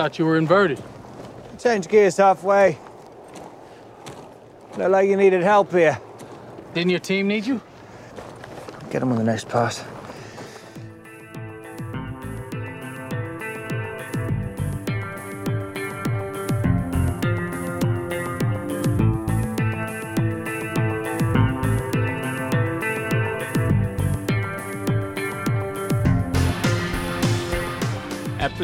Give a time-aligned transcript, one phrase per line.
[0.00, 0.82] thought you were inverted.
[1.58, 2.78] Change gears halfway.
[4.78, 6.00] Look like you needed help here.
[6.72, 7.60] Didn't your team need you?
[8.90, 9.84] Get them on the next pass.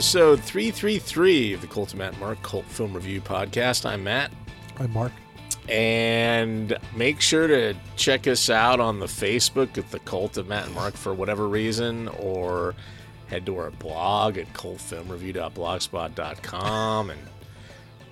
[0.06, 3.84] Episode 333 of the Cult of Matt and Mark Cult Film Review Podcast.
[3.84, 4.30] I'm Matt.
[4.78, 5.10] I'm Mark.
[5.68, 10.66] And make sure to check us out on the Facebook at the Cult of Matt
[10.66, 12.76] and Mark for whatever reason, or
[13.26, 17.20] head to our blog at cultfilmreview.blogspot.com and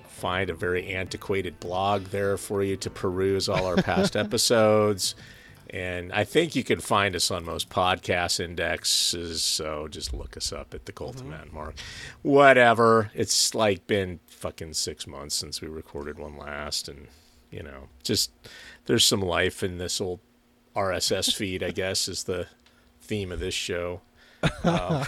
[0.03, 5.15] find a very antiquated blog there for you to peruse all our past episodes.
[5.69, 9.41] And I think you can find us on most podcast indexes.
[9.43, 11.75] So just look us up at the Cult of Matt Mark.
[12.21, 13.11] Whatever.
[13.13, 16.87] It's like been fucking six months since we recorded one last.
[16.87, 17.07] And,
[17.51, 18.31] you know, just
[18.85, 20.19] there's some life in this old
[20.75, 22.47] RSS feed, I guess, is the
[23.01, 24.01] theme of this show.
[24.63, 25.05] Um,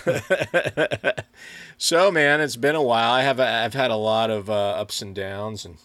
[1.78, 3.12] so, man, it's been a while.
[3.12, 5.78] I have I've had a lot of uh, ups and downs, and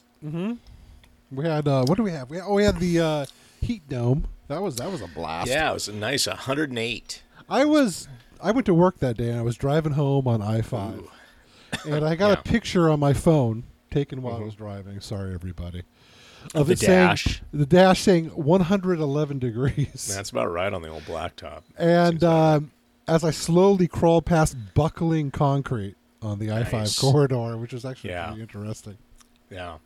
[1.31, 2.31] We had uh, what do we have?
[2.31, 3.27] We oh we had the uh,
[3.61, 4.29] heat dome.
[4.53, 5.49] That was that was a blast.
[5.49, 7.23] yeah, it was a nice 108.
[7.49, 8.09] I was
[8.43, 11.03] I went to work that day and I was driving home on I five,
[11.85, 12.39] and I got Yeah.
[12.39, 15.01] a picture on my phone taken while I was driving.
[15.01, 15.83] Sorry, everybody.
[16.55, 17.43] Of The it saying- dash.
[17.53, 21.63] the dash saying 111 degrees, That's about right on the old blacktop.
[21.79, 22.71] and Seems like um,
[23.07, 28.11] as I slowly crawled past buckling concrete on the I five corridor, which was actually
[28.11, 28.27] Yeah.
[28.29, 28.99] pretty interesting.
[29.51, 29.79] Yeah.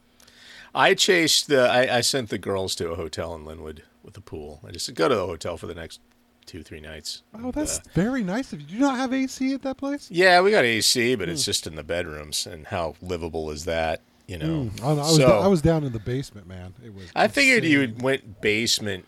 [0.75, 1.69] I chased the.
[1.69, 4.61] I, I sent the girls to a hotel in Lynnwood with a pool.
[4.67, 6.01] I just said, go to the hotel for the next
[6.47, 7.23] two, three nights.
[7.35, 8.67] Oh, that's uh, very nice of you.
[8.69, 10.09] Do you not have AC at that place?
[10.11, 11.33] yeah, we got AC, but Hmm.
[11.35, 12.47] it's just in the bedrooms.
[12.47, 14.01] And how livable is that?
[14.29, 14.71] You know.
[14.71, 14.83] Mm.
[14.83, 16.75] I, I was so I was down in the basement, man.
[16.85, 17.05] It was.
[17.15, 17.99] I figured you insane.
[18.03, 19.05] went basement,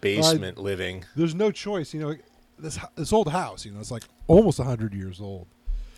[0.00, 1.04] basement living.
[1.16, 2.14] There's no choice, you know.
[2.58, 5.48] This this old house, you know, it's like almost hundred years old,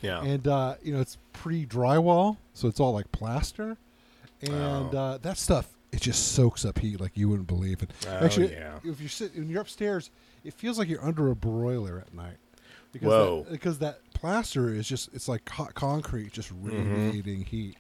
[0.01, 0.23] Yeah.
[0.23, 3.77] and uh, you know it's pre drywall, so it's all like plaster,
[4.41, 4.99] and Oh.
[4.99, 7.91] uh, that stuff it just soaks up heat like you wouldn't believe it.
[8.09, 8.79] Oh, Actually, yeah.
[8.85, 10.11] if you're sitting, when you're upstairs,
[10.45, 12.37] it feels like you're under a broiler at night.
[12.93, 13.43] Because Whoa.
[13.45, 17.77] That, because that plaster is just it's like hot concrete, just radiating heat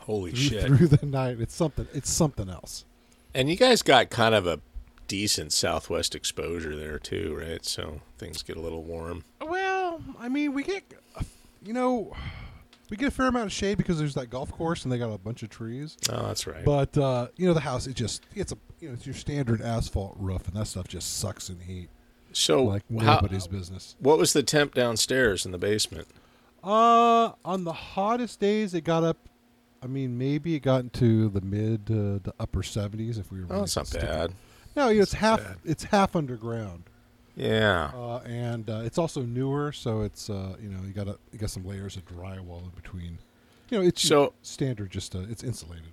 [0.00, 0.68] Holy through, Mm-hmm.
[0.74, 0.78] shit.
[0.78, 1.40] through the night.
[1.40, 1.86] It's something.
[1.92, 2.84] It's something else.
[3.34, 4.60] And you guys got kind of a
[5.08, 7.64] decent southwest exposure there too, right?
[7.64, 9.24] So things get a little warm.
[9.40, 10.84] Well, I mean, we get,
[11.64, 12.14] you know,
[12.92, 15.10] we get a fair amount of shade because there's that golf course and they got
[15.10, 15.96] a bunch of trees.
[16.10, 16.62] Oh, that's right.
[16.62, 19.62] But uh, you know, the house it just it's a you know it's your standard
[19.62, 21.88] asphalt roof and that stuff just sucks in heat
[22.32, 23.96] so like how- nobody's business.
[23.98, 26.06] what was the temp downstairs in the basement?
[26.62, 29.16] Uh, on the hottest days, it got up.
[29.82, 33.46] I mean, maybe it got into the mid to the upper seventies if we were.
[33.46, 34.34] Oh, really that's not bad.
[34.76, 35.42] No, you know, it's half.
[35.42, 35.56] bad.
[35.64, 36.84] It's half underground.
[37.36, 37.90] Yeah.
[37.94, 41.50] Uh, and uh, it's also newer, so it's uh, you know you got you got
[41.50, 43.18] some layers of drywall in between.
[43.70, 45.86] You know, it's So- standard, just uh, it's insulated.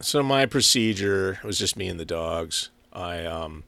[0.00, 2.68] So my procedure was just me and the dogs.
[2.92, 3.64] I um,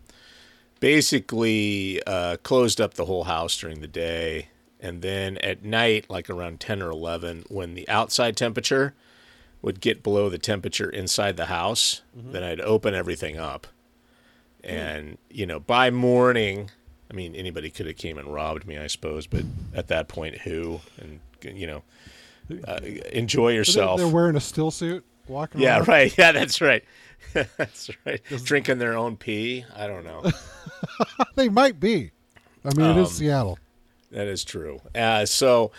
[0.81, 4.49] basically uh, closed up the whole house during the day,
[4.81, 8.95] and then at night, like around ten or eleven, when the outside temperature
[9.63, 13.67] would get below the temperature inside the house, then I'd open everything up,
[14.63, 16.71] and you know by morning.
[17.11, 19.43] I mean, anybody could have came and robbed me, I suppose, but
[19.75, 21.83] at that point, who and you know,
[22.67, 22.81] uh,
[23.13, 23.99] enjoy yourself.
[23.99, 25.61] They're, wearing a still suit, walking.
[25.61, 25.89] Yeah, around.
[25.89, 26.19] right.
[26.19, 26.85] Yeah, that's right.
[27.33, 28.21] that's right.
[28.45, 29.65] Drinking their own pee.
[29.75, 30.31] I don't know.
[31.35, 32.11] they might be.
[32.65, 33.59] I mean, it is Um, Seattle.
[34.11, 34.81] that is true.
[34.95, 35.73] Uh, so,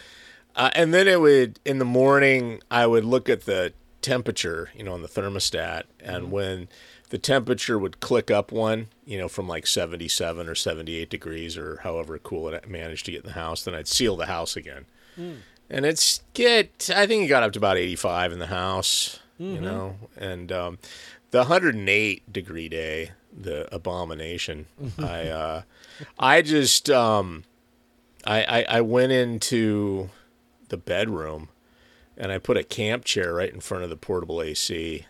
[0.55, 2.61] uh, and then it would in the morning.
[2.71, 6.69] I would look at the temperature, you know, on the thermostat, and when
[7.09, 11.77] the temperature would click up one, you know, from like seventy-seven or seventy-eight degrees or
[11.83, 14.85] however cool it managed to get in the house, then I'd seal the house again.
[15.69, 16.89] And it's get.
[16.95, 19.19] I think it got up to about eighty-five in the house.
[19.37, 20.79] You know, and um,
[21.31, 24.65] the 108 degree day, the abomination.
[24.99, 25.61] I uh,
[26.17, 27.43] I just um,
[28.25, 30.09] I, I I went into
[30.67, 31.49] the bedroom
[32.17, 35.05] and I put a camp chair right in front of the portable AC,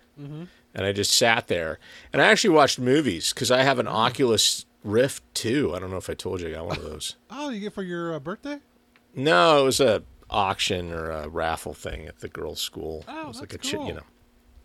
[0.73, 1.79] and I just sat there
[2.13, 5.73] and I actually watched movies because I have an Oculus Rift too.
[5.75, 7.15] I don't know if I told you I got one of those.
[7.29, 8.59] Oh, you get for your uh, birthday?
[9.15, 13.03] No, it was a auction or a raffle thing at the girls' school.
[13.07, 14.01] Oh, it was like a that's chi- you know.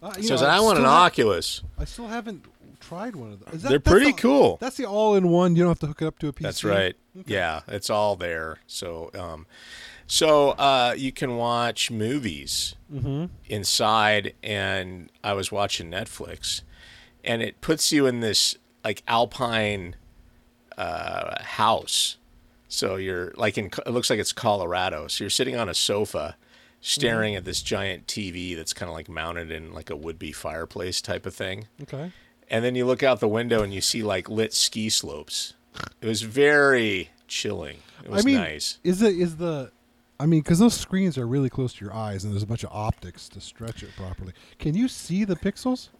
[0.02, 1.62] Uh, So you I know, said, I want an still ha- Oculus.
[1.78, 2.44] I still haven't
[2.80, 3.54] tried one of those.
[3.54, 4.58] Is that- They're pretty the- cool.
[4.60, 5.56] That's the all-in-one.
[5.56, 6.42] You don't have to hook it up to a PC.
[6.42, 6.94] That's right.
[7.26, 8.58] Yeah, it's all there.
[8.66, 9.46] So, um,
[10.06, 13.24] So uh, you can watch movies Mm-hmm.
[13.46, 16.60] inside, and I was watching Netflix,
[17.24, 19.96] and it puts you in this like alpine
[20.78, 22.18] uh, house.
[22.68, 25.08] So you're like in it looks like it's Colorado.
[25.08, 26.36] So you're sitting on a sofa,
[26.80, 31.00] staring at this giant TV that's kind of like mounted in like a would-be fireplace
[31.00, 31.66] type of thing.
[31.82, 32.12] Okay.
[32.48, 35.54] And then you look out the window and you see like lit ski slopes.
[36.00, 37.78] It was very chilling.
[38.04, 38.78] It was I mean, nice.
[38.84, 39.72] is it is the
[40.24, 42.64] I mean, because those screens are really close to your eyes, and there's a bunch
[42.64, 44.32] of optics to stretch it properly.
[44.58, 45.90] Can you see the pixels?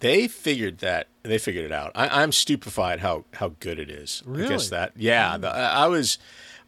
[0.00, 1.90] They figured that they figured it out.
[1.94, 4.22] I, I'm stupefied how how good it is.
[4.26, 4.48] I Really?
[4.50, 5.38] guess that yeah.
[5.38, 6.18] The, I I was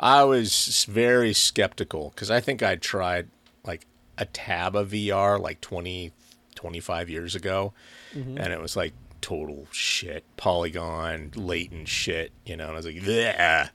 [0.00, 3.28] I was very skeptical because I think I tried
[3.62, 3.86] like
[4.16, 6.12] a tab of VR like 20,
[6.54, 7.74] 25 years ago,
[8.14, 8.38] mm-hmm.
[8.38, 12.32] and it was like total shit, polygon, latent shit.
[12.46, 13.68] You know, and I was like, yeah.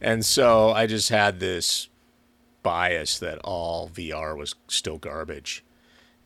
[0.00, 1.88] And so I just had this
[2.64, 5.64] bias that all VR was still garbage,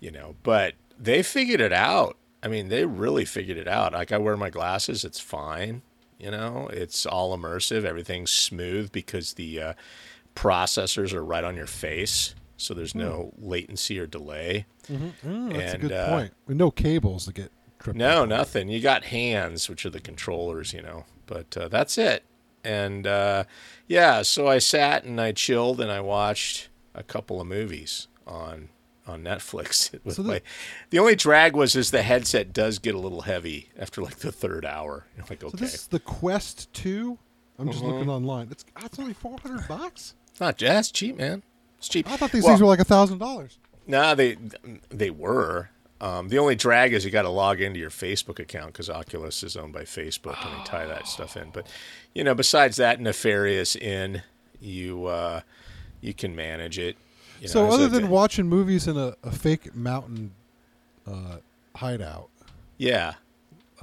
[0.00, 0.36] you know.
[0.42, 2.16] But they figured it out.
[2.42, 3.92] I mean, they really figured it out.
[3.92, 5.82] Like I wear my glasses, it's fine.
[6.18, 7.84] You know, it's all immersive.
[7.84, 9.72] Everything's smooth because the uh,
[10.34, 14.66] processors are right on your face, so there's no latency or delay.
[14.90, 15.12] Mm,
[15.52, 16.32] that's And, a good uh, point.
[16.46, 17.98] With no cables to get tripped.
[17.98, 18.68] No, nothing.
[18.68, 21.04] You got hands, which are the controllers, you know.
[21.26, 22.24] But uh, that's it.
[22.64, 23.44] And uh,
[23.86, 28.68] yeah, so I sat and I chilled and I watched a couple of movies on
[29.06, 29.90] on Netflix.
[30.12, 30.42] So the-
[30.90, 34.32] the only drag was is the headset does get a little heavy after like the
[34.32, 35.06] third hour.
[35.16, 37.18] You're like, So this is the Quest Two.
[37.58, 37.92] I'm just Mm-hmm.
[37.92, 38.48] looking online.
[38.50, 40.14] It's ah, it's only four hundred bucks.
[40.40, 41.42] not that's cheap, man.
[41.78, 42.10] It's cheap.
[42.10, 43.58] I thought these Well, things were like a thousand dollars.
[43.86, 44.36] No, they
[44.90, 45.70] they were.
[46.00, 49.42] Um, the only drag is you got to log into your Facebook account because Oculus
[49.42, 51.50] is owned by Facebook, and they tie that stuff in.
[51.50, 51.66] But
[52.14, 54.22] you know, besides that nefarious in,
[54.60, 55.40] you uh,
[56.00, 56.96] you can manage it.
[57.40, 60.32] You know, So as other a- than watching movies in a, a fake mountain
[61.06, 61.38] uh,
[61.76, 62.28] hideout,
[62.76, 63.14] yeah,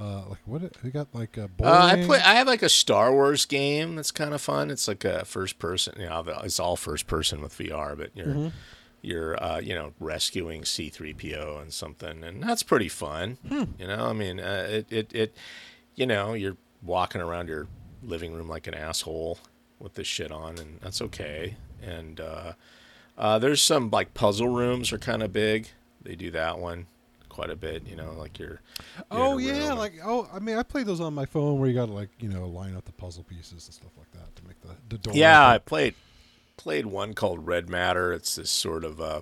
[0.00, 1.88] uh, like what we got like a uh.
[1.92, 2.18] I play.
[2.18, 4.70] I have like a Star Wars game that's kind of fun.
[4.70, 5.94] It's like a first person.
[5.98, 8.48] You know, it's all first person with VR, but you're Mm-hmm.
[9.06, 13.38] You're uh, you know rescuing C3PO and something, and that's pretty fun.
[13.48, 13.64] Hmm.
[13.78, 15.36] You know, I mean, uh, it, it it
[15.94, 17.68] you know you're walking around your
[18.02, 19.38] living room like an asshole
[19.78, 21.56] with this shit on, and that's okay.
[21.80, 22.52] And uh,
[23.16, 25.68] uh, there's some like puzzle rooms are kind of big.
[26.02, 26.86] They do that one
[27.28, 27.86] quite a bit.
[27.86, 28.48] You know, like you're.
[28.48, 28.60] you're
[29.12, 31.86] Oh yeah, like oh, I mean, I played those on my phone where you got
[31.86, 34.60] to like you know line up the puzzle pieces and stuff like that to make
[34.62, 35.14] the the door.
[35.14, 35.94] Yeah, I played
[36.56, 38.12] played one called Red Matter.
[38.12, 39.20] It's this sort of uh,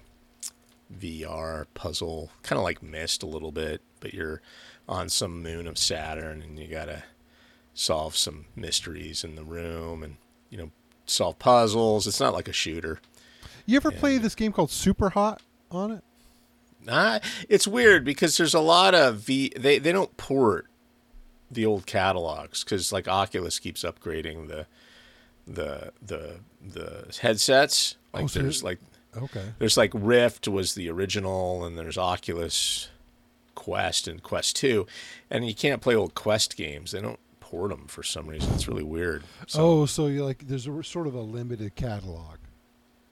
[0.97, 4.41] VR puzzle, kind of like Myst a little bit, but you're
[4.89, 7.05] on some moon of Saturn and you gotta
[7.75, 10.17] solve some mysteries in the room and
[10.51, 10.71] you know
[11.07, 12.07] solve puzzles.
[12.07, 13.01] It's not like a shooter.
[13.67, 15.41] You ever play this game called Super Hot
[15.71, 16.05] on it?
[16.85, 19.53] Nah, it's weird because there's a lot of V.
[19.57, 20.67] They they don't port
[21.51, 24.67] the old catalogs because like Oculus keeps upgrading the
[25.47, 26.37] the the
[26.73, 27.97] the headsets.
[28.13, 28.79] Like Oh, so there's like
[29.17, 29.53] Okay.
[29.59, 32.89] there's like Rift was the original, and there's Oculus
[33.55, 34.87] Quest and Quest Two,
[35.31, 36.91] and you can't play old Quest games.
[36.93, 38.53] They don't port them for some reason.
[38.55, 39.23] It's really weird.
[39.47, 42.39] So, oh, so you like there's a sort of a limited catalog.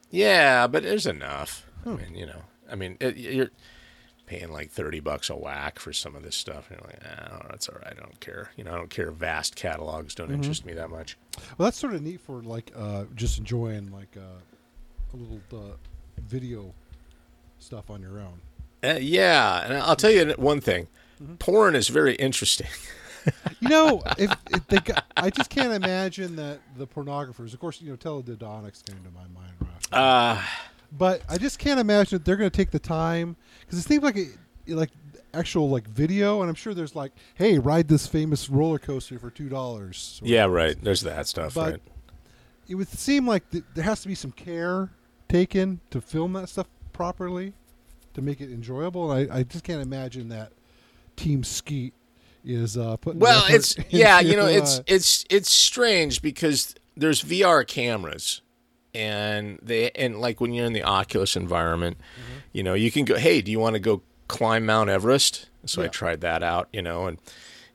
[0.09, 1.65] yeah, but there's enough.
[1.83, 1.89] Hmm.
[1.91, 3.51] I mean, you know, I mean, it, you're
[4.33, 6.69] paying like thirty bucks a whack for some of this stuff.
[6.71, 6.99] And you're like,
[7.31, 7.93] oh, that's all right.
[7.95, 8.51] I don't care.
[8.55, 9.11] You know, I don't care.
[9.11, 10.35] Vast catalogs don't Mm-hmm.
[10.35, 11.17] interest me that much.
[11.57, 14.21] Well, that's sort of neat for like uh, just enjoying like uh,
[15.13, 15.75] a little uh,
[16.27, 16.73] video
[17.59, 18.39] stuff on your own.
[18.83, 20.87] Uh, yeah, and I'll tell you one thing.
[21.21, 21.35] Mm-hmm.
[21.35, 22.67] Porn is very interesting.
[23.61, 27.79] You know, if, if they got, I just can't imagine that the pornographers, of course,
[27.79, 29.93] you know, teledildonics came to my mind right.
[29.97, 30.41] Uh,
[30.97, 34.03] but I just can't imagine that they're going to take the time because it seems
[34.03, 34.27] like a,
[34.67, 34.91] like
[35.33, 39.29] actual like video, and I'm sure there's like, hey, ride this famous roller coaster for
[39.29, 40.21] two dollars.
[40.23, 40.75] yeah, right.
[40.81, 41.81] There's that stuff, But right?
[42.67, 44.89] It would seem like th- there has to be some care
[45.27, 47.53] taken to film that stuff properly
[48.13, 49.11] to make it enjoyable.
[49.11, 50.53] And I, I just can't imagine that
[51.15, 51.93] Team Skeet
[52.45, 53.19] is uh, putting.
[53.19, 57.67] Well, effort it's yeah, into, you know, it's uh, it's it's strange because there's VR
[57.67, 58.41] cameras,
[58.93, 62.39] and they and like when you're in the Oculus environment, Mm-hmm.
[62.53, 65.49] you know, you can go, hey, do you want to go climb Mount Everest?
[65.65, 67.17] So I tried that out, you know, and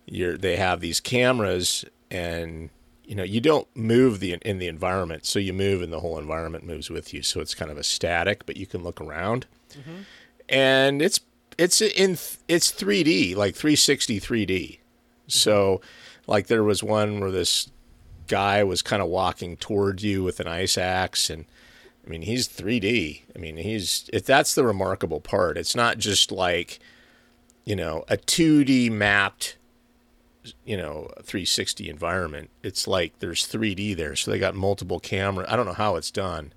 [0.06, 2.70] you're they have these cameras, and
[3.04, 6.18] you know, you don't move the in the environment, so you move, and the whole
[6.18, 7.22] environment moves with you.
[7.22, 9.46] So it's kind of a static, but you can look around,
[10.48, 11.20] and it's
[11.56, 12.12] it's in
[12.48, 14.78] it's 3D, like 360 3D.
[15.26, 15.80] So,
[16.26, 17.70] like there was one where this
[18.28, 21.46] guy was kind of walking toward you with an ice axe, and
[22.06, 23.24] I mean, he's 3D.
[23.34, 25.58] I mean, he's if that's the remarkable part.
[25.58, 26.78] It's not just like,
[27.64, 29.56] you know, a 2D mapped,
[30.64, 32.50] you know, 360 environment.
[32.62, 35.44] It's like there's 3D there, so they got multiple camera.
[35.48, 36.52] I don't know how it's done,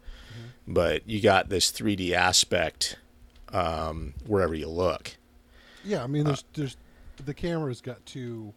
[0.67, 2.97] but you got this 3D aspect
[3.51, 5.17] um, wherever you look.
[5.83, 6.77] Yeah, I Uh, mean, there's there's
[7.23, 8.53] the camera's got two.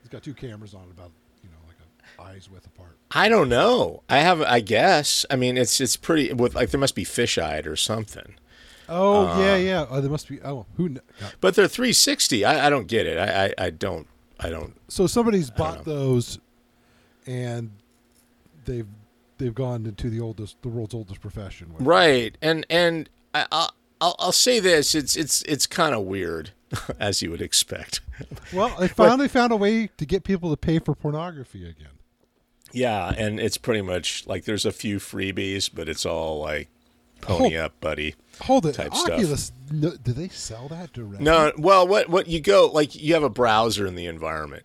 [0.00, 2.96] It's got two cameras on it about you know like a eyes width apart.
[3.12, 4.02] I don't know.
[4.08, 4.42] I have.
[4.42, 5.26] I guess.
[5.30, 6.32] I mean, it's it's pretty.
[6.32, 8.34] With like, there must be fisheye or something.
[8.88, 9.86] Oh Uh, yeah, yeah.
[9.88, 10.40] Oh, there must be.
[10.42, 10.88] Oh, who?
[10.90, 11.02] God.
[11.40, 12.44] But they're 360.
[12.44, 13.18] I, I don't get it.
[13.18, 14.06] I, I, I don't.
[14.38, 14.74] I don't.
[14.88, 16.38] So somebody's bought those,
[17.26, 17.70] and
[18.64, 18.86] they've
[19.38, 21.72] they've gone into the oldest, the world's oldest profession.
[21.78, 22.36] Right.
[22.42, 24.94] And and I, I'll I'll I'll say this.
[24.94, 26.50] It's it's it's kind of weird,
[27.00, 28.00] as you would expect.
[28.52, 31.92] Well, they finally found a way to get people to pay for pornography again.
[32.72, 36.68] Yeah, and it's pretty much like there's a few freebies, but it's all like
[37.20, 37.64] pony Oh.
[37.66, 38.14] up, buddy.
[38.42, 39.10] Hold it, Type stuff.
[39.18, 39.52] Oculus.
[39.70, 41.24] No, do they sell that directly?
[41.24, 44.62] No, well, what what you go like you have a browser in the environment,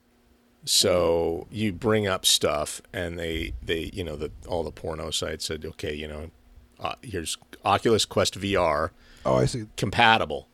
[0.63, 5.45] so you bring up stuff, and they they you know the all the porno sites
[5.45, 6.31] said okay, you know,
[6.79, 8.91] uh, here's Oculus Quest VR
[9.25, 9.65] Oh, I see.
[9.77, 10.47] compatible.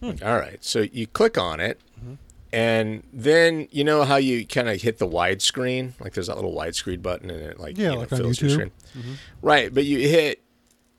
[0.00, 0.08] Hmm.
[0.08, 1.85] Like, all right, so you click on it, Mm-hmm.
[2.52, 6.54] And then you know how you kind of hit the widescreen, like there's that little
[6.54, 8.70] widescreen button, and it like Yeah, you know, like fills your screen.
[8.96, 9.12] Mm-hmm.
[9.42, 10.42] Right, but you hit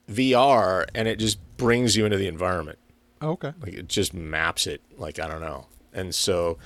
[0.10, 2.80] VR, and it just brings you into the environment.
[3.22, 3.54] Oh, okay.
[3.62, 5.66] like it just maps it like i don't know.
[5.94, 6.60] And so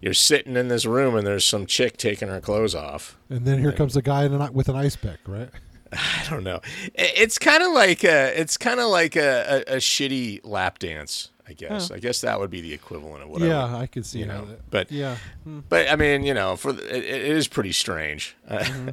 [0.00, 3.16] you're sitting in this room and there's some chick taking her clothes off.
[3.30, 5.48] And then here comes a guy in an, with an ice pick, right?
[5.92, 6.60] i don't know.
[6.94, 11.30] It's kind of like a it's kind of like a, a, a shitty lap dance
[11.48, 14.20] i guess i guess that would be the equivalent of whatever yeah, I could see
[14.20, 14.70] you know that.
[14.70, 15.16] but Yeah.
[15.44, 15.60] Hmm.
[15.68, 18.88] but i mean you know for the, it, it is pretty strange Mm-hmm.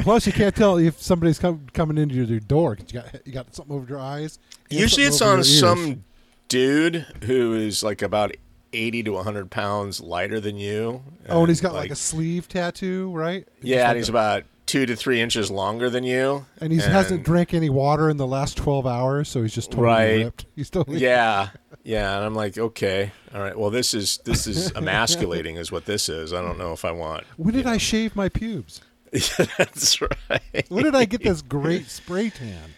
[0.02, 3.32] Plus, you can't tell if somebody's come, coming into your door 'cause you got you
[3.32, 4.38] got something over your eyes.
[4.70, 6.04] usually it's on some
[6.48, 8.32] dude who is like about
[8.72, 13.10] 80 to 100 pounds lighter than you Oh, and he's got like, a sleeve tattoo,
[13.12, 13.46] right?
[13.62, 16.78] Yeah like and he's a- about two to three inches longer than you and he
[16.78, 20.24] hasn't drank any water in the last twelve hours, so he's just totally Right.
[20.24, 20.46] ripped.
[20.54, 21.48] He's totally yeah
[21.84, 25.86] yeah and i'm like okay all right well this is this is emasculating is what
[25.86, 28.80] this is i don't know if i want When did I shave my pubes?
[29.56, 32.70] that's right When did I get this great spray tan?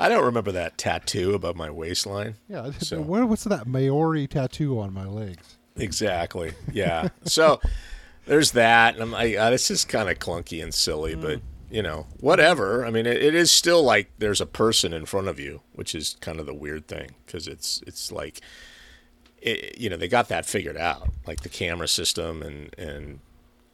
[0.00, 4.78] i don't remember that tattoo above my waistline Yeah, So- what, what's that Maori tattoo
[4.80, 5.56] on my legs?
[5.76, 7.60] exactly yeah so
[8.26, 11.22] there's that and i'm like ah, this is kind of clunky and silly Mm.
[11.22, 11.40] but
[11.70, 15.26] you know whatever i mean it, it is still like there's a person in front
[15.28, 18.40] of you which is kind of the weird thing because it's it's like
[19.42, 23.20] it, you know they got that figured out like the camera system and and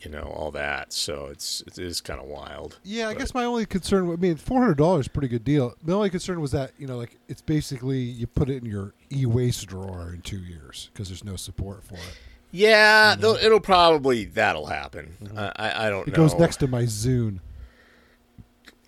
[0.01, 3.35] you know all that so it's it is kind of wild Yeah, I But- guess
[3.35, 4.11] my only concern.
[4.11, 5.75] I mean, four hundred dollars, pretty good deal.
[5.85, 8.95] The only concern was that you know, like it's basically you put it in your
[9.13, 12.19] e-waste drawer in two years because there's no support for it.
[12.53, 16.11] Yeah they'll it'll probably that'll happen I, I i don't Mm-hmm.
[16.11, 17.41] It know goes next to my Zune,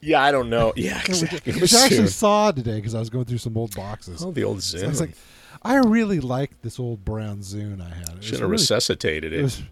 [0.00, 3.24] yeah i don't know yeah exactly which I actually saw today because I was going
[3.24, 4.22] through some old boxes.
[4.24, 5.14] oh the old So I was like,
[5.62, 8.08] I really like this old brown Zune I had.
[8.18, 9.42] It Should have really- resuscitated it it.
[9.42, 9.62] was-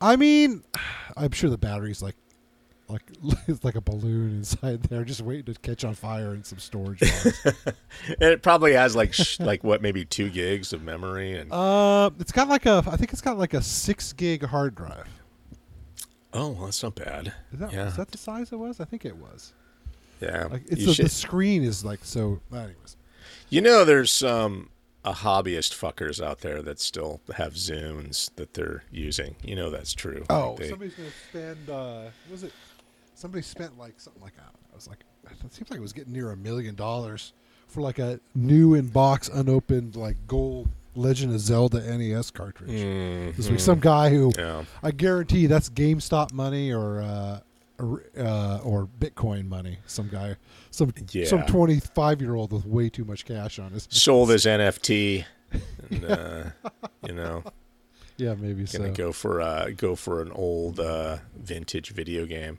[0.00, 0.62] I mean,
[1.16, 2.14] I'm sure the battery's like.
[2.94, 3.02] Like
[3.48, 7.02] it's like a balloon inside there, just waiting to catch on fire in some storage.
[8.06, 12.10] And it probably has like sh- like what maybe two gigs of memory and Uh,
[12.18, 15.08] it's got like a, I think it's got like a six gig hard drive.
[16.32, 17.32] oh well, that's not bad.
[17.52, 18.80] Is that, yeah, is that the size it was?
[18.80, 19.52] I think it was.
[20.20, 20.46] yeah.
[20.50, 22.40] Like it's you, the, screen is like so.
[22.52, 22.96] Anyways,
[23.48, 24.70] you know, there's some
[25.04, 29.36] a hobbyist fuckers out there that still have Zunes that they're using.
[29.42, 30.24] You know that's true.
[30.30, 31.70] oh, Like, they- somebody's gonna spend.
[31.70, 32.52] Uh, what was it?
[33.24, 34.52] Somebody spent like something like that.
[34.70, 34.98] I was like,
[35.30, 37.32] it seems like it was getting near a million dollars
[37.68, 42.68] for like a new in box, unopened like gold Legend of Zelda NES cartridge.
[42.68, 44.64] Mm, This week, some guy who yeah.
[44.82, 47.40] I guarantee that's GameStop money or uh,
[47.78, 49.78] or, uh, or Bitcoin money.
[49.86, 50.36] Some guy,
[50.70, 51.24] some Yeah.
[51.24, 53.88] some twenty five year old with way too much cash on his.
[53.90, 55.24] sold his NFT.
[55.90, 56.44] And, uh,
[57.06, 57.42] you know,
[58.18, 58.92] Yeah, maybe gonna so.
[58.92, 62.58] go for uh, go for an old uh, vintage video game.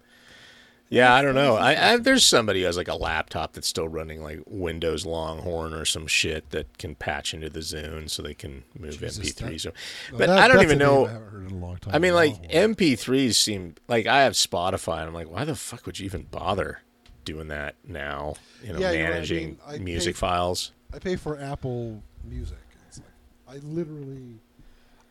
[0.90, 1.56] Yeah, I don't know.
[1.56, 5.74] I, I there's somebody who has like a laptop that's still running like Windows Longhorn
[5.74, 9.64] or some shit that can patch into the Zune so they can move Jesus, MP3s.
[9.64, 9.74] that-
[10.12, 11.08] but That- I don't even know.
[11.08, 11.96] I heard in a long time.
[11.96, 12.76] I mean, like Longhorn.
[12.76, 16.24] MP3s seem like I have Spotify, and I'm like, why the fuck would you even
[16.24, 16.82] bother
[17.26, 18.36] doing that now?
[18.64, 19.10] You know, Yeah, you're right.
[19.10, 20.72] I managing mean, music pay- files.
[20.94, 22.58] I pay for Apple Music.
[22.88, 23.00] It's
[23.48, 24.40] like I literally,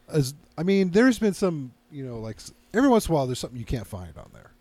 [0.09, 2.39] as I mean, there's been some, you know, like
[2.73, 4.53] every once in a while, there's something you can't find on there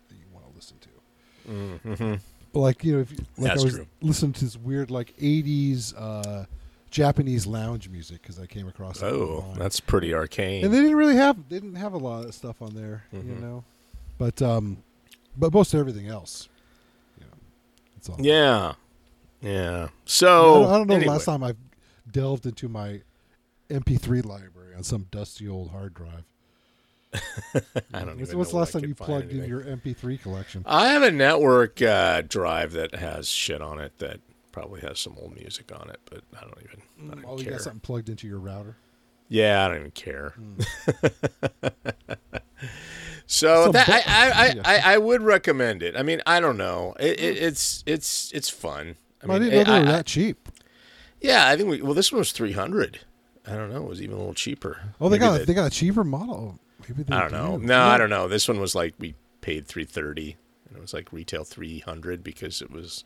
[1.46, 2.14] that you want to listen to.
[2.14, 2.58] Mm-hmm.
[2.58, 3.86] like you know, if you, like That's I was true.
[4.00, 6.44] listening to this weird like '80s uh,
[6.90, 9.02] Japanese lounge music because I came across.
[9.02, 10.64] it Oh, that's pretty arcane.
[10.64, 13.20] and they didn't really have they didn't have a lot of stuff on there, you
[13.20, 13.40] Mhm.
[13.40, 13.64] know.
[14.18, 14.78] But um,
[15.36, 16.48] but most everything else,
[17.18, 17.32] you know,
[17.96, 18.16] it's all.
[18.20, 18.74] yeah,
[19.40, 19.86] yeah.
[19.86, 20.26] I So
[20.62, 21.12] don't, I don't know anyway.
[21.14, 21.56] last time I've
[22.12, 23.00] delved into my
[23.70, 26.22] MP3 library on some dusty old hard drive.
[27.14, 27.20] I
[28.00, 30.62] don't What's, even what's the last time you plugged in your MP3 collection?
[30.66, 34.20] I have a network uh, drive that has shit on it that
[34.52, 36.82] probably has some old music on it, but I don't even.
[37.00, 38.76] Mm, I don't Oh, you got something plugged into your router?
[39.28, 40.34] Yeah, I don't even care.
[40.36, 40.60] Hmm.
[43.26, 45.96] so that I, I, I, I, would recommend it.
[45.96, 46.94] I mean, I don't know.
[47.00, 47.44] It, it, hmm.
[47.44, 48.96] it's it's it's fun.
[49.22, 50.48] I Well, I mean, didn't know they were that cheap.
[51.20, 51.82] yeah, I think we.
[51.82, 53.00] Well, this one was three hundred.
[53.46, 53.82] I don't know.
[53.82, 54.94] It was even a little cheaper.
[55.00, 56.58] Oh, they Maybe got they got a cheaper model.
[56.88, 57.58] Maybe they I don't know.
[57.58, 57.66] do.
[57.66, 58.28] No, I don't know.
[58.28, 60.36] This one was like we paid three thirty,
[60.68, 63.04] and it was like retail three hundred because it was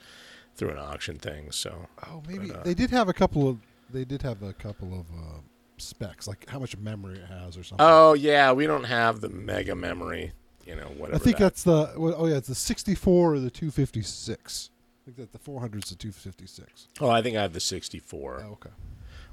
[0.56, 1.50] through an auction thing.
[1.52, 3.58] So Oh, maybe But, uh, they did have a couple of.
[3.90, 5.38] They did have a couple of uh,
[5.78, 7.86] specs, like how much memory it has or something.
[7.86, 10.32] Oh yeah, we don't have the mega memory.
[10.66, 11.16] You know, whatever.
[11.16, 11.92] I think that- that's the.
[11.96, 14.70] Oh yeah, it's the 64 or the 256.
[14.70, 16.88] I think that the 400 is the 256.
[17.00, 18.68] Oh, I think I have the sixty-four, Oh, okay.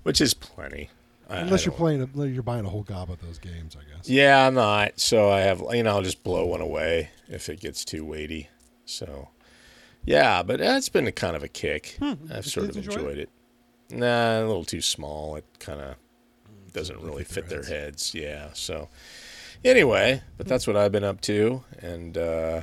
[0.03, 0.89] which is plenty.
[1.29, 3.95] I- I Unless you're playing, a, you're buying a whole gob of those games, I
[3.95, 4.07] guess.
[4.09, 4.99] Yeah, I'm not.
[4.99, 8.49] So I have, you know, I'll just blow one away if it gets too weighty.
[8.85, 9.29] So,
[10.03, 11.97] yeah, but that's been a kind of a kick.
[12.01, 13.29] I've The sort of enjoy enjoyed it.
[13.89, 15.35] Nah, a little too small.
[15.35, 15.95] It kind of
[16.73, 18.13] doesn't really fit their heads.
[18.13, 18.49] Yeah.
[18.53, 18.89] So,
[19.63, 22.61] anyway, but that's what I've been up to, and uh,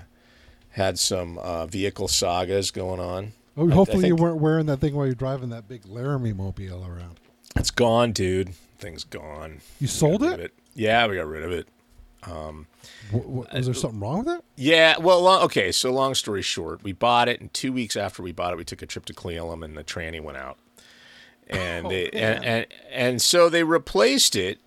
[0.71, 3.33] had some uh, vehicle sagas going on.
[3.57, 6.33] Oh, I- I hopefully you weren't wearing that thing while you're driving that big Laramie
[6.33, 7.19] mobile around.
[7.57, 8.55] It's gone, dude.
[8.79, 9.61] Thing's gone.
[9.81, 10.55] You sold rid it?
[10.75, 11.69] Yeah, we got rid of it.
[12.25, 12.67] Um,
[13.11, 14.45] wh- wh- was there uh, something wrong with it?
[14.57, 15.73] Yeah, well, long, okay.
[15.73, 18.65] So long story short, we bought it, and two weeks after we bought it, we
[18.65, 20.59] took a trip to Cle Elum, and the tranny went out,
[21.49, 24.61] and oh, they and, and and so they replaced it.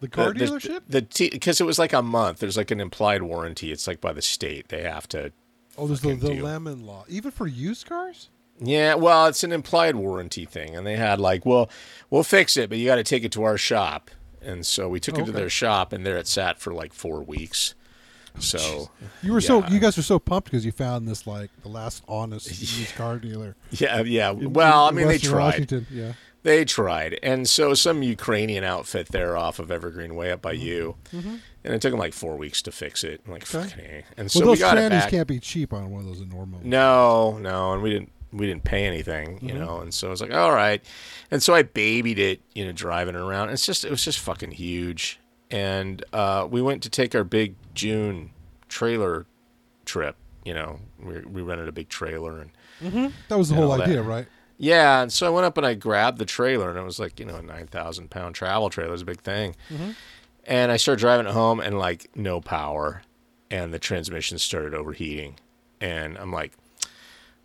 [0.00, 0.80] The car the, dealership?
[0.88, 2.38] the because it was like a month.
[2.38, 3.70] There's like an implied warranty.
[3.70, 5.32] It's like by the state they have to.
[5.76, 8.30] oh, there's the, the lemon law, even for used cars.
[8.60, 11.70] Yeah, well, it's an implied warranty thing, and they had like, well,
[12.10, 14.10] we'll fix it, but you got to take it to our shop,
[14.42, 15.32] and so we took it to Okay.
[15.40, 17.74] their shop, and there it sat for like four weeks.
[18.38, 18.90] So
[19.22, 22.04] You were so you guys were so pumped because you found this like the last
[22.06, 23.56] honest used car dealer.
[23.70, 24.30] yeah, yeah.
[24.30, 25.40] in- Well, I in mean, they tried.
[25.44, 25.86] Washington.
[25.90, 26.12] Yeah.
[26.42, 30.64] They tried, and so some Ukrainian outfit there off of Evergreen way up by Mm-hmm.
[30.64, 30.96] you,
[31.64, 33.20] and it took them like four weeks to fix it.
[33.26, 33.68] I'm like, Okay.
[33.68, 36.06] fucking and so well, we those got it trannies can't be cheap on one of
[36.06, 36.60] those normal.
[36.62, 39.58] No, no, and we didn't we didn't pay anything, you Mm-hmm.
[39.64, 40.82] know, and so I was like, all right,
[41.30, 43.50] and so I babied it, you know, driving it around.
[43.50, 45.18] It's just it was just fucking huge,
[45.50, 48.30] and uh, we went to take our big June
[48.68, 49.26] trailer
[49.84, 50.16] trip.
[50.44, 53.88] You know, we we rented a big trailer and That was the whole all that.
[53.88, 54.26] idea, right?
[54.62, 57.18] Yeah, and so I went up and I grabbed the trailer, and it was like
[57.18, 59.56] you know a nine thousand pound travel trailer, is a big thing.
[60.44, 63.02] And I started driving it home, and like no power,
[63.50, 65.36] and the transmission started overheating,
[65.80, 66.52] and I'm like,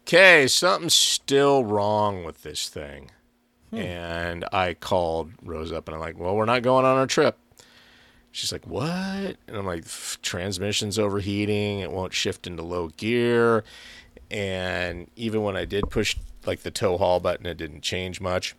[0.06, 3.10] okay, something's still wrong with this thing.
[3.72, 3.78] Hmm.
[3.78, 7.38] And I called Rose up, and I'm like, well, we're not going on our trip.
[8.32, 8.86] She's like, what?
[9.48, 9.86] And I'm like,
[10.22, 11.80] transmission's overheating.
[11.80, 13.64] It won't shift into low gear.
[14.30, 18.56] And even when I did push like the tow haul button, it didn't change much.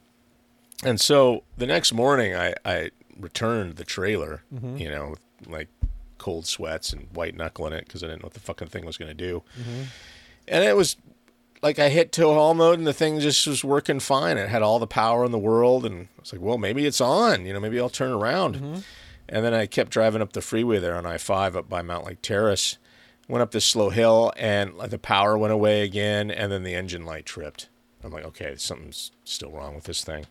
[0.83, 4.79] And so the next morning, I, I returned the trailer, mm-hmm.
[4.79, 5.69] you know, with, like
[6.17, 8.97] cold sweats and white knuckling it because I didn't know what the fucking thing was
[8.97, 9.43] going to do.
[9.61, 9.83] Mm-hmm.
[10.49, 10.97] And it was
[11.63, 14.37] like I hit tow haul mode and the thing just was working fine.
[14.39, 15.85] It had all the power in the world.
[15.85, 17.47] And I was like, well, maybe it's on.
[17.47, 18.85] You know, maybe I'll turn around.
[19.29, 22.19] And then I kept driving up the freeway there on I 5 up by Mountlake
[22.23, 22.79] Terrace.
[23.29, 26.31] Went up this slow hill and like, the power went away again.
[26.31, 27.69] And then the engine light tripped.
[28.05, 30.27] I'm like, okay, something's still wrong with this thing.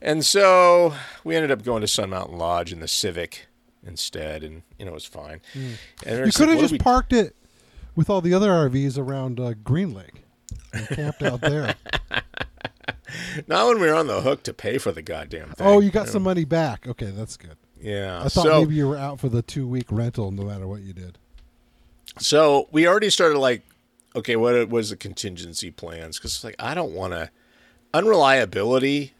[0.00, 3.46] And so we ended up going to Sun Mountain Lodge in the Civic
[3.84, 4.44] instead.
[4.44, 5.40] And, you know, it was fine.
[5.54, 7.34] And You could like, have "What just we parked it
[7.96, 10.23] with all the other RVs around uh, Green Lake
[10.74, 11.74] and camped out there.
[13.46, 15.66] Not when we were on the hook to pay for the goddamn thing.
[15.66, 16.86] oh, you got some money back.
[16.86, 17.56] Okay, that's good.
[17.80, 18.18] Yeah.
[18.20, 20.80] I thought so, maybe you were out for the two week rental no matter what
[20.82, 21.18] you did.
[22.18, 23.62] so we already started like,
[24.16, 26.18] okay, what was the contingency plans?
[26.18, 27.30] Because like I don't want to
[27.92, 29.12] unreliability.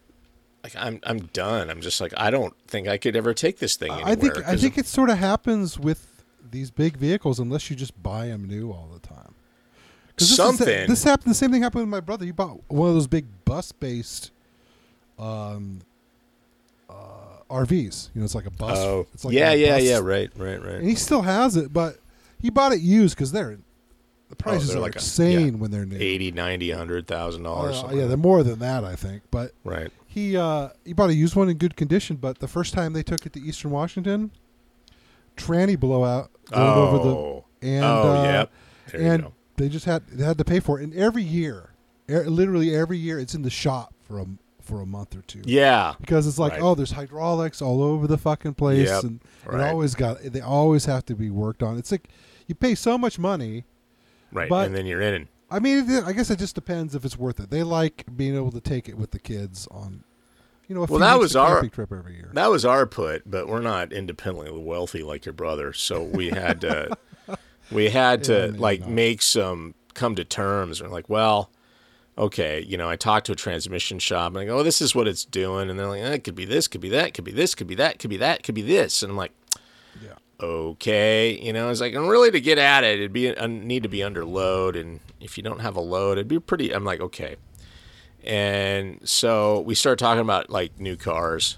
[0.63, 1.69] Like I'm, I'm done.
[1.69, 4.11] I'm just like I don't think I could ever take this thing anywhere.
[4.11, 7.75] I think I think of- it sort of happens with these big vehicles unless you
[7.75, 8.99] just buy them new all the
[10.17, 10.87] this is- Something.
[10.87, 11.31] this happened.
[11.31, 12.25] The same thing happened with my brother.
[12.25, 14.31] He bought one of those big bus based
[15.19, 15.79] um,
[16.89, 16.93] uh,
[17.49, 18.09] RVs.
[18.13, 18.77] You know, it's like a bus.
[18.77, 19.99] Oh, it's like yeah, yeah, bus- yeah.
[19.99, 20.75] Right, right, right.
[20.75, 21.99] And he still has it, but
[22.41, 23.57] he bought it used because they're
[24.29, 25.59] the prices they're are like a- insane yeah.
[25.59, 25.97] when they're new.
[25.99, 27.75] 80, 90, 100,000 dollars.
[27.77, 29.21] Uh, yeah, they're more than that, I think.
[29.31, 29.91] But right.
[30.07, 32.15] he uh, he bought a used one in good condition.
[32.17, 34.31] But the first time they took it to Eastern Washington,
[35.37, 37.45] tranny blowout rolled over the Oh.
[37.61, 38.45] and oh, uh.
[38.91, 39.25] There and.
[39.57, 40.83] They just had they had to pay for it.
[40.83, 41.71] And every year,
[42.09, 44.25] e- literally every year, it's in the shop for a
[44.61, 45.41] for a month or two.
[45.45, 45.93] Yeah.
[46.01, 46.61] Because it's like, Right.
[46.61, 49.61] oh, there's hydraulics all over the fucking place, Yep, and right.
[49.67, 51.77] it always got they always have to be worked on.
[51.77, 52.09] It's like
[52.47, 53.65] you pay so much money.
[54.31, 54.49] Right.
[54.49, 55.27] But- and then you're in.
[55.51, 57.51] I mean, I guess it just depends if it's worth it.
[57.51, 60.03] They like being able to take it with the kids on,
[60.67, 62.31] you know, a Well, that was our- trip every year.
[62.33, 66.59] That was our put, but we're not independently wealthy like your brother, so we had
[66.61, 66.97] to
[67.71, 68.89] we had to maybe like not.
[68.89, 70.81] make some come to terms.
[70.81, 71.49] We're like, well,
[72.17, 74.95] okay, you know, I talked to a transmission shop and I go, oh, this is
[74.95, 77.25] what it's doing, and they're like, eh, it could be this, could be that, could
[77.25, 79.31] be this, could be that, could be that, could be this, and I'm like,
[80.01, 80.13] yeah.
[80.39, 83.83] okay, you know, it's like, and really to get at it, it'd be uh, need
[83.83, 86.71] to be under load, and if you don't have a load, it'd be pretty.
[86.71, 87.35] I'm like, okay,
[88.23, 91.57] and so we started talking about like new cars.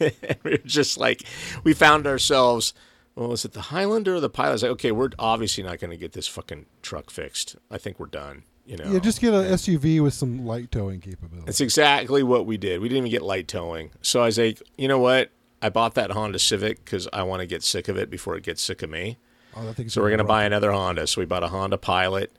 [0.00, 1.24] and we were just like,
[1.64, 2.72] we found ourselves.
[3.20, 4.48] Well, is it the Highlander or the Pilot?
[4.48, 7.54] I was like, okay, we're obviously not going to get this fucking truck fixed.
[7.70, 8.44] I think we're done.
[8.64, 11.44] You know, Yeah, just get an SUV with some light towing capability.
[11.44, 12.80] that's exactly what we did.
[12.80, 13.90] We didn't even get light towing.
[14.00, 15.30] So I was like, you know what?
[15.60, 18.42] I bought that Honda Civic because I want to get sick of it before it
[18.42, 19.18] gets sick of me.
[19.54, 21.06] Oh, I think it's So we're gonna buy another Honda.
[21.06, 22.32] So we bought a Honda Pilot.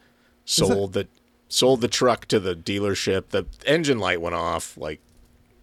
[0.46, 1.08] Sold the
[1.48, 3.30] sold the truck to the dealership.
[3.30, 5.00] The engine light went off like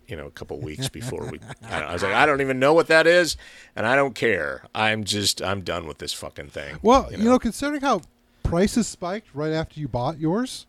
[0.08, 1.38] you know a couple weeks before we.
[1.68, 3.36] I, I was like, I don't even know what that is,
[3.76, 4.64] and I don't care.
[4.74, 6.78] I'm just I'm done with this fucking thing.
[6.82, 8.00] Well, you know, considering how
[8.42, 10.64] prices spiked right after you bought yours,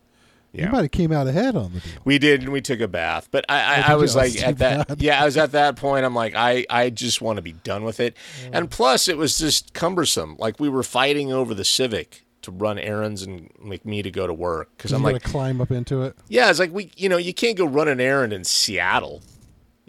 [0.52, 0.66] Yeah.
[0.66, 1.92] you might have came out ahead on the deal.
[2.04, 3.28] We did, and we took a bath.
[3.30, 4.88] But I, I, I was like at that.
[4.88, 5.00] bad.
[5.02, 6.04] Yeah, I was at that point.
[6.04, 8.16] I'm like, I, I just want to be done with it.
[8.52, 10.36] And plus, it was just cumbersome.
[10.38, 14.26] Like we were fighting over the Civic to run errands and like me to go
[14.26, 16.16] to work because I'm like, to climb up into it.
[16.28, 19.22] Yeah, it's like we, you know, you can't go run an errand in Seattle.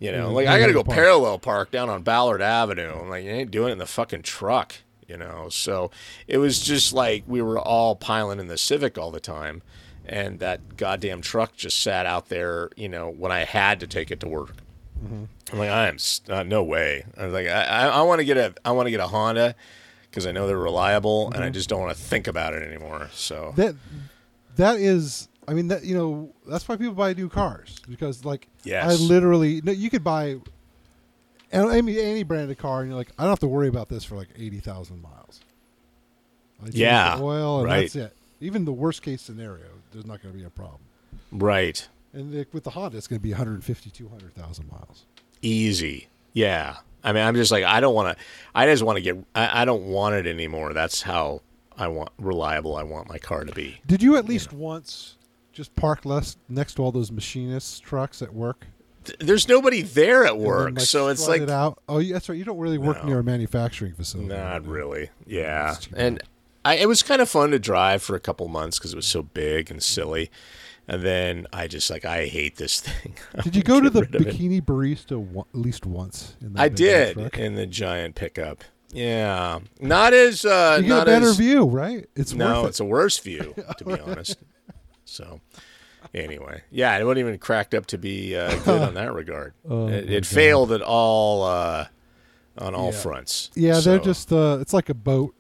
[0.01, 0.95] You know, like I got to go parallel park.
[0.95, 2.91] parallel park down on Ballard Avenue.
[2.99, 4.75] I'm like, you ain't doing it in the fucking truck.
[5.07, 5.91] You know, so
[6.27, 9.61] it was just like we were all piling in the Civic all the time,
[10.05, 12.69] and that goddamn truck just sat out there.
[12.75, 14.55] You know, when I had to take it to work.
[15.03, 15.23] Mm-hmm.
[15.51, 15.97] I'm like, I am
[16.29, 17.05] uh, no way.
[17.17, 19.07] I was like, I, I, I want to get a, I want to get a
[19.07, 19.55] Honda
[20.09, 21.53] because I know they're reliable, and I Mm-hmm.
[21.53, 23.09] just don't want to think about it anymore.
[23.13, 23.75] So That
[24.55, 28.47] that is, I mean, that you know, that's why people buy new cars because, like,
[28.65, 29.01] I Yes.
[29.01, 30.37] literally, no, you could buy
[31.51, 34.15] any any branded car, and you're like, I don't have to worry about this for
[34.15, 35.41] like eighty thousand miles.
[36.63, 37.81] I Yeah, oil, and right.
[37.81, 38.15] that's it.
[38.39, 40.79] Even the worst case scenario, there's not going to be a problem.
[41.33, 41.85] right.
[42.13, 45.05] And like, with the Honda, it's going to be 150, 200,000 miles.
[45.41, 46.07] easy.
[46.33, 46.77] Yeah.
[47.03, 49.61] I mean, I'm just like, I don't want to, I just want to get, I,
[49.61, 50.73] I don't want it anymore.
[50.73, 51.41] That's how
[51.77, 53.79] I want, reliable I want my car to be.
[53.87, 55.15] Did you at least once
[55.53, 58.67] just park less next to all those machinists' trucks at work?
[59.19, 60.79] There's nobody there at and then, work.
[60.81, 61.81] so it's like, it out.
[61.89, 62.37] Oh, yeah, that's right.
[62.37, 63.09] You don't really work No.
[63.09, 64.29] near a manufacturing facility.
[64.29, 65.09] not really.
[65.25, 65.75] Yeah.
[65.95, 66.21] And
[66.63, 69.07] I, it was kind of fun to drive for a couple months because it was
[69.07, 70.29] so big and silly.
[70.87, 73.15] And then I just like, I hate this thing.
[73.43, 74.21] Did you go to the of it.
[74.21, 76.35] bikini barista one, at least once?
[76.55, 77.39] I did truck?
[77.39, 78.63] in the giant pickup.
[78.93, 79.59] Yeah.
[79.79, 82.07] Not as, uh, You get a better as, view, right?
[82.15, 84.37] It's No, worth it's a worse view, to be honest.
[85.11, 85.41] So,
[86.13, 89.53] anyway, yeah, it wasn't even cracked up to be uh, good on that regard.
[89.69, 92.99] Oh, it it failed at all on all Yeah.
[92.99, 93.49] fronts.
[93.55, 93.61] it.
[93.61, 94.31] Yeah, they're just.
[94.31, 95.33] Uh, it's like a boat.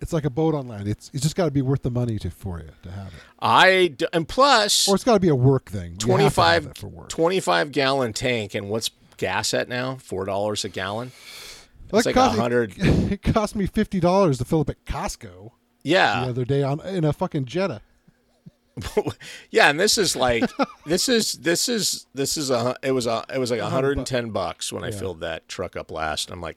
[0.00, 0.88] It's like a boat on land.
[0.88, 3.20] It's it's just got to be worth the money to for you to have it,
[3.38, 5.96] I d- and plus or it's got to be a work thing.
[6.04, 6.34] You have have
[6.64, 7.08] 25, for work.
[7.08, 9.96] 25 gallon tank, and what's gas at now?
[10.00, 11.12] Four dollars a gallon.
[11.92, 12.74] It's like a cost- hundred.
[13.12, 15.50] It cost me fifty dollars to fill up at Costco
[15.84, 17.80] Yeah, the other day on in a fucking Jetta.
[19.50, 20.44] yeah, and this is like
[20.86, 24.72] this is this is this is a it was a it was like 110 bucks
[24.72, 24.98] when I Yeah.
[24.98, 26.30] filled that truck up last.
[26.30, 26.56] I'm like,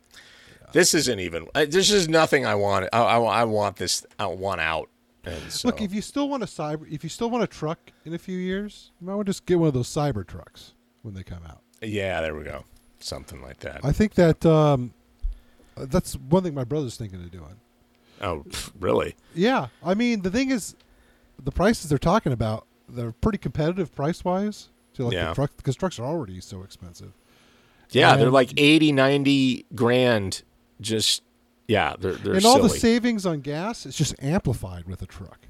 [0.72, 1.48] this isn't even.
[1.54, 2.88] I, this is nothing I want.
[2.94, 4.06] I, I, I want this.
[4.18, 4.90] I want out.
[5.26, 7.80] And so, Look, if you still want a cyber, if you still want a truck
[8.06, 10.74] in a few years, you might want to just get one of those cyber trucks
[11.02, 11.62] when they come out.
[11.82, 12.64] yeah, there we go,
[13.00, 13.82] something like that.
[13.84, 14.94] I think that um,
[15.76, 17.56] that's one thing my brother's thinking of doing.
[18.22, 18.46] oh,
[18.80, 19.16] really?
[19.34, 20.76] Yeah, I mean the thing is,
[21.44, 25.30] the prices they're talking about they're pretty competitive price wise to like Yeah.
[25.30, 27.14] the truck because trucks are already so expensive.
[27.92, 30.44] Yeah, they're like 80, 90 grand.
[30.82, 31.22] Just
[31.68, 32.56] yeah, they're they're and silly.
[32.56, 35.48] all the savings on gas is just amplified with a truck.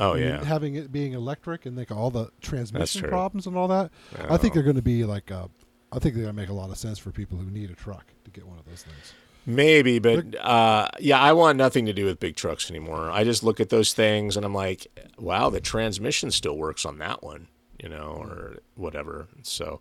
[0.00, 3.68] oh mean, yeah, having it being electric and like all the transmission problems and all
[3.68, 3.90] that.
[4.28, 4.54] I think Oh.
[4.54, 5.48] they're going to be like, uh,
[5.92, 7.74] I think they're going to make a lot of sense for people who need a
[7.74, 9.12] truck to get one of those things.
[9.44, 13.10] Maybe, but uh, yeah, I want nothing to do with big trucks anymore.
[13.10, 14.86] I just look at those things and I'm like,
[15.18, 17.48] wow, the transmission still works on that one,
[17.82, 19.26] you know, or whatever.
[19.42, 19.80] So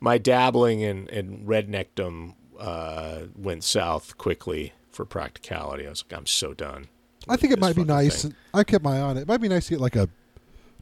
[0.00, 5.86] my dabbling in, in redneckdom uh, went south quickly for practicality.
[5.86, 6.86] I was like, I'm so done.
[7.28, 8.22] I think it might be nice.
[8.22, 8.34] thing.
[8.54, 9.22] I kept my eye on it.
[9.22, 10.08] It might be nice to get like a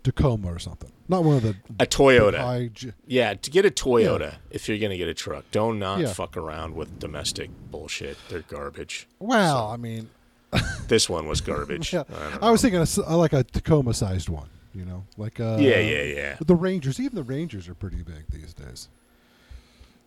[0.05, 0.91] Tacoma or something.
[1.11, 2.39] Not one of the A Toyota.
[2.39, 2.71] high.
[3.07, 5.45] Yeah, to get a Toyota if you're going to get a truck.
[5.51, 6.13] Don't not Yeah.
[6.13, 8.17] fuck around with domestic bullshit.
[8.29, 9.07] They're garbage.
[9.19, 10.09] well, I mean,
[10.89, 11.93] This one was garbage.
[11.93, 12.05] yeah.
[12.43, 14.49] I I was thinking uh, like a Tacoma sized one.
[14.75, 16.37] You know, like uh, Yeah, yeah, yeah.
[16.41, 18.89] The Rangers, even the Rangers are pretty big these days.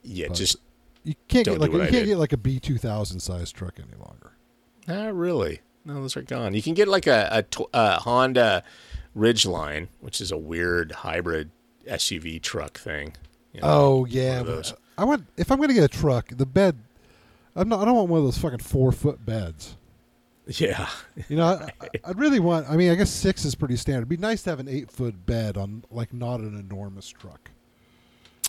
[0.03, 0.55] Yeah, But- just
[1.03, 2.05] You can't get like you I can't did.
[2.07, 4.31] get like a B two thousand size truck any longer.
[4.87, 5.59] not really.
[5.85, 6.53] No, those are gone.
[6.53, 8.63] You can get like a, a, a Honda
[9.15, 11.51] Ridgeline, which is a weird hybrid
[11.87, 13.13] SUV truck thing.
[13.53, 14.43] you know, Oh yeah.
[14.97, 16.77] I want if I'm gonna get a truck, the bed.
[17.55, 17.81] I'm not.
[17.81, 19.75] I don't want one of those fucking four foot beds.
[20.47, 20.89] Yeah,
[21.29, 22.69] You know, I, I- I'd really want.
[22.69, 23.99] I mean, I guess six is pretty standard.
[24.01, 27.49] It'd be nice to have an eight foot bed on like not an enormous truck,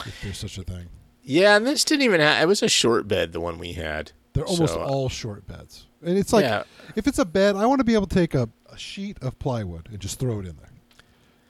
[0.07, 0.87] if there's such a thing.
[1.23, 1.57] yeah.
[1.57, 2.43] And this didn't even have.
[2.43, 4.13] It was a short bed, the one we had.
[4.33, 6.63] They're almost So, uh, all short beds, and it's like yeah.
[6.97, 9.39] if it's a bed, I want to be able to take a, a sheet of
[9.39, 10.71] plywood and just throw it in there.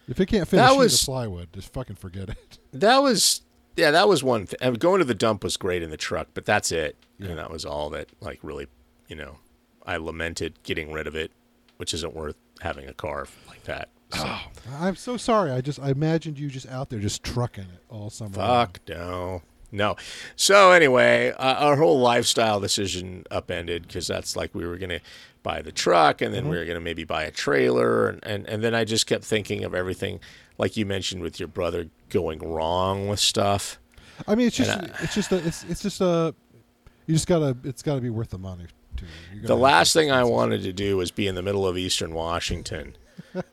[0.07, 2.59] If it can't fit That a sheet was- of plywood, just fucking forget it.
[2.73, 3.43] That was
[3.77, 4.75] yeah, that was one thing.
[4.75, 6.97] Going to the dump was great in the truck, but that's it.
[7.19, 7.29] Yeah.
[7.31, 8.67] And that was all that like really,
[9.09, 9.38] you know,
[9.87, 11.31] I lamented getting rid of it,
[11.77, 13.88] which isn't worth having a car like that.
[14.12, 14.37] So,
[14.81, 15.51] I'm so sorry.
[15.53, 18.37] I just I imagined you just out there just trucking it all summer.
[18.37, 18.67] long.
[18.67, 19.43] fuck no.
[19.75, 19.97] No.
[20.37, 25.01] So anyway, uh, our whole lifestyle decision upended because that's like we were going to
[25.43, 28.49] buy the truck and then we were going to maybe buy a trailer and, and
[28.49, 30.21] and then I just kept thinking of everything
[30.59, 33.79] like you mentioned with your brother going wrong with stuff.
[34.29, 36.35] I mean, it's just And it's just a it's it's just a
[37.07, 38.67] you just gotta it's gotta be worth the money.
[38.97, 39.07] Too.
[39.35, 42.15] You The last thing I wanted to do was be in the middle of eastern
[42.15, 42.97] Washington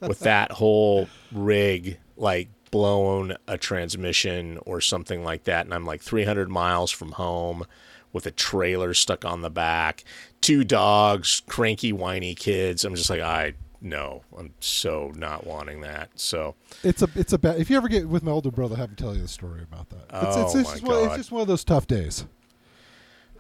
[0.02, 5.66] with that whole rig like blown a transmission or something like that.
[5.66, 7.66] And I'm like 300 miles from home
[8.14, 10.04] with a trailer stuck on the back,
[10.42, 12.84] two dogs, cranky, whiny kids.
[12.84, 13.54] I'm just like, I
[13.84, 16.10] no, I'm so not wanting that.
[16.16, 17.60] So It's a it's a bad.
[17.60, 19.64] If you ever get with my older brother, I have him tell you the story
[19.64, 20.06] about that.
[20.14, 22.26] It's, it's, Oh, it's, my just one, it's just one of those tough days.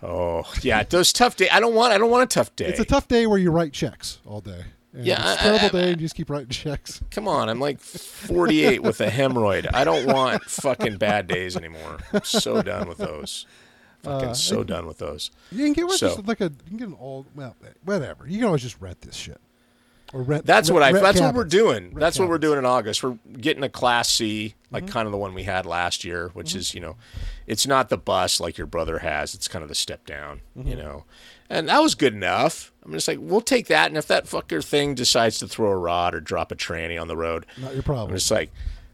[0.03, 1.49] Oh yeah, those tough days.
[1.51, 1.93] I don't want.
[1.93, 2.65] I don't want a tough day.
[2.65, 4.63] It's a tough day where you write checks all day.
[4.93, 7.01] And Yeah, it's a I- terrible I- day, and you just keep writing checks.
[7.11, 9.67] Come on, I'm like 48 with a hemorrhoid.
[9.73, 11.97] I don't want fucking bad days anymore.
[12.13, 13.45] I'm so done with those.
[14.03, 15.31] Fucking Uh, so done with those.
[15.51, 18.27] You can get So- like a you can get an old well whatever.
[18.27, 19.39] You can always just rent this shit
[20.11, 20.45] or rent.
[20.45, 20.91] That's rent- what I.
[20.99, 21.83] That's what we're doing.
[21.85, 23.03] Rent That's what we're doing in August.
[23.03, 24.91] We're getting a Class C, like Mm-hmm.
[24.93, 26.95] kind of the one we had last year, which is you know,
[27.47, 29.35] it's not the bus like your brother has.
[29.35, 30.67] It's kind of the step down, Mm-hmm.
[30.67, 31.05] you know,
[31.51, 32.71] and that was good enough.
[32.83, 35.77] I'm just like, we'll take that, and if that fucker thing decides to throw a
[35.77, 38.17] rod or drop a tranny on the road, Not your I'm problem.
[38.17, 38.51] just like,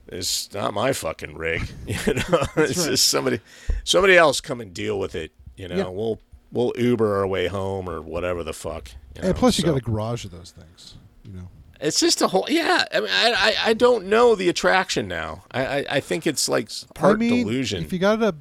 [0.08, 1.62] it's not my fucking rig.
[1.88, 2.24] You know,
[2.58, 3.40] it's just somebody,
[3.84, 5.32] somebody else come and deal with it.
[5.56, 5.88] You know, Yeah.
[5.88, 6.20] we'll
[6.52, 8.90] we'll Uber our way home or whatever the fuck.
[9.16, 9.28] You know?
[9.30, 10.96] and plus, you So- got a garage of those things.
[11.24, 11.50] You know.
[11.80, 12.86] It's just a whole yeah.
[12.94, 15.44] I mean, I I, I don't know the attraction now.
[15.52, 17.84] I, I I think it's like part I mean, delusion.
[17.84, 18.34] If you got a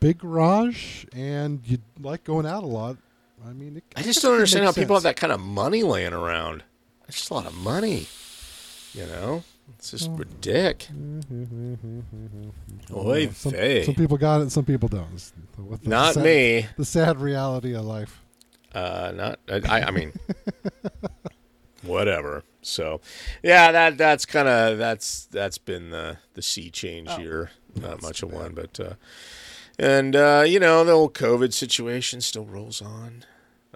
[0.00, 2.96] big garage and you like going out a lot,
[3.48, 5.82] I mean, it, I just don't understand how makes people have that kind of money
[5.82, 6.64] laying around.
[7.08, 8.06] It's just a lot of money.
[8.92, 11.24] You know, it's just ridiculous.
[12.92, 13.84] Oy Some, vey.
[13.84, 15.06] some people got it, and some people don't.
[15.14, 16.66] It's the- what the Not sad- me.
[16.76, 18.20] The sad reality of life.
[18.74, 19.82] Uh, not I.
[19.82, 20.12] I mean,
[21.82, 22.42] whatever.
[22.62, 23.00] So,
[23.42, 27.50] yeah, that that's kind of that's that's been the the sea change here.
[27.74, 28.94] Not much of one, but uh,
[29.78, 33.24] and uh, you know the old COVID situation still rolls on.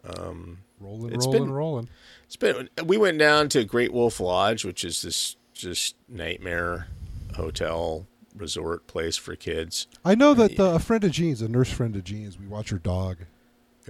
[0.04, 1.88] Rolling, It's rolling, been- rolling.
[2.26, 2.68] It's been.
[2.84, 6.88] We went down to Great Wolf Lodge, which is this just nightmare
[7.36, 9.86] hotel resort place for kids.
[10.04, 12.70] I know that uh, a friend of Jean's, a nurse friend of Jean's, we watch
[12.70, 13.18] her dog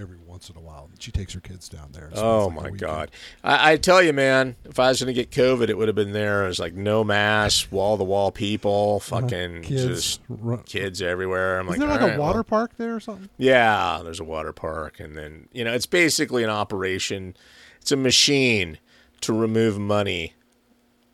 [0.00, 0.88] every once in a while.
[0.98, 2.06] She takes her kids down there.
[2.10, 2.76] spends, Oh like, my.
[2.78, 3.10] God!
[3.44, 5.94] I, I tell you, man, if I was going to get COVID, it would have
[5.94, 6.44] been there.
[6.44, 9.62] It was like no mask, wall to wall people, fucking Uh-huh.
[9.62, 9.86] Kids.
[9.86, 11.58] just Run- kids everywhere.
[11.58, 13.28] I'm like, Isn't there like "All a right, water well." park there or something?
[13.38, 17.36] Yeah, there's a water park, and then you know it's basically an operation.
[17.80, 18.78] It's a machine
[19.22, 20.34] to remove money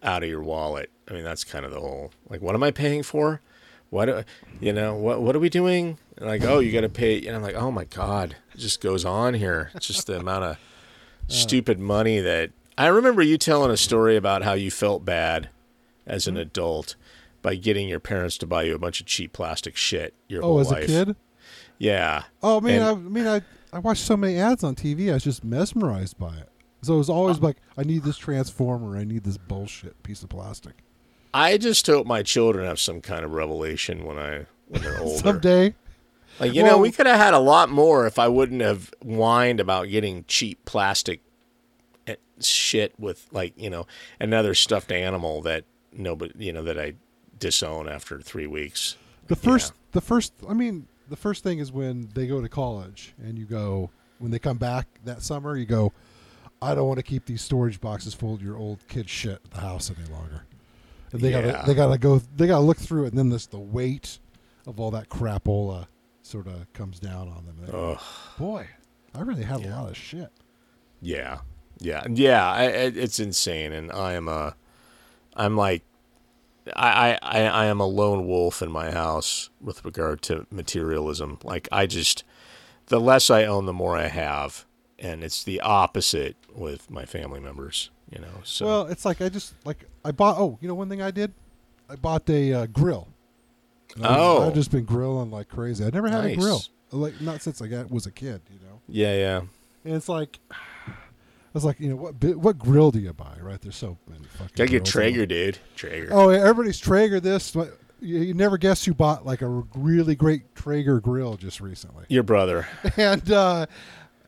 [0.03, 0.91] out of your wallet.
[1.09, 3.41] I mean, that's kind of the whole like, what am I paying for?
[3.91, 4.25] What do-
[4.61, 4.95] you know?
[4.95, 5.99] What what are we doing?
[6.17, 7.25] And like, oh, you got to pay.
[7.27, 9.71] And I'm like, oh my god, it just goes on here.
[9.75, 10.59] It's just the amount of
[11.29, 15.51] stupid money that I remember you telling a story about how you felt bad
[16.07, 16.41] as an hmm?
[16.43, 16.97] adult
[17.43, 20.49] by getting your parents to buy you a bunch of cheap plastic shit your Oh,
[20.49, 20.85] whole as life.
[20.85, 21.17] a kid?
[21.79, 22.25] Yeah.
[22.43, 25.11] Oh, I mean, And- I, I mean, I, I watched so many ads on TV.
[25.11, 26.49] I was just mesmerized by it.
[26.83, 28.97] So it was always uh, like, I need this transformer.
[28.97, 30.75] I need this bullshit piece of plastic.
[31.37, 35.19] I just hope my children have some kind of revelation when I when they're older.
[35.23, 35.75] Someday,
[36.41, 38.93] Like you Well- know, we could have had a lot more if I wouldn't have
[39.03, 41.21] whined about getting cheap plastic
[42.07, 43.87] eh, shit with like you know
[44.19, 46.95] another stuffed animal that nobody you know that I
[47.39, 48.97] disown after three weeks.
[49.29, 50.33] the first, the first.
[50.49, 54.31] I mean, the first thing is when they go to college, and you go when
[54.31, 55.55] they come back that summer.
[55.57, 55.93] You go,
[56.63, 59.51] I don't want to keep these storage boxes full of your old kid shit at
[59.51, 60.45] the house any longer.
[61.21, 61.43] They Yeah.
[61.53, 64.19] gotta, they gotta go, they gotta look through it, and then this the weight
[64.67, 65.87] of all that crapola
[66.23, 67.57] sort of comes down on them.
[67.71, 67.99] Go.
[68.39, 68.67] Boy,
[69.15, 70.31] I really had a lot of shit.
[71.01, 71.39] Yeah,
[71.79, 72.51] yeah, yeah.
[72.51, 74.57] I, I, it's insane, and I am a,
[75.35, 75.83] I'm like,
[76.75, 81.39] I, I, I am a lone wolf in my house with regard to materialism.
[81.45, 82.25] Like I just,
[82.87, 84.65] the less I own, the more I have,
[84.99, 87.91] and it's the opposite with my family members.
[88.11, 90.39] You know, so Well, it's like I just like I bought.
[90.39, 91.33] Oh, you know, one thing I did,
[91.91, 93.09] I bought a uh, grill.
[93.97, 94.47] And I was- Oh.
[94.49, 95.85] I've just been grilling like crazy.
[95.85, 96.37] I never had Nice.
[96.37, 98.43] a grill, like not since I got was a kid.
[98.51, 99.39] You know, yeah, yeah.
[99.85, 100.39] and it's like.
[100.89, 103.39] I was like, you know, what what grill do you buy?
[103.41, 104.51] Right, there's so many fucking.
[104.57, 104.85] Gotta get.
[104.85, 105.57] Traeger, dude.
[105.75, 106.11] Traeger.
[106.13, 107.19] Oh, everybody's Traeger.
[107.19, 111.63] This, but you, you never guess who bought like a really great Traeger grill just
[111.63, 112.05] recently.
[112.11, 112.69] Your brother.
[112.99, 113.65] and uh,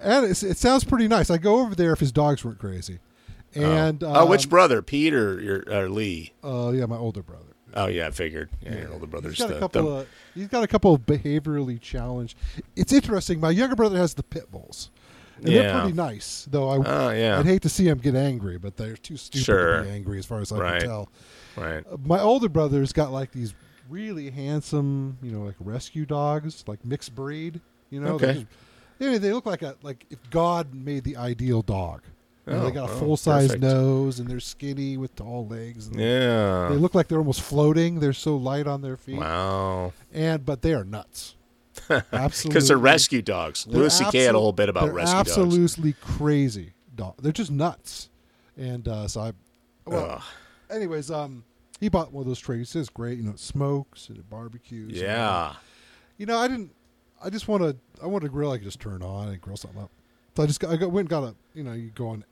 [0.00, 1.28] and it's, it sounds pretty nice.
[1.28, 2.98] I go over there if his dogs weren't crazy.
[3.54, 4.82] And oh, which um, brother?
[4.82, 6.32] Pete or your or Lee?
[6.44, 7.44] Uh, yeah, my older brother.
[7.74, 8.50] Oh yeah, I figured.
[8.62, 10.94] Yeah, your older He's brother's got the, a couple the- of he's got a couple
[10.94, 12.36] of behaviorally challenged.
[12.76, 13.40] It's interesting.
[13.40, 14.90] My younger brother has the pit bulls.
[15.40, 15.62] And Yeah.
[15.62, 16.68] they're pretty nice, though.
[16.68, 19.76] I Oh yeah, I'd hate to see him get angry, but they're too stupid Sure.
[19.78, 20.80] to be angry, as far as I Right.
[20.80, 21.08] can tell.
[21.56, 21.84] right.
[21.90, 23.54] Uh, My older brother's got like these
[23.88, 27.60] really handsome, you know, like rescue dogs, like mixed breed.
[27.90, 28.32] You know, Okay.
[28.34, 28.46] just-
[28.98, 32.02] they, they look like a like if God made the ideal dog.
[32.48, 33.62] You know, Oh, they got a oh, full size perfect.
[33.62, 35.86] nose and they're skinny with tall legs.
[35.88, 36.68] And Yeah.
[36.70, 38.00] They look like they're almost floating.
[38.00, 39.18] They're so light on their feet.
[39.18, 39.92] Wow.
[40.12, 41.36] And but they are nuts.
[41.90, 42.48] Absolutely.
[42.48, 43.64] Because they're rescue dogs.
[43.64, 44.18] They're Louis C.K.
[44.24, 45.30] had a whole bit about rescue dogs.
[45.30, 47.14] absolutely crazy dog.
[47.22, 48.10] They're just nuts.
[48.56, 49.32] And uh, so I,
[49.86, 50.22] well, Ugh.
[50.70, 51.44] anyways, um,
[51.80, 52.58] he bought one of those trays.
[52.60, 53.18] He says great.
[53.18, 54.88] You know, it smokes and it barbecues.
[54.92, 55.54] and, Yeah.
[56.16, 56.72] you know, I didn't.
[57.22, 57.76] I just want to.
[58.02, 59.90] I want a grill I could just turn on and grill something up.
[60.36, 61.34] So I just got, I got, went and got a.
[61.54, 62.24] You know, you go on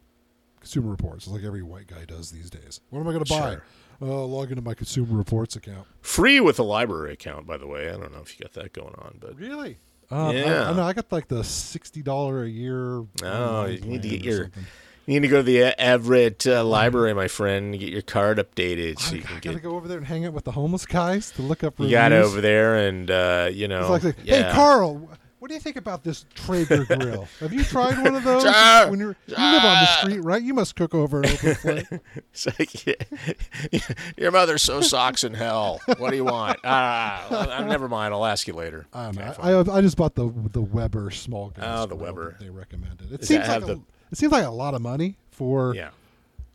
[0.66, 1.26] Consumer Reports.
[1.26, 2.80] It's like every white guy does these days.
[2.90, 3.50] What am I going to buy?
[3.52, 3.62] Sure.
[4.02, 5.86] Uh, log into my Consumer Reports account.
[6.02, 7.88] Free with a library account, by the way.
[7.88, 9.78] I don't know if you got that going on, but Really?
[10.10, 10.64] Um, Yeah.
[10.66, 10.82] I, I know.
[10.82, 13.04] I got like the sixty dollar a year.
[13.22, 14.66] Oh, you need to get your- something.
[15.06, 18.38] you need to go to the Everett uh, library, my friend, and get your card
[18.38, 19.62] updated so I, you can I gotta get.
[19.62, 21.78] go over there and hang out with the homeless guys to look up.
[21.78, 22.26] You got reviews.
[22.32, 24.48] over there, and uh, you know, It's like, yeah.
[24.48, 25.08] hey Carl,
[25.46, 27.28] what do you think about this Traeger grill?
[27.38, 28.42] Have you tried one of those?
[28.42, 28.90] Sure.
[28.90, 30.42] when you're, you live on the street, right?
[30.42, 31.84] You must cook over an open flame.
[32.32, 33.78] It's like, yeah,
[34.18, 35.80] your mother's so socks in hell.
[35.98, 36.58] What do you want?
[36.64, 38.12] Ah, uh, never mind.
[38.12, 38.88] I'll ask you later.
[38.92, 39.22] I know.
[39.22, 39.68] Okay, fine.
[39.70, 41.64] I, I just bought the the Weber small gas.
[41.64, 42.36] Oh, the Weber.
[42.40, 43.12] They recommended.
[43.12, 45.90] It Does seems like a, the- it seems like a lot of money for yeah,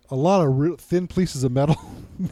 [0.09, 1.77] a lot of real thin pieces of metal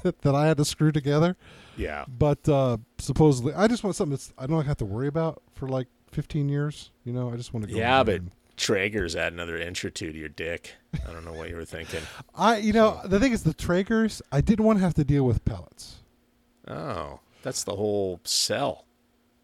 [0.03, 1.37] that, that I had to screw together.
[1.77, 2.03] yeah.
[2.09, 5.69] But uh, supposedly, I just want something that's I don't have to worry about for
[5.69, 6.91] like 15 years.
[7.03, 7.77] You know, I just want to go.
[7.77, 10.75] Yeah, but and- Traeger's add another inch or two to your dick.
[11.07, 12.01] I don't know what you were thinking.
[12.35, 15.23] I, you know, the thing is, the Traegers, I didn't want to have to deal
[15.23, 15.97] with pellets.
[16.67, 18.85] Oh, that's the whole sell.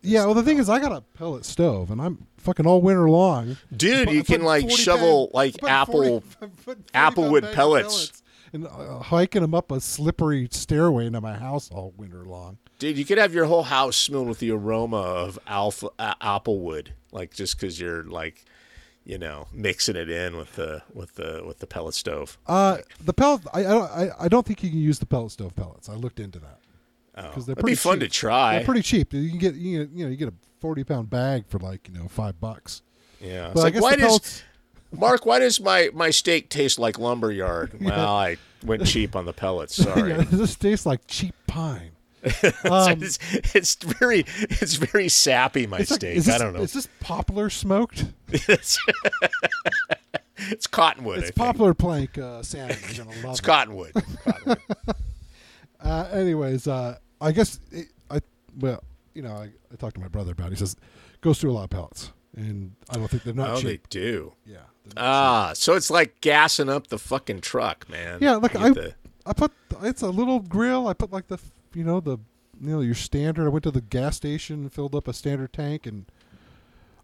[0.01, 3.09] Yeah, well, the thing is, I got a pellet stove, and I'm fucking all winter
[3.09, 3.57] long.
[3.75, 8.21] Dude, you can like shovel like apple 40 applewood of pellets.
[8.53, 12.57] And uh, hiking them up a slippery stairway into my house all winter long.
[12.79, 16.89] Dude, you could have your whole house smelling with the aroma of alpha uh, applewood,
[17.11, 18.43] like just because you're like,
[19.05, 22.37] you know, mixing it in with the with the with the pellet stove.
[22.47, 25.31] Uh, the pellet, I, I don't, I, I don't think you can use the pellet
[25.31, 25.87] stove pellets.
[25.89, 26.59] I looked into that
[27.17, 28.11] Oh, because they're that'd pretty be fun cheap.
[28.11, 28.55] to try.
[28.57, 29.13] They're pretty cheap.
[29.13, 31.97] You can get, you, you know, you get a forty pound bag for like you
[31.97, 32.81] know five bucks.
[33.21, 34.43] yeah, it's But I like guess why the does pellets-
[34.91, 35.25] Mark?
[35.25, 37.71] Why does my my steak taste like lumberyard?
[37.81, 39.75] Well, I went cheap on the pellets.
[39.75, 40.09] Sorry.
[40.11, 41.91] yeah, this tastes like cheap pine.
[42.63, 43.19] Um, it's,
[43.53, 45.67] it's very it's very sappy.
[45.67, 46.15] My it's like- steak.
[46.15, 46.61] this, I don't know.
[46.61, 48.05] Is this poplar smoked?
[48.29, 48.79] it's,
[50.37, 51.17] it's cottonwood.
[51.17, 51.35] I It's think.
[51.35, 52.97] poplar plank uh, sandwich.
[52.97, 53.43] You're gonna love It's it.
[53.43, 53.91] cottonwood.
[54.23, 54.57] Cottonwood.
[55.79, 58.19] Uh, anyways, uh, I guess it, I
[58.59, 58.83] well,
[59.13, 60.47] you know, I, I talked to my brother about.
[60.47, 60.51] it.
[60.53, 60.75] He says
[61.21, 63.89] goes through a lot of pellets, and I don't think they're not oh, they cheap.
[63.89, 64.33] do.
[64.47, 64.57] Yeah,
[64.97, 68.19] Ah, so it's like gassing up the fucking truck, man.
[68.21, 68.93] Yeah, look, You I- the-
[69.25, 70.87] I put it's a little grill.
[70.87, 71.39] I put like the
[71.73, 72.17] you know the
[72.61, 73.45] you know your standard.
[73.45, 76.05] I went to the gas station and filled up a standard tank, and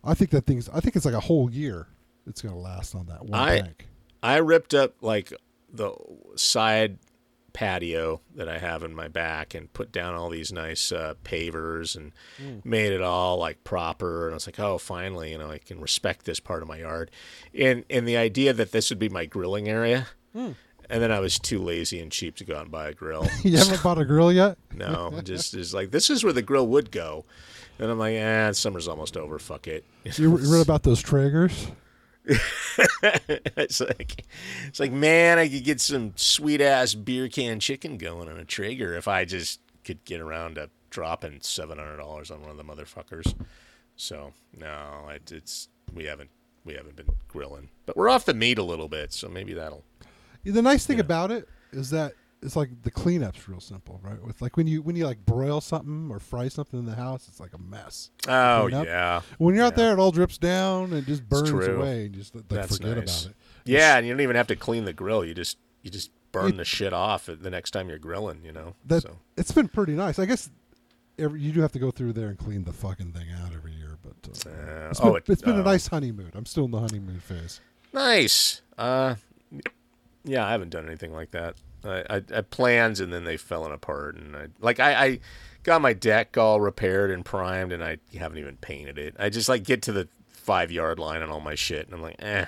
[0.04, 0.70] I think that thing's.
[0.70, 1.88] I think it's like a whole year.
[2.28, 3.88] It's gonna last on that one I- tank.
[4.24, 5.34] I ripped up like
[5.74, 5.94] the
[6.36, 7.00] side
[7.54, 11.96] patio that I have in my back and put down all these nice uh, pavers
[11.96, 12.12] and
[12.64, 14.26] made it all like proper.
[14.26, 16.78] And I was like, oh, finally, you know, I can respect this part of my
[16.80, 17.12] yard.
[17.58, 20.08] And and the idea that this would be my grilling area.
[20.34, 23.26] And then I was too lazy and cheap to go out and buy a grill.
[23.44, 24.58] You haven't bought a grill yet?
[24.74, 27.26] No, just is like this is where the grill would go.
[27.80, 29.40] And I'm like, eh, summer's almost over.
[29.40, 29.86] Fuck it.
[30.04, 31.72] You you read about those Traegers?
[33.04, 34.26] it's like
[34.68, 38.46] it's like man, I could get some sweet ass beer can chicken going on a
[38.46, 42.58] Traeger if I just could get around to dropping seven hundred dollars on one of
[42.58, 43.34] the motherfuckers.
[43.96, 46.30] So no, it, it's we haven't
[46.64, 49.84] we haven't been grilling, but we're off the meat a little bit, so maybe that'll.
[50.44, 51.02] The nice thing Yeah.
[51.06, 54.22] about it is that it's like the cleanup's real simple, right?
[54.26, 57.28] With like when you when you like broil something or fry something in the house,
[57.28, 58.10] it's like a mess.
[58.28, 59.84] Oh yeah, When you're out Yeah.
[59.86, 63.24] there, it all drips down and just burns away, and just like That's forget nice.
[63.26, 63.38] about it.
[63.66, 65.24] yeah, and you don't even have to clean the grill.
[65.24, 68.42] You just you just burn It- the shit off the next time you're grilling.
[68.44, 68.76] You know.
[68.86, 69.18] That so.
[69.38, 70.18] it's been pretty nice.
[70.18, 70.50] I guess
[71.20, 73.74] every, you do have to go through there and clean the fucking thing out every
[73.74, 75.64] year, but uh, Uh, it's been, oh, it, it's been a oh.
[75.64, 76.32] nice honeymoon.
[76.34, 77.62] I'm still in the honeymoon phase.
[77.94, 78.62] Nice.
[78.78, 79.16] Uh,
[80.24, 81.56] yeah, I haven't done anything like that.
[81.84, 85.20] I, I, I had plans and then they fell apart, and I like I, I
[85.64, 89.16] got my deck all repaired and primed, and I haven't even painted it.
[89.20, 92.02] I just like get to the five yard line and all my shit, and I'm
[92.02, 92.46] like, eh.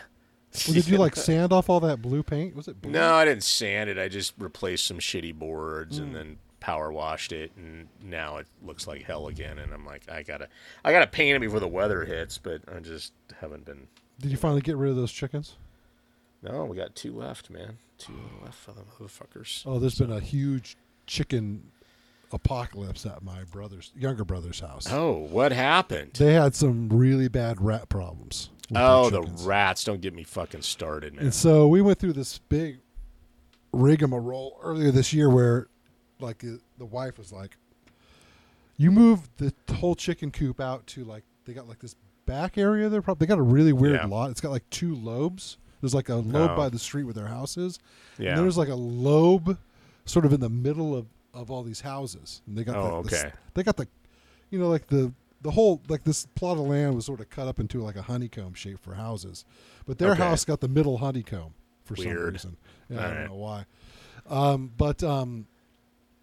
[0.67, 2.55] Well, did you like sand off all that blue paint?
[2.55, 2.91] Was it blue?
[2.91, 3.97] No, I didn't sand it.
[3.97, 6.03] I just replaced some shitty boards Hmm.
[6.03, 9.59] and then power washed it, and now it looks like hell again.
[9.59, 10.47] And I'm like, I gotta,
[10.85, 13.11] I gotta paint it before the weather hits, but I just
[13.41, 13.87] haven't been.
[14.21, 15.57] Did you finally get rid of those chickens?
[16.43, 17.77] No, we got two left, man.
[17.97, 18.13] Two
[18.43, 19.63] left for the motherfuckers.
[19.65, 20.75] Oh, there's been a huge
[21.07, 21.71] chicken
[22.33, 24.87] apocalypse at my brother's younger brother's house.
[24.91, 26.13] Oh, what happened?
[26.15, 28.49] They had some really bad rat problems.
[28.75, 29.83] Oh, the rats!
[29.83, 31.25] Don't get me fucking started, man.
[31.25, 32.79] And so we went through this big
[33.71, 35.67] rigmarole earlier this year where,
[36.19, 37.57] like, the wife was like,
[38.77, 42.89] "You moved the whole chicken coop out to like they got like this back area.
[42.89, 44.05] They're probably they got a really weird Yeah.
[44.07, 44.31] lot.
[44.31, 45.57] It's got like two lobes.
[45.83, 46.55] There's like a lobe Oh.
[46.55, 47.77] by the street where their house is,
[48.17, 48.35] Yeah.
[48.35, 49.57] and there's like a lobe
[50.05, 52.41] sort of in the middle of of all these houses.
[52.47, 53.31] And they got Oh, the, the okay.
[53.53, 53.85] they got the,
[54.49, 55.11] you know, like the
[55.41, 58.01] the whole like this plot of land was sort of cut up into like a
[58.03, 59.43] honeycomb shape for houses,
[59.85, 60.23] but their Okay.
[60.23, 61.53] house got the middle honeycomb
[61.83, 62.55] for some reason.
[62.89, 63.65] Yeah, I don't know why.
[64.29, 65.47] Um, but um,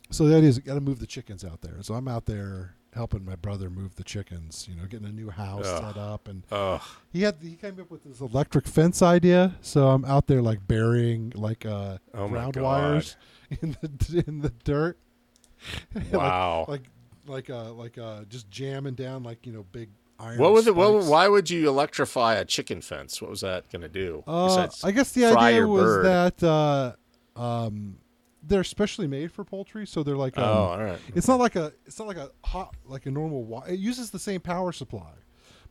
[0.09, 1.83] so the idea is got to move the chickens out there.
[1.83, 4.67] So I'm out there helping my brother move the chickens.
[4.69, 5.85] You know, getting a new house Ugh.
[5.95, 6.81] set up, and Ugh.
[7.13, 9.57] he had he came up with this electric fence idea.
[9.61, 13.17] So I'm out there like burying like uh, Oh ground wires
[13.63, 14.99] in the in the dirt.
[16.13, 16.65] Wow.
[16.69, 16.85] like
[17.27, 20.39] like uh like uh just jamming down like you know big iron.
[20.39, 23.21] what would the, what, why would you electrify a chicken fence?
[23.21, 24.23] What was that going to do?
[24.27, 26.05] Uh, I guess the idea was bird?
[26.07, 26.93] that uh,
[27.41, 27.99] um,
[28.43, 30.37] they're specially made for poultry, so they're like.
[30.39, 30.99] Um, oh, all right.
[31.15, 31.73] It's not like a.
[31.87, 33.69] It's not like a hot like a normal wire.
[33.69, 35.13] It uses the same power supply,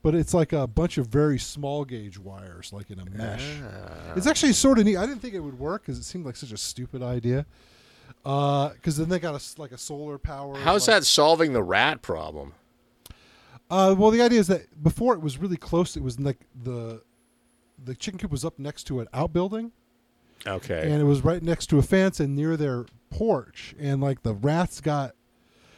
[0.01, 3.59] but it's like a bunch of very small gauge wires, like in a mesh.
[3.63, 4.13] Ah.
[4.15, 4.97] It's actually sort of neat.
[4.97, 7.45] I didn't think it would work because it seemed like such a stupid idea.
[8.24, 10.55] Because then they got a like a solar power.
[10.57, 12.53] How's like- that solving the rat problem?
[13.72, 15.95] Uh, well, the idea is that before it was really close.
[15.95, 17.01] It was like the
[17.84, 19.72] the chicken coop was up next to an outbuilding,
[20.48, 20.90] Okay.
[20.92, 23.76] and it was right next to a fence and near their porch.
[23.80, 25.16] And like the rats got,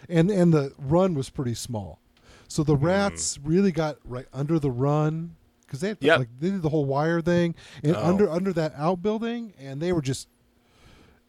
[0.10, 2.00] and and the run was pretty small,
[2.48, 5.36] so the rats really got right under the run
[5.66, 6.20] because they had, Yep.
[6.20, 8.04] like they did the whole wire thing and Oh.
[8.04, 10.28] under under that outbuilding, and they were just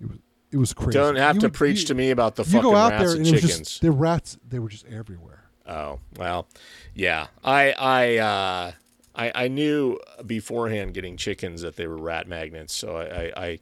[0.00, 0.18] it was
[0.50, 0.98] it was crazy.
[0.98, 2.90] Don't have You to would- preach you- to me about the You fucking go out
[2.92, 3.58] rats there and and chickens.
[3.58, 4.36] just the rats.
[4.48, 5.44] They were just everywhere.
[5.66, 6.48] Oh well,
[6.94, 7.28] yeah.
[7.44, 8.72] I I uh,
[9.14, 13.58] I I knew beforehand getting chickens that they were rat magnets, so I I, I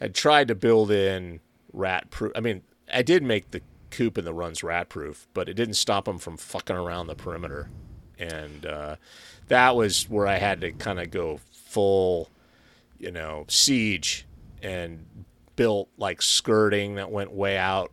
[0.00, 1.40] had tried to build in
[1.72, 2.32] rat proof.
[2.34, 2.62] I mean,
[2.92, 6.18] I did make the coop and the runs rat proof, but it didn't stop them
[6.18, 7.70] from fucking around the perimeter,
[8.18, 8.96] and uh,
[9.48, 12.30] that was where I had to kind of go full,
[12.98, 14.26] you know, siege
[14.62, 15.06] and
[15.56, 17.92] built like skirting that went way out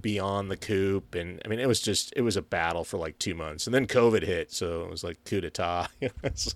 [0.00, 3.18] beyond the coop and i mean it was just it was a battle for like
[3.18, 5.86] two months and then covid hit so it was like coup d'etat
[6.34, 6.52] so,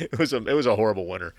[0.00, 1.34] it was a it was a horrible winter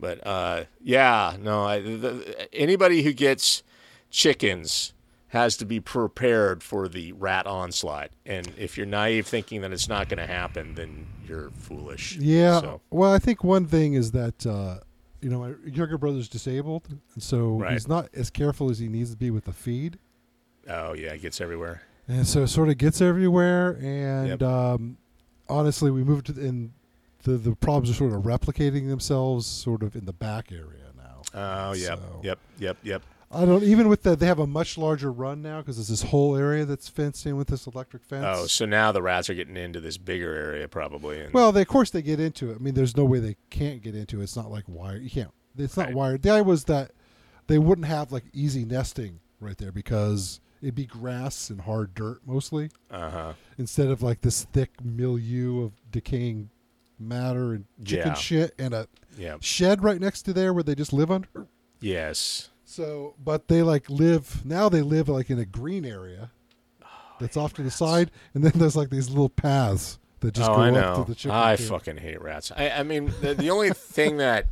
[0.00, 3.62] but uh yeah no I, the, anybody who gets
[4.10, 4.92] chickens
[5.28, 9.88] has to be prepared for the rat onslaught and if you're naive thinking that it's
[9.88, 12.60] not going to happen then you're foolish Yeah.
[12.60, 14.78] so, Well, I think one thing is that uh,
[15.20, 17.72] you know my younger brother's disabled, and so Right.
[17.72, 19.98] he's not as careful as he needs to be with the feed,
[20.68, 23.78] oh yeah it gets everywhere and so it sort of gets everywhere.
[23.80, 24.42] And Yep.
[24.42, 24.98] um,
[25.48, 26.72] honestly, we moved to the, in
[27.22, 31.22] the the problems are sort of replicating themselves, sort of in the back area now.
[31.32, 33.02] Oh, yeah, So- yep, yep, yep.
[33.32, 36.02] I don't even with that they have a much larger run now because there's this
[36.02, 38.24] whole area that's fenced in with this electric fence.
[38.28, 41.20] Oh, so now the rats are getting into this bigger area probably.
[41.22, 42.56] And, Well, they, of course they get into it.
[42.56, 44.24] I mean, there's no way they can't get into it.
[44.24, 45.02] It's not like wired.
[45.02, 45.30] You can't.
[45.58, 45.94] It's not Right.
[45.96, 46.22] wired.
[46.22, 46.90] The idea was that
[47.46, 52.18] they wouldn't have like easy nesting right there because it'd be grass and hard dirt
[52.26, 53.32] mostly uh huh.
[53.58, 56.48] instead of like this thick milieu of decaying
[56.98, 58.14] matter and chicken Yeah.
[58.14, 58.88] shit and a
[59.18, 59.36] Yeah.
[59.40, 61.46] shed right next to there where they just live under.
[61.80, 62.50] Yes.
[62.64, 64.68] So, but they like live now.
[64.68, 66.30] They live like in a green area
[67.20, 70.56] that's off to the side, and then there's like these little paths that just oh,
[70.56, 71.32] go I up to the chicken.
[71.36, 71.68] I coop.
[71.68, 72.50] fucking hate rats.
[72.56, 74.46] I, I mean, the, the only thing that,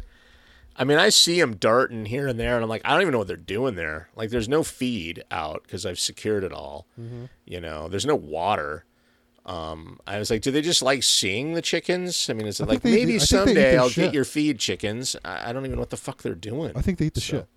[0.77, 3.13] I mean, I see them darting here and there, and I'm like, I don't even
[3.13, 4.09] know what they're doing there.
[4.17, 6.87] Like, there's no feed out because I've secured it all.
[6.99, 7.25] Mm-hmm.
[7.45, 8.85] You know, there's no water.
[9.45, 12.31] Um, I was like, do they just like seeing the chickens?
[12.31, 14.05] I mean, is it I like they- maybe I they eat someday I'll shit.
[14.07, 15.17] get your feed chickens?
[15.25, 16.73] I, I don't even know what the fuck they're doing.
[16.77, 17.49] I think they eat the So- shit.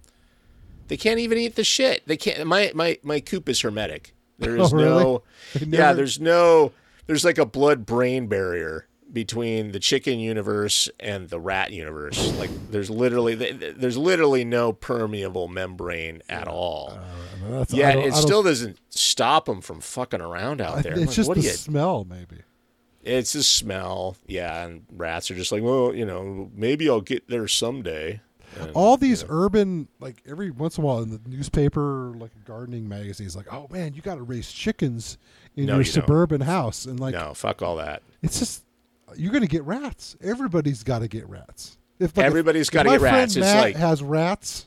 [0.88, 2.06] They can't even eat the shit.
[2.06, 2.46] They can't.
[2.46, 4.14] My my my coop is hermetic.
[4.38, 5.04] There is Oh, really?
[5.04, 5.24] no.
[5.56, 6.74] They Yeah, there's no.
[7.08, 12.38] There's like a blood brain barrier between the chicken universe and the rat universe.
[12.38, 17.00] Like there's literally th- th- there's literally no permeable membrane at all.
[17.52, 20.92] Uh, Yet it still doesn't stop them from fucking around out there.
[20.94, 21.50] It's I'm like, just the you?
[21.50, 22.42] smell, maybe.
[23.04, 24.18] It's the smell.
[24.28, 28.22] Yeah, and rats are just like, well, you know, maybe I'll get there someday.
[28.60, 32.48] And, All these urban, like every once in a while in the newspaper, like a
[32.48, 35.18] gardening magazine, is like, oh man, you got to raise chickens
[35.56, 36.02] in No, your you don't.
[36.04, 38.02] suburban house, and like no, fuck all that.
[38.24, 38.64] it's just
[39.16, 40.16] you're gonna get rats.
[40.22, 41.78] Everybody's got to get rats.
[42.00, 43.34] If like, Everybody's if gotta get rats.
[43.36, 44.66] friend It's like- has rats,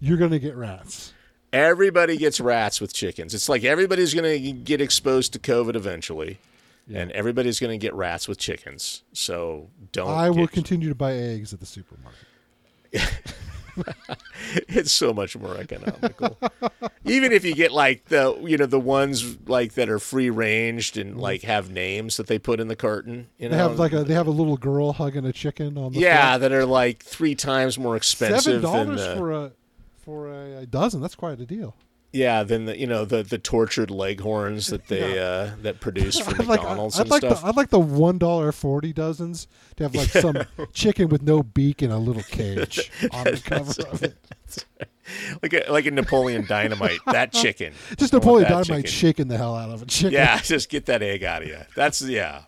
[0.00, 1.12] you're gonna get rats.
[1.52, 3.34] Everybody gets rats with chickens.
[3.34, 6.38] It's like everybody's going to get exposed to COVID eventually,
[6.86, 7.00] Yeah.
[7.02, 9.02] and everybody's going to get rats with chickens.
[9.12, 10.08] So don't.
[10.08, 12.18] I will get- continue to buy eggs at the supermarket.
[14.68, 16.38] It's so much more economical.
[17.04, 20.96] Even if you get like the you know the ones like that are free ranged
[20.96, 23.28] and like have names that they put in the carton.
[23.38, 23.58] You know, Mm-hmm.
[23.58, 26.30] They have like a they have a little girl hugging a chicken on the yeah,
[26.30, 26.40] front.
[26.42, 29.52] that are like three times more expensive than dollars for a
[30.04, 31.00] for a, dozen.
[31.00, 31.74] That's quite a deal.
[32.12, 36.30] Yeah than the you know the the tortured leghorns that they uh that produce for
[36.30, 37.40] I'd like, McDonald's I'd and like stuff.
[37.40, 41.42] the I'd like the one dollar forty dozens to have like some chicken with no
[41.42, 44.16] beak in a little cage on the cover of it.
[45.42, 47.00] like a like a Napoleon Dynamite.
[47.06, 47.72] that chicken.
[47.96, 48.90] Just Napoleon Dynamite chicken.
[48.90, 50.12] shaking the hell out of a chicken.
[50.12, 51.58] Yeah, just get that egg out of you.
[51.74, 52.42] That's yeah.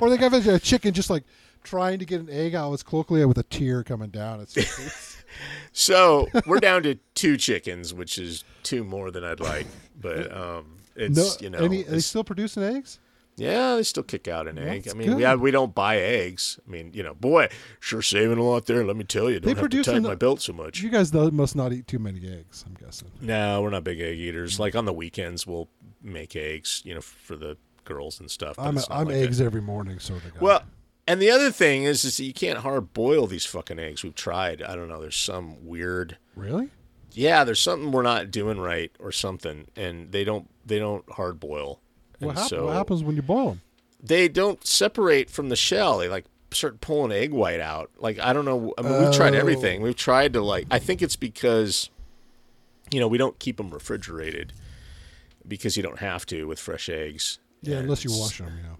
[0.00, 1.24] or they have a chicken just like
[1.62, 4.54] trying to get an egg out of its cloaca with a tear coming down its
[4.54, 5.24] face.
[5.72, 9.66] So we're down to two chickens, which is two more than I'd like.
[10.00, 12.98] But um, it's no, you know, any, are they still producing eggs?
[13.38, 14.66] yeah, they still kick out an egg.
[14.66, 15.40] I That's mean, we good.
[15.40, 16.58] we don't buy eggs.
[16.66, 17.48] I mean, you know, boy,
[17.80, 18.82] sure saving a lot there.
[18.84, 20.80] Let me tell you, don't have to produce tighten en- my belt so much.
[20.80, 22.64] You guys must not eat too many eggs.
[22.66, 23.10] I'm guessing.
[23.20, 24.58] No, we're not big egg eaters.
[24.58, 25.68] Like on the weekends, we'll
[26.02, 28.56] make eggs, you know, for the girls and stuff.
[28.56, 30.40] but I'm not I'm like a- eggs every morning sort of guy.
[30.40, 30.62] Well,
[31.06, 34.02] and the other thing is, is that you can't hard boil these fucking eggs.
[34.02, 34.62] We've tried.
[34.62, 35.00] I don't know.
[35.00, 36.18] There's some weird.
[36.34, 36.70] really?
[37.12, 41.40] Yeah, there's something we're not doing right or something, and they don't they don't hard
[41.40, 41.80] boil.
[42.18, 43.60] What, hap- so what happens when you boil them?
[44.02, 45.96] They don't separate from the shell.
[45.98, 47.90] They like start pulling egg white out.
[47.98, 48.74] Like I don't know.
[48.76, 49.38] I mean, we've tried Oh.
[49.38, 49.80] everything.
[49.80, 50.66] We've tried to like.
[50.70, 51.88] I think it's because,
[52.90, 54.52] you know, we don't keep them refrigerated
[55.48, 57.38] because you don't have to with fresh eggs.
[57.62, 58.52] Yeah, And unless you wash them.
[58.58, 58.76] You know.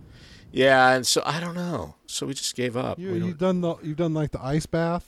[0.57, 1.95] Yeah, and so I don't know.
[2.07, 2.99] So we just gave up.
[2.99, 5.07] You, you've done the you've done like the ice bath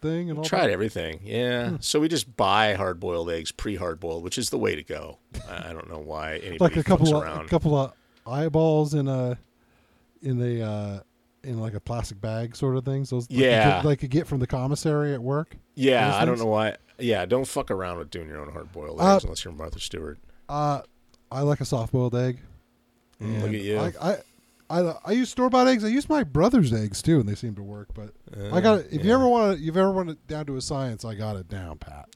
[0.00, 0.70] thing and all tried that.
[0.72, 1.20] everything.
[1.24, 1.76] Yeah.
[1.80, 4.82] So we just buy hard boiled eggs, pre hard boiled, which is the way to
[4.82, 5.18] go.
[5.48, 7.46] I don't know why anybody like a couple of around.
[7.46, 7.92] a couple of
[8.26, 9.38] eyeballs in a
[10.22, 11.00] in a uh,
[11.44, 13.10] in like a plastic bag sort of things.
[13.10, 13.76] Those like you Yeah.
[13.76, 15.56] get, like you get from the commissary at work.
[15.74, 16.76] yeah, I don't know why.
[16.98, 19.78] Yeah, don't fuck around with doing your own hard boiled Uh, eggs unless you're Martha
[19.78, 20.18] Stewart.
[20.48, 20.80] Uh,
[21.30, 22.40] I like a soft boiled egg.
[23.22, 23.78] Mm, look at you.
[23.78, 24.16] I, I
[24.70, 25.82] I I use store bought eggs.
[25.84, 27.88] I use my brother's eggs too, and they seem to work.
[27.94, 28.12] But
[28.52, 28.88] I got it.
[28.92, 31.14] If you Uh, ever want to, you've ever want it down to a science, I
[31.14, 32.08] got it down, Pat.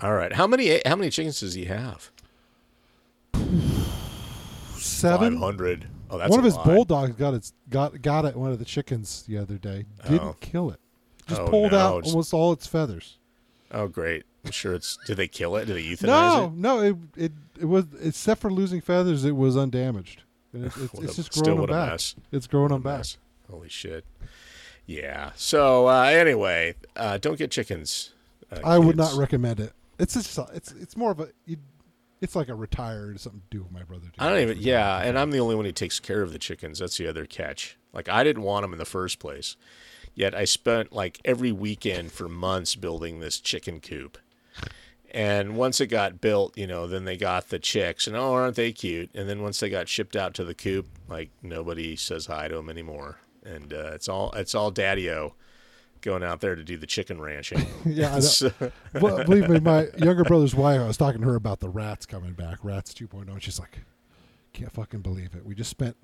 [0.00, 0.32] All right.
[0.32, 2.10] How many how many chickens does he have?
[4.76, 5.36] Seven.
[5.38, 5.86] Hundred.
[6.10, 6.66] Oh, that's one of his lot.
[6.66, 9.86] bulldogs got its got got at one of the chickens the other day.
[10.04, 10.36] Didn't Oh.
[10.40, 10.80] kill it.
[11.26, 13.18] Just Oh, pulled no, out almost all its feathers.
[13.70, 14.24] Oh, great.
[14.44, 14.98] I'm sure it's.
[15.06, 15.64] Did they kill it?
[15.66, 16.52] Did they euthanize No, it?
[16.52, 20.22] no, it, it it was except for losing feathers, it was undamaged.
[20.54, 21.90] And it, it's, it's just still growing them a back.
[21.92, 22.14] mess.
[22.32, 22.98] It's growing them back.
[22.98, 23.18] mess.
[23.50, 24.04] Holy shit.
[24.86, 25.30] Yeah.
[25.36, 28.12] So uh, anyway, uh, don't get chickens.
[28.50, 29.72] Uh, I would not recommend it.
[29.98, 31.56] It's just it's it's more of a you,
[32.20, 34.08] It's like a retired something to do with my brother.
[34.18, 34.58] I don't even.
[34.60, 36.78] Yeah, and I'm the only one who takes care of the chickens.
[36.78, 37.76] That's the other catch.
[37.92, 39.56] Like I didn't want them in the first place,
[40.14, 44.18] yet I spent like every weekend for months building this chicken coop.
[45.14, 48.56] And once it got built, you know, then they got the chicks, and oh, aren't
[48.56, 49.10] they cute?
[49.14, 52.56] And then once they got shipped out to the coop, like nobody says hi to
[52.56, 55.34] them anymore, and uh, it's all it's all daddy-o
[56.00, 57.64] going out there to do the chicken ranching.
[57.86, 58.20] Yeah, I know.
[58.20, 58.52] So-
[58.94, 60.80] well, believe me, my younger brother's wife.
[60.80, 63.78] I was talking to her about the rats coming back, rats 2.0, and she's like,
[64.52, 65.46] "Can't fucking believe it.
[65.46, 65.96] We just spent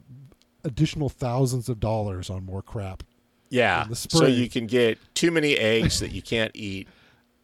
[0.63, 3.03] additional thousands of dollars on more crap."
[3.49, 3.89] Yeah.
[3.93, 6.87] So you can get too many eggs that you can't eat.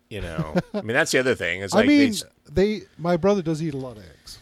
[0.09, 1.63] You know, I mean that's the other thing.
[1.63, 2.15] It's I like mean,
[2.51, 4.39] they, they, my brother does eat a lot of eggs.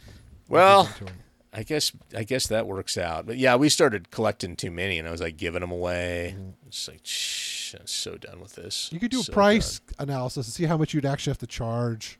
[0.48, 1.18] well, I'll give it to him.
[1.56, 3.26] I guess I guess that works out.
[3.26, 6.36] But yeah, we started collecting too many, and I was like giving them away.
[6.66, 8.86] It's like, shh, I'm so done with this.
[8.86, 8.96] Mm-hmm.
[8.96, 10.08] you could do a price done.
[10.08, 12.18] analysis and see how much you'd actually have to charge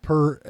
[0.00, 0.40] per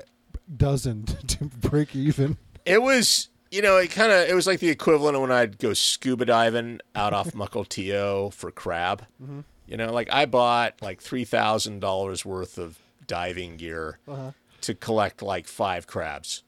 [0.57, 2.39] dozen to break even.
[2.65, 5.59] It was, you know, it kind of it was like the equivalent of when I'd
[5.59, 9.05] go scuba diving out off Mukilteo for crab.
[9.21, 9.41] Mm-hmm.
[9.67, 14.33] You know, like I bought like three thousand dollars worth of diving gear Uh-huh.
[14.63, 16.43] to collect like five crabs.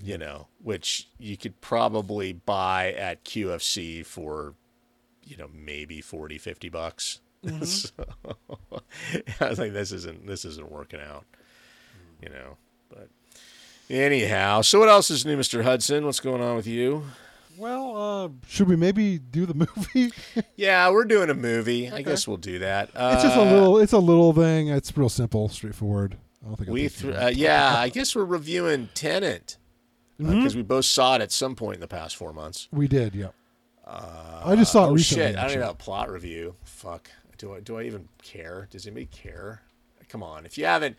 [0.00, 4.54] You know, which you could probably buy at QFC for,
[5.24, 7.20] you know, maybe 40, 50 bucks.
[7.64, 7.90] so,
[9.40, 11.24] I was like, this isn't this isn't working out.
[12.22, 12.56] You know,
[12.88, 13.08] but
[13.90, 16.04] anyhow, so what else is new, Mister Hudson?
[16.06, 17.04] What's going on with you?
[17.58, 20.12] Well, uh, should we maybe do the movie?
[20.56, 21.90] Yeah, we're doing a movie.
[21.90, 22.90] I guess we'll do that.
[22.94, 23.78] Uh, it's just a little.
[23.78, 24.68] It's a little thing.
[24.68, 26.16] It's real simple, straightforward.
[26.44, 29.56] I don't think We, th- uh, yeah, I guess we're reviewing Tenet
[30.16, 30.56] because Mm-hmm.
[30.56, 32.68] we both saw it at some point in the past four months.
[32.72, 33.14] we did.
[33.14, 33.34] Yep.
[33.86, 35.24] I just saw it oh recently.
[35.24, 35.30] shit!
[35.30, 35.54] I don't actually.
[35.54, 36.54] even have a plot review.
[36.64, 37.10] Fuck.
[37.38, 37.60] Do I?
[37.60, 38.68] Do I even care?
[38.70, 39.62] Does anybody care?
[40.08, 40.44] Come on.
[40.46, 40.96] If you haven't,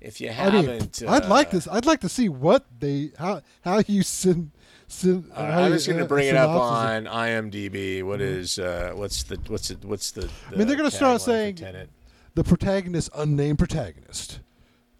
[0.00, 1.68] if you I mean, haven't, I'd like uh, this.
[1.68, 4.52] I'd like to see what they how how you syn,
[4.90, 8.02] syn, all right, how I'm just going to uh, bring it up on IMDb.
[8.02, 8.58] What is?
[8.58, 9.36] Uh, what's the?
[9.46, 9.84] What's it?
[9.84, 10.22] What's the?
[10.48, 11.88] I mean, they're going gonna start saying- Tenet.
[12.34, 14.40] the protagonist, unnamed protagonist.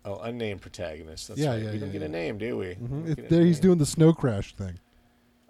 [0.05, 1.29] Oh, unnamed protagonist.
[1.29, 1.63] That's Yeah, right.
[1.63, 2.69] yeah, we don't yeah, get a name, do we?
[2.69, 3.17] We Mhm.
[3.17, 4.79] get a there, he's doing the snow crash thing.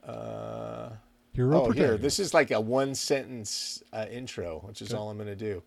[0.04, 0.90] Uh,
[1.32, 1.96] Hiro oh, here.
[1.96, 5.62] This is like a one sentence uh, intro, which is all I'm going to do.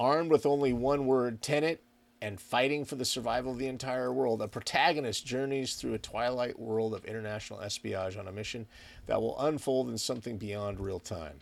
[0.00, 1.82] Armed with only one word, Tenet,
[2.22, 6.56] and fighting for the survival of the entire world, a protagonist journeys through a twilight
[6.58, 8.64] world of international espionage on a mission
[9.06, 11.40] that will unfold in something beyond real time.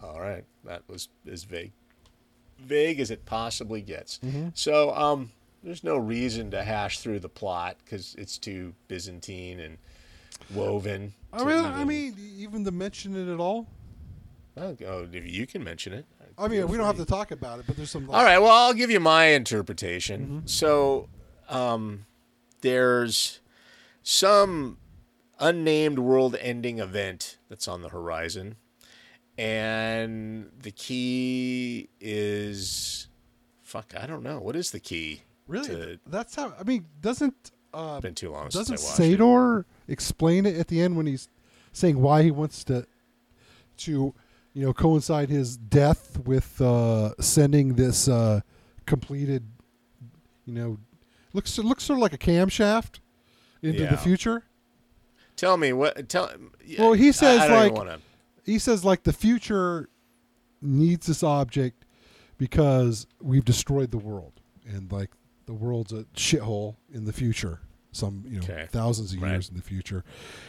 [0.00, 1.72] All right, that was as vague,
[2.60, 4.20] vague as it possibly gets.
[4.54, 5.32] So, um,
[5.64, 9.78] there's no reason to hash through the plot because it's too Byzantine and
[10.54, 11.12] woven.
[11.32, 13.66] I mean, I even- mean, even to mention it at all.
[14.54, 16.06] Well, oh, if you can mention it.
[16.38, 18.08] I mean, we don't have to talk about it, but there's some.
[18.10, 18.38] All right.
[18.38, 20.20] Well, I'll give you my interpretation.
[20.20, 20.46] Mm-hmm.
[20.46, 21.08] So,
[21.48, 22.06] um,
[22.60, 23.40] there's
[24.02, 24.78] some
[25.38, 28.56] unnamed world-ending event that's on the horizon,
[29.38, 33.08] and the key is
[33.62, 33.94] fuck.
[33.98, 34.38] I don't know.
[34.40, 35.22] What is the key?
[35.48, 36.54] Really, to- that's how.
[36.58, 39.02] I mean, doesn't uh, It's been too long doesn't since I watched it.
[39.02, 41.28] Sator explain it at the end when he's
[41.72, 42.86] saying why he wants to
[43.78, 44.14] to
[44.56, 48.40] you know coincide his death with uh, sending this uh,
[48.86, 49.46] completed
[50.46, 50.78] you know
[51.34, 53.00] looks looks sort of like a camshaft
[53.62, 53.90] into Yeah.
[53.90, 54.44] the future.
[55.36, 56.08] Tell me what.
[56.08, 56.30] Tell.
[56.78, 58.00] Well, he says, I, don't like-
[58.46, 59.90] He says like the future
[60.62, 61.84] needs this object
[62.38, 65.10] because we've destroyed the world and like
[65.44, 67.60] the world's a shithole in the future
[67.92, 68.66] some you know Okay.
[68.70, 69.32] thousands of Right.
[69.32, 70.04] years in the future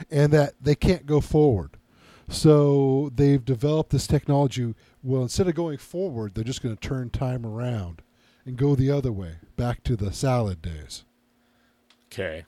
[0.10, 1.72] and that they can't go forward
[2.30, 4.73] so they've developed this technology
[5.03, 8.01] well instead of going forward they're just going to turn time around
[8.45, 11.03] and go the other way back to the salad days
[12.11, 12.45] Okay.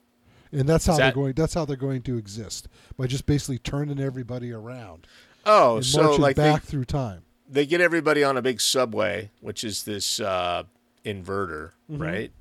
[0.52, 2.68] and that's how Is they're going that's how they're going to exist
[2.98, 5.08] by just basically turning everybody around
[5.46, 9.64] Oh, so like they, back through time they get everybody on a big subway, which
[9.64, 10.64] is this uh,
[11.04, 12.02] inverter, Mm-hmm.
[12.02, 12.32] right?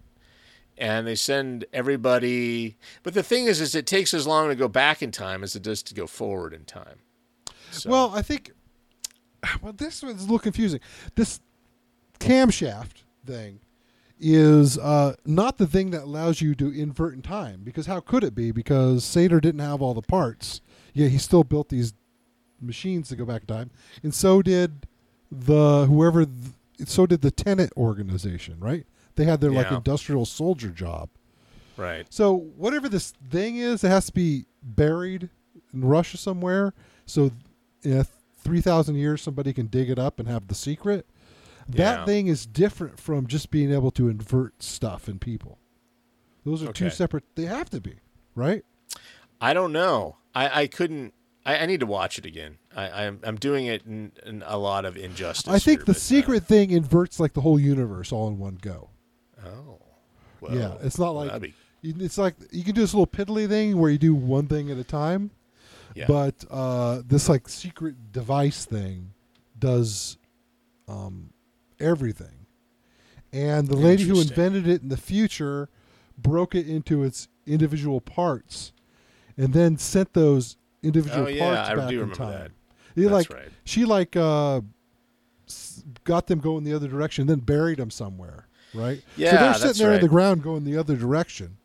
[0.76, 2.76] And they send everybody.
[3.02, 5.56] But the thing is, is it takes as long to go back in time as
[5.56, 6.98] it does to go forward in time.
[7.70, 8.52] So, Well, I think.
[9.62, 10.80] Well, this one's a little confusing.
[11.14, 11.40] This
[12.18, 13.60] camshaft thing
[14.18, 17.60] is uh, not the thing that allows you to invert in time.
[17.62, 18.50] Because how could it be?
[18.50, 20.60] Because Sator didn't have all the parts.
[20.92, 21.92] Yet he still built these
[22.60, 23.70] machines to go back in time,
[24.02, 24.86] and so did
[25.30, 26.24] the whoever.
[26.24, 26.36] th-
[26.86, 28.84] so did the Tenet organization, right?
[29.14, 31.08] They had their like industrial soldier job.
[31.76, 32.06] right.
[32.10, 35.28] So whatever this thing is, it has to be buried
[35.72, 36.74] in Russia somewhere.
[37.06, 37.30] So
[37.82, 38.04] in
[38.36, 41.06] three thousand years, somebody can dig it up and have the secret.
[41.68, 42.04] That Yeah.
[42.06, 45.58] thing is different from just being able to invert stuff in people.
[46.44, 47.24] Those are two separate.
[47.34, 47.96] They have to be,
[48.34, 48.64] right?
[49.40, 50.16] I don't know.
[50.34, 51.12] I, I couldn't.
[51.44, 52.56] I, I need to watch it again.
[52.74, 55.52] I, I'm I'm doing it in, in a lot of injustice.
[55.52, 58.58] I think here, the uh, secret thing inverts like the whole universe all in one
[58.60, 58.88] go.
[59.44, 59.78] oh,
[60.40, 63.78] well, yeah, it's not like be- it's like you can do this little piddly thing
[63.78, 65.30] where you do one thing at a time,
[65.98, 66.04] yeah.
[66.06, 69.12] but uh, this like secret device thing
[69.58, 70.16] does
[70.86, 71.32] um,
[71.80, 72.46] everything.
[73.32, 75.68] And the lady who invented it in the future
[76.16, 78.72] broke it into its individual parts,
[79.36, 82.30] and then sent those individual Oh, yeah, parts I back in remember time.
[82.30, 82.50] that.
[82.96, 83.48] That's like right.
[83.64, 84.62] she like uh,
[86.04, 89.02] got them going the other direction, then buried them somewhere, right?
[89.16, 89.30] Yeah.
[89.30, 90.02] so they're sitting there in right.
[90.02, 91.58] the ground going the other direction.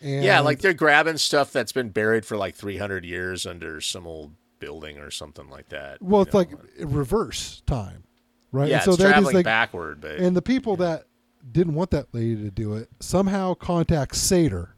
[0.00, 4.06] And yeah, like they're grabbing stuff that's been buried for like 300 years under some
[4.06, 6.00] old building or something like that.
[6.02, 6.38] well, it's know.
[6.40, 8.04] like reverse time,
[8.52, 8.68] right?
[8.68, 11.04] yeah, And so it's traveling like, backward, but and the people that
[11.50, 14.74] didn't want that lady to do it somehow contact Sator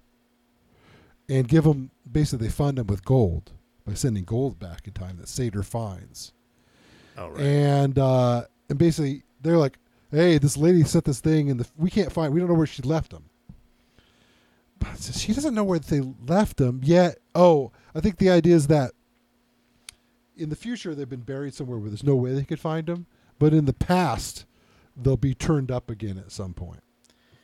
[1.28, 3.52] and give them basically they fund them with gold
[3.86, 6.32] by sending gold back in time that Sator finds.
[7.16, 7.40] oh right.
[7.40, 9.78] and uh, and basically they're like,
[10.10, 12.32] "Hey, this lady sent this thing, and the, we can't find.
[12.32, 13.29] We don't know where she left them."
[15.12, 17.18] She doesn't know where they left them yet.
[17.34, 18.92] Oh, I think the idea is that
[20.36, 23.06] in the future they've been buried somewhere where there's no way they could find them,
[23.38, 24.46] but in the past
[24.96, 26.82] they'll be turned up again at some point,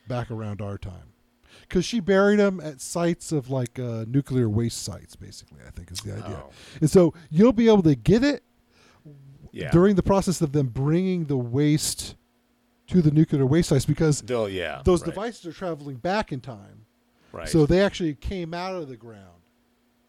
[0.07, 1.13] back around our time.
[1.61, 5.59] Because she buried them at sites of like uh, nuclear waste sites, basically.
[5.65, 6.51] I think is the idea, Oh.
[6.79, 8.43] and so you'll be able to get it
[9.51, 9.71] yeah.
[9.71, 12.15] during the process of them bringing the waste
[12.87, 14.81] to the nuclear waste sites because yeah.
[14.85, 16.85] those right, devices are traveling back in time.
[17.31, 17.49] Right.
[17.49, 19.21] So they actually came out of the ground,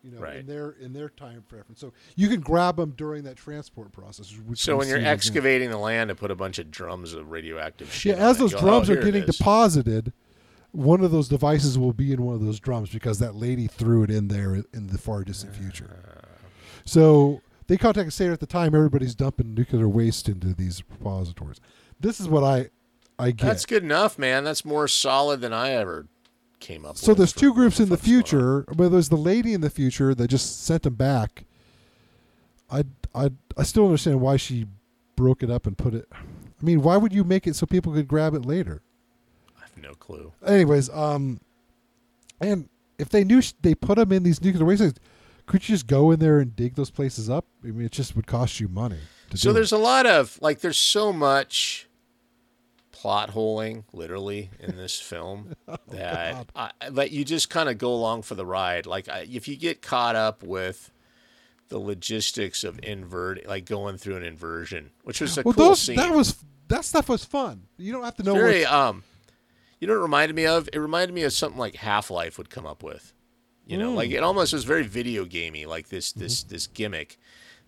[0.02, 1.80] you know, in their in their time preference.
[1.80, 4.34] So you can grab them during that transport process.
[4.54, 8.16] So when you're excavating the land and put a bunch of drums of radioactive shit,
[8.16, 10.12] on as those go, drums "Oh, are getting deposited,
[10.72, 14.02] one of those devices will be in one of those drums because that lady threw
[14.02, 15.60] it in there in the far distant ah.
[15.60, 16.24] future.
[16.84, 18.74] So they contacted Sator at the time.
[18.74, 21.60] Everybody's dumping nuclear waste into these repositories.
[22.00, 22.70] This is what I
[23.18, 23.46] I get.
[23.46, 24.44] That's good enough, man.
[24.44, 26.06] That's more solid than I ever
[26.60, 26.96] came up.
[26.96, 28.22] So there's two groups in the fuck's going on.
[28.22, 31.44] future, but there's the lady in the future that just sent them back.
[32.70, 32.84] I,
[33.14, 34.66] I, I still understand why she
[35.16, 36.06] broke it up and put it.
[36.12, 38.82] I mean, why would you make it so people could grab it later?
[39.56, 40.32] I have no clue.
[40.46, 41.40] Anyways, um,
[42.40, 44.98] and if they knew sh- they put them in these nuclear waste sites,
[45.46, 47.46] could you just go in there and dig those places up?
[47.64, 48.98] I mean, it just would cost you money.
[49.30, 49.76] To So there's it.
[49.76, 51.87] a lot of like there's so much
[52.98, 57.92] plot holing literally in this film Oh, that I, that you just kind of go
[57.92, 58.86] along for the ride.
[58.86, 60.90] Like I, if you get caught up with
[61.68, 65.80] the logistics of invert, like going through an inversion, which was a well, cool those
[65.80, 65.96] scene.
[65.96, 67.68] that was that stuff was fun.
[67.76, 68.34] You don't have to know.
[68.34, 69.04] very what, um
[69.78, 72.50] you know what it reminded me of it reminded me of something like half-life would
[72.50, 73.12] come up with
[73.64, 77.16] you know like it almost was very video gamey like this this this gimmick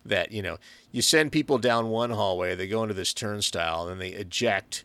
[0.03, 0.57] that you know
[0.91, 4.83] you send people down one hallway they go into this turnstile and then they eject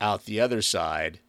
[0.00, 1.20] out the other side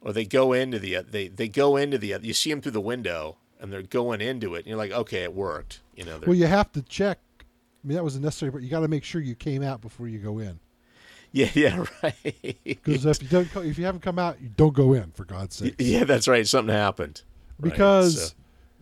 [0.00, 2.80] or they go into the they they go into the you see them through the
[2.80, 6.34] window and they're going into it and you're like okay it worked you know well,
[6.36, 7.18] you have to check.
[7.38, 9.80] I mean, that was a necessary, but you got to make sure you came out
[9.80, 10.58] before you go in.
[11.32, 12.14] yeah yeah right
[12.64, 15.10] Because if you don't, if you haven't come out, you don't go in.
[15.12, 17.22] For God's sake, yeah that's right something happened
[17.58, 18.34] Right, because so-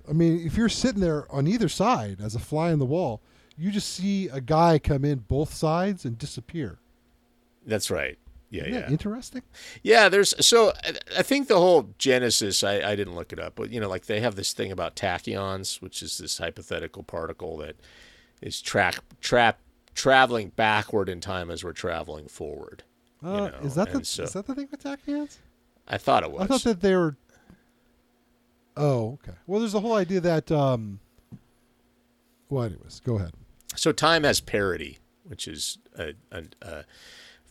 [0.09, 3.21] I mean, if you're sitting there on either side as a fly in the wall,
[3.59, 6.79] you just see a guy come in both sides and disappear.
[7.67, 8.19] that's right
[8.51, 9.43] yeah yeah interesting?
[9.83, 10.73] Yeah, there's so
[11.17, 12.63] I- think the whole genesis.
[12.65, 14.97] I, I didn't look it up, but you know, like they have this thing about
[14.97, 17.77] tachyons, which is this hypothetical particle that
[18.41, 19.59] is track trap
[19.95, 22.85] traveling backward in time as we're traveling forward.
[23.23, 25.39] Uh, know, is that the so- is that the thing with tachyons?
[25.87, 26.43] I thought it was.
[26.43, 27.17] I thought that they were.
[28.77, 29.37] Oh, okay.
[29.47, 30.51] Well, there's the whole idea that.
[30.53, 31.01] um
[32.49, 33.33] Well, anyways, go ahead.
[33.75, 36.85] so time has parity, which is a, a, a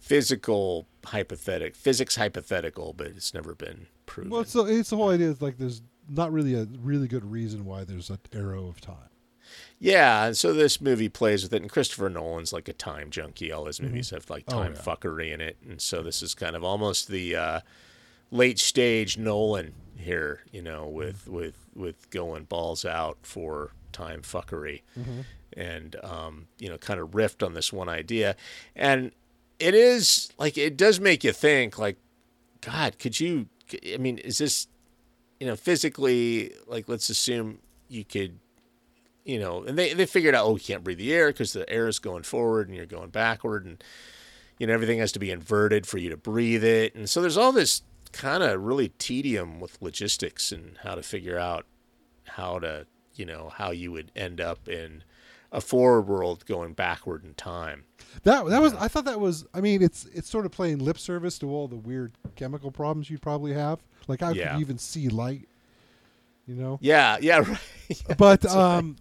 [0.07, 4.31] physical hypothetic, physics hypothetical, but it's never been proven.
[4.31, 5.29] Well, it's the, it's the whole idea.
[5.29, 9.09] Is like there's not really a really good reason why there's an arrow of time.
[9.79, 13.51] Yeah, and so this movie plays with it, and Christopher Nolan's like a time junkie.
[13.51, 14.81] All his movies have like Oh, time yeah.
[14.81, 17.59] fuckery in it, and so this is kind of almost the uh,
[18.31, 24.81] late stage Nolan here, you know, with with with going balls out for time fuckery,
[25.53, 28.35] and um, you know, kind of riffed on this one idea,
[28.75, 29.11] and
[29.59, 31.97] it is like it does make you think, like,
[32.61, 33.47] God, could you?
[33.93, 34.67] I mean, is this,
[35.39, 36.87] you know, physically like?
[36.87, 38.39] Let's assume you could
[39.27, 41.69] you know, and they, they figured out, oh, you can't breathe the air because the
[41.69, 43.83] air is going forward and you're going backward, and
[44.57, 47.37] you know everything has to be inverted for you to breathe it, and so there's
[47.37, 47.83] all this
[48.13, 51.65] kind of really tedium with logistics and how to figure out
[52.23, 55.03] how to, you know, how you would end up in
[55.51, 57.83] a forward world going backward in time.
[58.23, 60.97] That that was I thought that was I mean it's it's sort of playing lip
[60.97, 63.79] service to all the weird chemical problems you'd probably have.
[64.07, 64.49] Like how Yeah.
[64.51, 65.47] could you even see light?
[66.47, 66.79] You know?
[66.81, 67.59] Yeah, yeah, right.
[67.89, 68.77] Yeah, but that's right.
[68.77, 68.95] um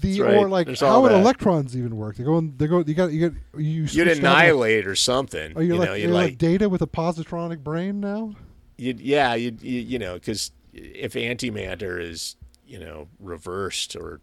[0.00, 0.34] the right.
[0.36, 1.20] or like There's how would that.
[1.20, 2.16] electrons even work?
[2.16, 4.94] They go in, they go you got you got you you'd out, like- annihilate or
[4.96, 5.52] something.
[5.56, 8.34] Oh, you're you like know, you're you'd like, like, data with a positronic brain now?
[8.76, 12.34] you'd, yeah, you'd, you, you know, because if antimatter is,
[12.66, 14.20] you know, reversed or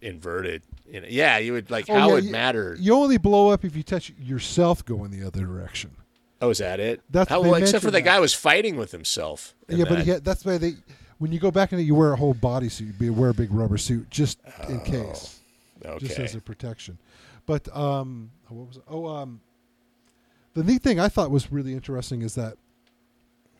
[0.00, 2.76] inverted, you know, yeah, you would like Oh, how yeah, would you- matter.
[2.78, 5.92] You only blow up if you touch yourself going the other direction.
[6.42, 7.00] oh, is that it?
[7.10, 8.02] That's- how, well, except for the that.
[8.02, 9.54] guy was fighting with himself.
[9.68, 10.04] yeah, but that.
[10.04, 10.74] he had, that's why they
[11.18, 12.94] when you go back in it, you wear a whole body suit.
[12.98, 14.38] You wear a big rubber suit just
[14.68, 15.38] in case.
[15.84, 16.06] okay.
[16.06, 16.98] just as a protection.
[17.46, 18.82] But um, oh, what was it?
[18.88, 19.40] oh um,
[20.54, 22.54] the neat thing I thought was really interesting is that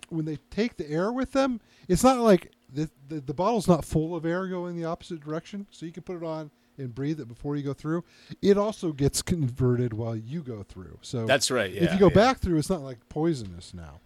[0.09, 3.85] when they take the air with them, it's not like the, the the bottle's not
[3.85, 6.51] full of air going the opposite direction, so you can put it on
[6.81, 8.05] and breathe it before you go through.
[8.43, 10.99] It also gets converted while you go through.
[11.03, 11.71] So That's right.
[11.71, 12.15] Yeah, if you go yeah.
[12.15, 14.01] back through, it's not like poisonous now.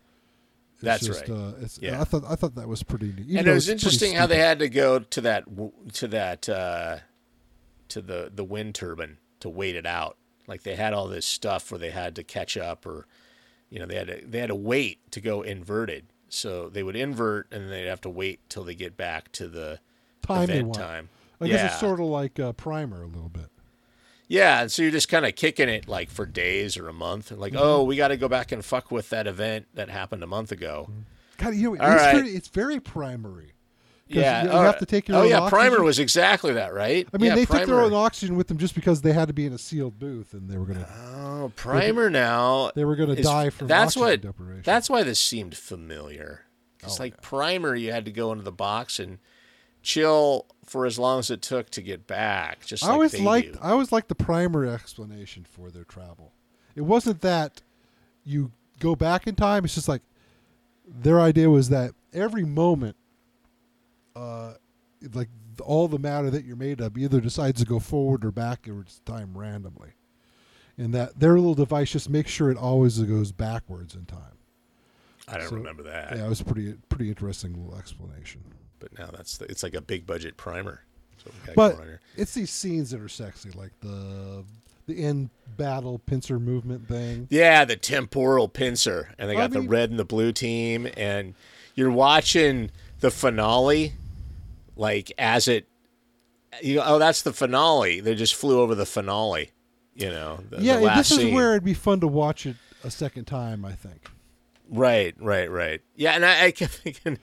[0.74, 1.30] It's That's just, right.
[1.30, 2.00] Uh, it's, Yeah.
[2.00, 3.26] I thought I thought that was pretty neat.
[3.26, 5.44] even and it was interesting how they had to go to that
[5.94, 6.98] to that uh,
[7.88, 10.16] to the the wind turbine to wait it out.
[10.46, 13.06] Like they had all this stuff where they had to catch up, or
[13.70, 16.06] you know they had to, they had to wait to go inverted.
[16.28, 19.46] So they would invert, and then they'd have to wait till they get back to
[19.46, 19.78] the
[20.22, 21.08] time event time.
[21.45, 21.66] I yeah.
[21.66, 23.47] it's sort of like uh, primer a little bit.
[24.26, 27.30] Yeah, and so you're just kind of kicking it like for days or a month,
[27.30, 27.62] and like, Mm-hmm.
[27.62, 30.51] oh, we got to go back and fuck with that event that happened a month
[30.51, 30.88] ago.
[31.36, 32.14] God, you know, All it's, right.
[32.16, 33.53] very, it's very primary.
[34.07, 35.51] Yeah, you, you oh, have to take your Oh yeah, oxygen.
[35.70, 37.09] primer was exactly that, right?
[37.12, 37.82] I mean, Yeah, they took their Primer.
[37.82, 40.49] own oxygen with them just because they had to be in a sealed booth and
[40.49, 40.86] they were gonna
[41.16, 42.70] Oh, primer now.
[42.74, 44.62] they were gonna is- die from that's oxygen what deprivation.
[44.64, 46.42] that's why this seemed familiar.
[46.82, 49.18] It's Oh, like primer, you had to go into the box and
[49.85, 52.64] chill for as long as it took to get back.
[52.66, 53.59] Just I like always liked do.
[53.62, 56.32] I always liked the primary explanation for their travel.
[56.74, 57.62] It wasn't that
[58.24, 59.64] you go back in time.
[59.64, 60.03] It's just like
[60.89, 62.97] their idea was that every moment,
[64.16, 64.55] uh,
[65.12, 65.28] like
[65.62, 69.37] all the matter that you're made of either decides to go forward or backwards time
[69.37, 69.91] randomly,
[70.78, 74.39] and that their little device just makes sure it always goes backwards in time.
[75.28, 78.43] I don't so- remember that, Yeah, it was a pretty pretty interesting little explanation.
[78.85, 80.82] But now that's the, it's like a big budget primer.
[81.47, 81.78] Got But
[82.16, 84.45] it's these scenes that are sexy, like the
[84.87, 87.26] the end battle pincer movement thing.
[87.30, 91.35] Yeah, the temporal pincer, and they I got the red and the blue team, and
[91.74, 92.70] you're watching
[93.01, 93.95] the finale,
[94.76, 95.66] like as it.
[96.62, 98.01] You know, oh, that's the finale.
[98.01, 99.51] They just flew over the finale.
[99.95, 101.35] You know, the, yeah, the this is scene.
[101.35, 103.64] where it'd be fun to watch it a second time.
[103.64, 104.11] I think.
[104.74, 105.80] Right, right, right.
[105.94, 107.18] Yeah, and I, I kept thinking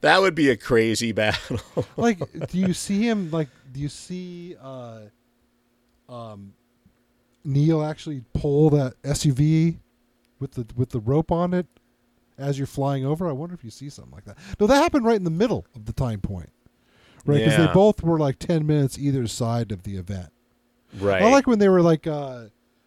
[0.00, 1.60] that would be a crazy battle.
[1.96, 3.30] Like, do you see him?
[3.30, 5.02] Like, do you see uh,
[6.08, 6.52] um,
[7.44, 9.76] Neil actually pull that SUV
[10.40, 11.66] with the with the rope on it
[12.38, 13.28] as you're flying over?
[13.28, 14.36] I wonder if you see something like that.
[14.60, 16.50] No, that happened right in the middle of the time point,
[17.24, 17.36] right?
[17.38, 17.66] Because Yeah.
[17.68, 20.30] they both were like ten minutes either side of the event.
[20.98, 21.22] right.
[21.22, 22.46] I like when they were like, uh,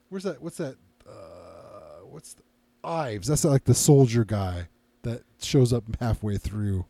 [0.09, 0.41] "Where's that?
[0.41, 0.75] What's that?
[1.07, 2.43] Uh, what's the,
[2.89, 3.27] Ives?
[3.27, 4.67] That's like the soldier guy
[5.03, 6.85] that shows up halfway through,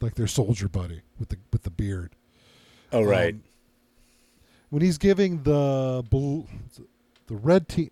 [0.00, 2.14] like their soldier buddy with the with the beard."
[2.92, 3.34] oh, right.
[3.34, 3.42] Um,
[4.70, 6.46] when he's giving the blue,
[7.26, 7.90] the red team,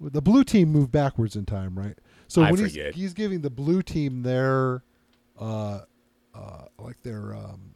[0.00, 1.98] the blue team moved backwards in time, right?
[2.28, 2.94] So I when forget.
[2.94, 4.82] he's he's giving the blue team their,
[5.38, 5.80] uh,
[6.34, 7.74] uh, like their um,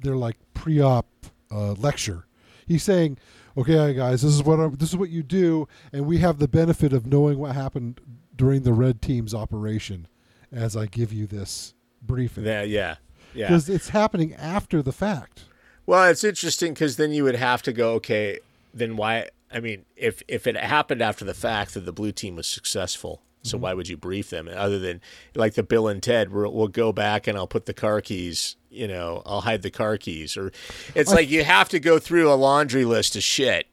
[0.00, 1.06] their like pre-op
[1.50, 2.26] uh, lecture,
[2.66, 3.18] he's saying,
[3.56, 6.48] "Okay, guys, this is what I'm, this is what you do, and we have the
[6.48, 8.00] benefit of knowing what happened
[8.34, 10.08] during the red team's operation,
[10.52, 12.96] as I give you this briefing." yeah, yeah,
[13.34, 13.48] yeah.
[13.48, 15.44] because it's happening after the fact.
[15.86, 18.40] Well, it's interesting because then you would have to go, okay,
[18.74, 19.28] then why?
[19.52, 23.22] I mean, if if it happened after the fact that the blue team was successful,
[23.46, 23.50] Mm-hmm.
[23.50, 25.00] so why would you brief them other than
[25.34, 26.32] like the Bill and Ted?
[26.32, 28.56] We'll, we'll go back and I'll put the car keys.
[28.70, 30.52] You know, I'll hide the car keys, or
[30.94, 33.66] it's I- like you have to go through a laundry list of shit.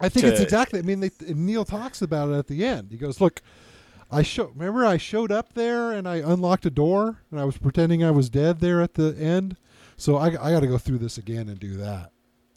[0.00, 0.78] I think it's exactly.
[0.78, 2.88] I mean, they, Neil talks about it at the end.
[2.92, 3.42] He goes, "Look,
[4.10, 4.52] I show.
[4.54, 8.10] Remember, I showed up there and I unlocked a door and I was pretending I
[8.12, 9.56] was dead there at the end.
[9.96, 12.12] So I, I got to go through this again and do that.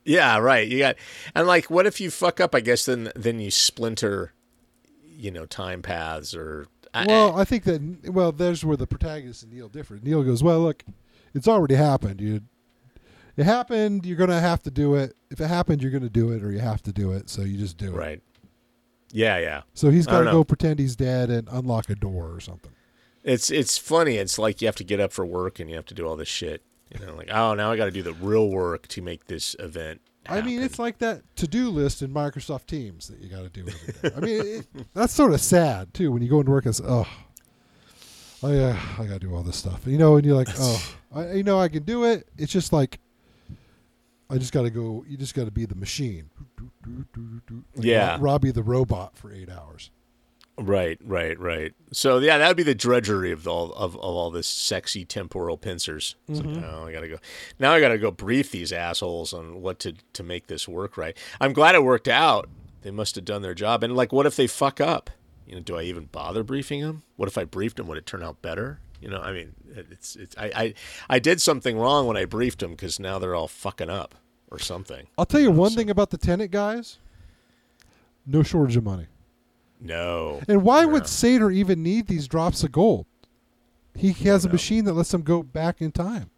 [0.06, 0.68] Yeah, right.
[0.68, 0.96] You got
[1.36, 2.54] and like, what if you fuck up?
[2.56, 4.34] I guess then then you splinter,
[5.22, 6.68] you know, time paths or.
[6.94, 9.98] I- Well, I think that well, there's where the protagonist and Neil differ.
[10.02, 10.84] Neil goes, "Well, look,
[11.34, 12.20] it's already happened.
[12.20, 12.42] You,
[13.38, 14.06] it happened.
[14.06, 15.16] You're gonna have to do it.
[15.30, 17.30] If it happened, you're gonna do it, or you have to do it.
[17.30, 18.22] So you just do it." right.
[19.14, 19.62] Yeah, yeah.
[19.74, 22.72] So he's got to go pretend he's dead and unlock a door or something.
[23.24, 24.16] It's it's funny.
[24.16, 26.16] It's like you have to get up for work and you have to do all
[26.16, 26.64] this shit.
[26.98, 29.56] You know, like oh, now I got to do the real work to make this
[29.60, 30.02] event.
[30.30, 33.66] I mean, it's like that to-do list in Microsoft Teams that you got to do
[33.68, 34.16] every day.
[34.16, 36.84] I mean, it, that's sort of sad too when you go into work and say,
[36.88, 37.08] "Oh,
[38.44, 40.96] I uh, I got to do all this stuff," you know, and you're like, "Oh,
[41.16, 43.00] I, you know, I can do it." It's just like
[44.30, 45.04] I just got to go.
[45.08, 46.30] You just got to be the machine.
[47.76, 48.18] Like Yeah.
[48.20, 49.90] Robbie the robot for eight hours.
[50.58, 51.74] Right, right, right.
[51.92, 55.58] So yeah, that would be the drudgery of all of, of all this sexy temporal
[55.58, 56.16] pincers.
[56.28, 56.64] It's like, mm-hmm.
[56.64, 57.18] oh, I gotta go.
[57.58, 61.18] Now I gotta go brief these assholes on what to to make this work right.
[61.40, 62.50] I'm glad it worked out.
[62.82, 63.84] They must have done their job.
[63.84, 65.10] And like, what if they fuck up?
[65.48, 67.04] You know, do I even bother briefing them?
[67.16, 67.88] What if I briefed them?
[67.88, 68.80] Would it turn out better?
[69.02, 70.74] You know, I mean, it's it's I I,
[71.10, 74.16] I did something wrong when I briefed them because now they're all fucking up
[74.52, 75.08] or something.
[75.18, 77.00] I'll tell you one so- thing about the Tenet guys.
[78.28, 79.08] No shortage of money.
[79.82, 80.42] No.
[80.48, 80.86] And why Yeah.
[80.86, 83.06] would Sator even need these drops of gold?
[83.96, 84.54] He has a know.
[84.54, 86.30] machine that lets him go back in time.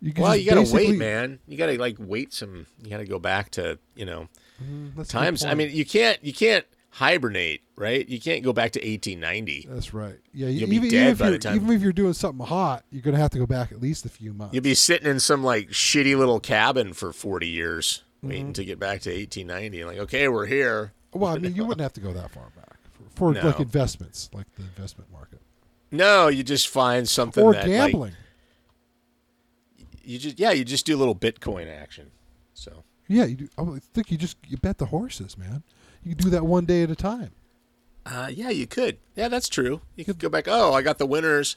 [0.00, 1.38] You Well, you gotta wait, man.
[1.48, 2.66] You gotta like wait some.
[2.82, 4.28] You gotta go back to you know
[4.62, 5.44] Mm, that's a good times.
[5.44, 8.08] I mean, you can't you can't hibernate, right?
[8.08, 9.66] You can't go back to 1890.
[9.68, 10.16] that's right.
[10.32, 11.92] Yeah, You'll you, be even, dead even if by the you're time- even if you're
[11.92, 14.54] doing something hot, you're gonna have to go back at least a few months.
[14.54, 18.28] You'll be sitting in some like shitty little cabin for 40 years, Mm-hmm.
[18.28, 19.84] waiting to get back to 1890.
[19.84, 20.92] Like, okay, we're here.
[21.16, 22.76] Well, I mean, you wouldn't have to go that far back
[23.14, 23.46] for, for No.
[23.46, 25.40] like investments, like the investment market
[25.90, 28.12] No, you just find something or that like, gambling.
[30.04, 32.10] you just yeah, you just do a little Bitcoin action.
[32.54, 35.62] So yeah, you do, I think you just you bet the horses, man.
[36.04, 37.30] You can do that one day at a time.
[38.04, 38.98] Uh, yeah, you could.
[39.16, 39.80] Yeah, that's true.
[39.96, 40.44] You could go back.
[40.46, 41.56] Oh, I got the winners.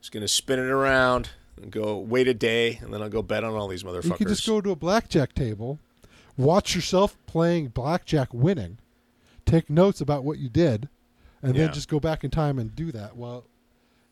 [0.00, 1.30] Just gonna spin it around
[1.60, 4.04] and go wait a day, and then I'll go bet on all these motherfuckers.
[4.04, 5.78] You could just go to a blackjack table,
[6.36, 8.76] watch yourself playing blackjack winning,
[9.46, 10.88] take notes about what you did,
[11.42, 11.64] and Yeah.
[11.66, 13.46] then just go back in time and do that while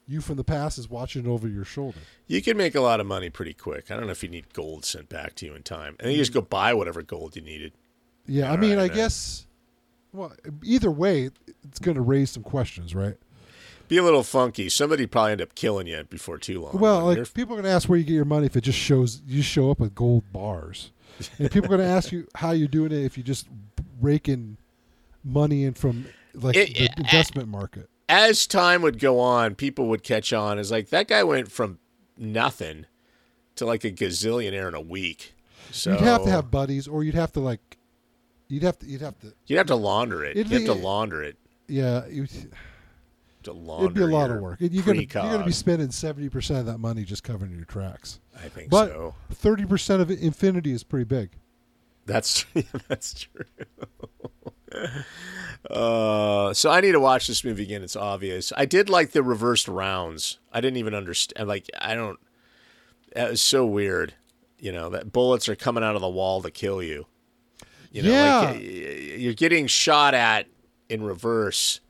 [0.06, 1.98] you from the past is watching it over your shoulder.
[2.26, 3.90] You can make a lot of money pretty quick.
[3.90, 6.12] I don't know if you need gold sent back to you in time, and then
[6.12, 7.72] you just go buy whatever gold you needed.
[8.26, 8.96] Yeah, I mean, right, I man.
[8.96, 9.46] guess.
[10.12, 10.32] Well,
[10.62, 11.30] either way,
[11.64, 13.16] it's going to raise some questions, right?
[13.88, 14.68] Be a little funky.
[14.68, 16.78] Somebody probably end up killing you before too long.
[16.78, 18.78] Well, like people are going to ask where you get your money if it just
[18.78, 20.92] shows you show up with gold bars,
[21.38, 23.46] and people are going to ask you how you're doing it if you just
[24.00, 24.56] raking
[25.24, 27.88] money in from like It- the investment market.
[28.08, 30.58] as time would go on, people would catch on.
[30.58, 31.78] As like that guy went from
[32.18, 32.86] nothing
[33.56, 35.34] to like a gazillionaire in a week.
[35.70, 37.76] So You'd have to have buddies, or you'd have to like,
[38.48, 40.36] you'd have to, you'd have to, you'd have to launder it.
[40.36, 41.36] It'd you have to launder it.
[41.68, 42.30] yeah, you'd,
[43.44, 44.56] To launder it'd be a lot of work.
[44.58, 48.18] You're gonna, you're gonna be spending seventy percent of that money just covering your tracks.
[48.34, 49.14] I think But so.
[49.32, 51.30] thirty percent of infinity is pretty big.
[52.06, 52.46] That's
[52.88, 53.44] that's true.
[55.70, 57.82] uh, so I need to watch this movie again.
[57.82, 58.52] It's obvious.
[58.56, 60.38] I did like the reversed rounds.
[60.52, 61.48] I didn't even understand.
[61.48, 62.18] Like I don't.
[63.14, 64.14] That was so weird.
[64.58, 67.06] You know that bullets are coming out of the wall to kill you.
[67.90, 68.50] You know, like Yeah.
[68.52, 70.46] y- you're getting shot at
[70.88, 71.80] in reverse,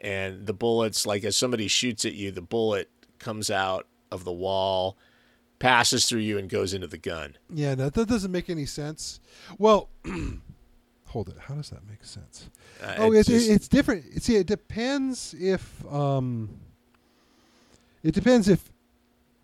[0.00, 4.32] and the bullets, like as somebody shoots at you, the bullet comes out of the
[4.32, 4.96] wall,
[5.58, 7.36] passes through you, and goes into the gun.
[7.48, 9.20] Yeah, no, that doesn't make any sense.
[9.58, 9.88] Well,
[11.10, 11.36] hold it.
[11.38, 12.48] How does that make sense?
[12.82, 14.22] Uh, oh, it's it's, it's different.
[14.22, 16.48] See, it depends if um,
[18.02, 18.70] it depends if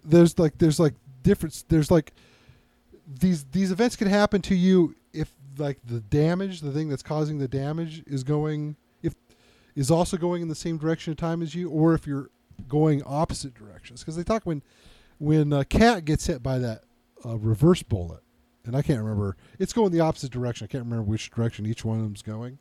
[0.05, 1.65] there's like there's like difference.
[1.69, 2.13] There's like
[3.21, 7.39] these these events can happen to you if like the damage, the thing that's causing
[7.39, 9.15] the damage, is going if
[9.75, 12.31] is also going in the same direction of time as you, or if you're
[12.69, 14.01] going opposite directions.
[14.01, 14.63] Because they talk when
[15.19, 16.85] when a cat gets hit by that
[17.25, 18.23] uh, reverse bullet,
[18.67, 19.37] and I can't remember.
[19.59, 20.65] It's going the opposite direction.
[20.65, 22.59] I can't remember which direction each one of them's going.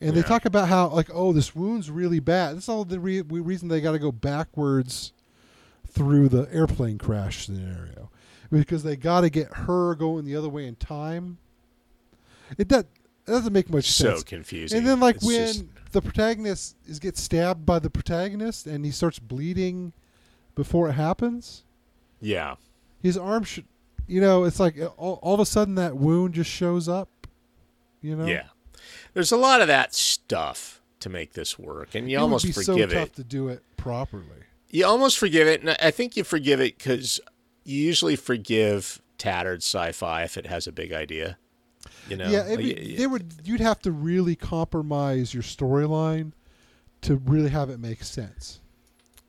[0.00, 2.56] And they talk about how like, oh, this wound's really bad.
[2.56, 5.12] That's all the re- reason they got to go backwards
[5.86, 8.10] through the airplane crash scenario
[8.50, 11.38] because they got to get her going the other way in time.
[12.58, 12.86] It that
[13.24, 14.20] that doesn't make much so sense.
[14.20, 14.78] So confusing.
[14.78, 18.84] And then like It's when just- the protagonist is gets stabbed by the protagonist and
[18.84, 19.92] he starts bleeding
[20.54, 21.62] before it happens,
[22.20, 22.56] yeah,
[23.02, 23.64] his arm should
[24.08, 27.08] you know, it's like uh, all, all of a sudden that wound just shows up,
[28.02, 28.26] you know?
[28.26, 28.48] yeah.
[29.14, 32.48] There's a lot of that stuff to make this work, and you it almost would
[32.50, 33.14] be forgive so tough it.
[33.16, 34.24] to do it properly.
[34.70, 37.20] You almost forgive it, and I think you forgive it because
[37.64, 41.38] you usually forgive tattered sci-fi if it has a big idea.
[42.08, 43.34] You know, yeah, be, y- y- they would.
[43.44, 46.32] You'd have to really compromise your storyline
[47.02, 48.60] to really have it make sense.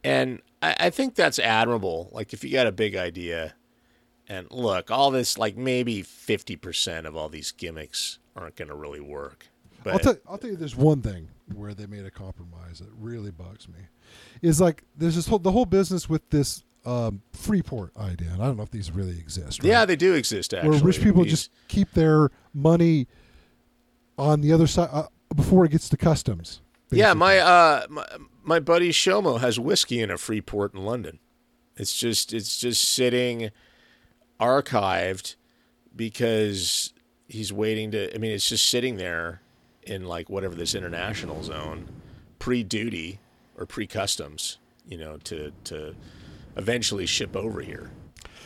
[0.04, 2.10] and I, I think that's admirable.
[2.12, 3.54] Like if you got a big idea,
[4.30, 8.76] and look, all this like maybe fifty percent of all these gimmicks aren't going to
[8.76, 9.48] really work.
[9.84, 12.90] But I'll tell I'll tell you there's one thing where they made a compromise that
[13.00, 13.80] really bugs me.
[14.42, 18.46] Is like there's this whole the whole business with this um, Freeport idea, and I
[18.46, 19.64] don't know if these really exist.
[19.64, 19.70] Right?
[19.70, 20.70] yeah, they do exist actually.
[20.70, 23.08] where rich people These- just keep their money
[24.18, 26.62] on the other side uh, before it gets to customs.
[26.92, 28.06] Yeah, my uh my,
[28.44, 31.20] my buddy Shomo has whiskey in a Freeport in London.
[31.78, 33.52] It's just it's just sitting
[34.40, 35.36] archived
[35.96, 36.94] because
[37.28, 39.42] he's waiting to I mean it's just sitting there
[39.84, 41.88] in like whatever this international zone
[42.40, 43.20] pre-duty
[43.58, 45.96] or pre-customs, you know, to to
[46.56, 47.92] eventually ship over here.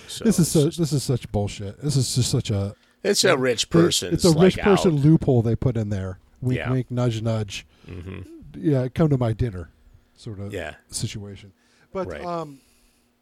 [0.08, 1.80] So this is just- this is such bullshit.
[1.82, 4.14] This is just such a it's a rich person.
[4.14, 5.04] It's a rich like, person out.
[5.04, 6.20] loophole they put in there.
[6.42, 6.72] Wink, Yeah.
[6.72, 7.66] wink, nudge, nudge.
[7.86, 8.22] hmm
[8.56, 9.70] Yeah, come to my dinner,
[10.16, 10.76] sort of Yeah.
[10.90, 11.52] situation.
[11.92, 12.24] But Right.
[12.24, 12.60] um,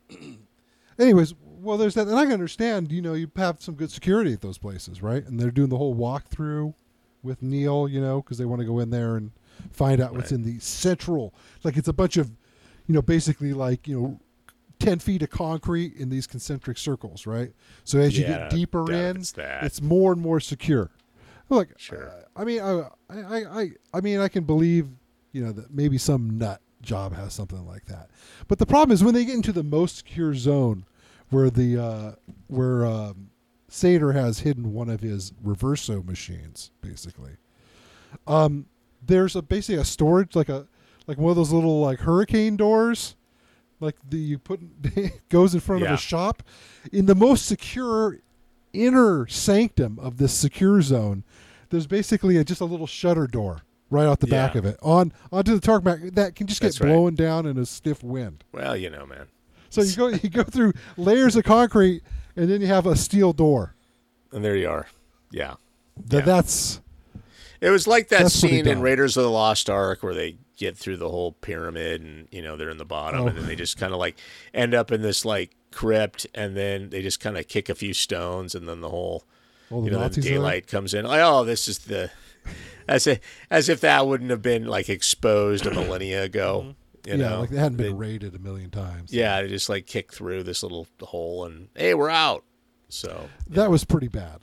[0.99, 2.91] anyways, well, there's that, and I can understand.
[2.91, 5.25] You know, you have some good security at those places, right?
[5.25, 6.73] And they're doing the whole walkthrough
[7.23, 9.31] with Neil, you know, because they want to go in there and
[9.71, 10.39] find out what's Right.
[10.39, 11.33] in the central.
[11.63, 12.29] Like it's a bunch of,
[12.87, 14.19] you know, basically like you know.
[14.79, 17.53] 10 feet of concrete in these concentric circles, right?
[17.83, 20.89] So as you get deeper in, it's it's more and more secure.
[21.49, 22.09] Look, Sure.
[22.09, 24.87] uh, I mean, I, I, I, I mean, I can believe,
[25.33, 28.09] you know, that maybe some nut job has something like that.
[28.47, 30.85] But the problem is when they get into the most secure zone,
[31.31, 32.11] where the uh,
[32.47, 33.29] where um,
[33.67, 37.31] Sator has hidden one of his reverso machines, basically.
[38.27, 38.67] Um,
[39.05, 40.67] there's a basically a storage like a
[41.07, 43.15] like one of those little like hurricane doors,
[43.79, 44.59] like the you put
[45.29, 45.95] goes in front of Yeah.
[45.95, 46.43] a shop,
[46.91, 48.19] in the most secure
[48.73, 51.23] inner sanctum of this secure zone.
[51.69, 55.11] There's basically a, just a little shutter door right out the back of it on
[55.31, 56.89] onto the tarmac that can just get That's right.
[56.89, 58.43] blown down in a stiff wind.
[58.51, 59.27] Well, you know, man.
[59.71, 62.03] So you go you go through layers of concrete
[62.35, 63.73] and then you have a steel door.
[64.31, 64.87] And there you are.
[65.31, 65.55] Yeah.
[66.09, 66.25] Th- Yeah.
[66.25, 66.81] That's
[67.59, 68.81] It was like that scene in.
[68.81, 72.55] Raiders of the Lost Ark where they get through the whole pyramid and you know
[72.55, 73.27] they're in the bottom Oh.
[73.27, 74.15] and then they just kind of like
[74.53, 77.93] end up in this like crypt and then they just kind of kick a few
[77.93, 79.23] stones and then the whole
[79.71, 82.11] all the you know the Nazis daylight comes in like oh this is the
[82.87, 83.19] as if
[83.49, 86.71] as if that wouldn't have been like exposed a millennia ago mm-hmm.
[87.05, 89.13] You yeah, know like they hadn't been They- raided a million times.
[89.13, 92.43] yeah they just like kick through this little hole and hey we're out
[92.91, 94.41] so that was pretty bad.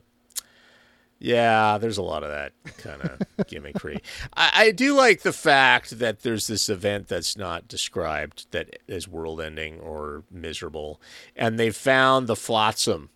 [1.21, 4.01] Yeah, there's a lot of that kind of gimmickry.
[4.37, 9.09] I, I do like the fact that there's this event that's not described that is
[9.09, 11.01] world ending or miserable.
[11.37, 13.11] And they found the flotsam,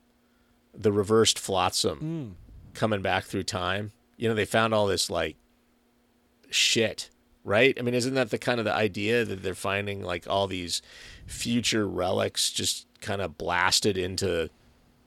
[0.75, 2.29] the reversed flotsam hmm.
[2.75, 3.93] coming back through time.
[4.17, 5.37] You know, they found all this like
[6.51, 7.09] shit,
[7.45, 7.77] right?
[7.79, 10.83] I mean, isn't that the kind of the idea that they're finding like all these
[11.27, 14.49] future relics just kind of blasted into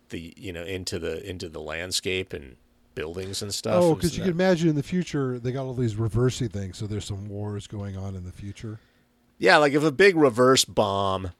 [0.09, 2.55] the you know into the into the landscape and
[2.93, 3.81] buildings and stuff.
[3.83, 6.77] Oh, because you that- can imagine in the future they got all these reversey things,
[6.77, 8.79] so there's some wars going on in the future.
[9.38, 11.31] yeah, like if a big reverse bomb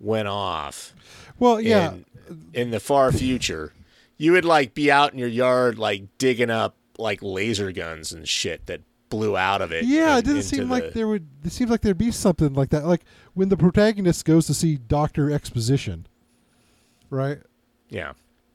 [0.00, 0.94] went off
[1.38, 2.04] Well, yeah, in,
[2.54, 3.72] in the far future,
[4.16, 8.26] you would like be out in your yard like digging up like laser guns and
[8.28, 8.80] shit that
[9.10, 9.84] blew out of it.
[9.84, 10.16] yeah.
[10.16, 11.26] and It didn't seem the- like there would.
[11.44, 12.86] It seemed like there'd be something like that.
[12.86, 13.02] Like
[13.34, 16.06] when the protagonist goes to see Doctor Exposition,
[17.10, 17.38] right?
[17.88, 18.12] yeah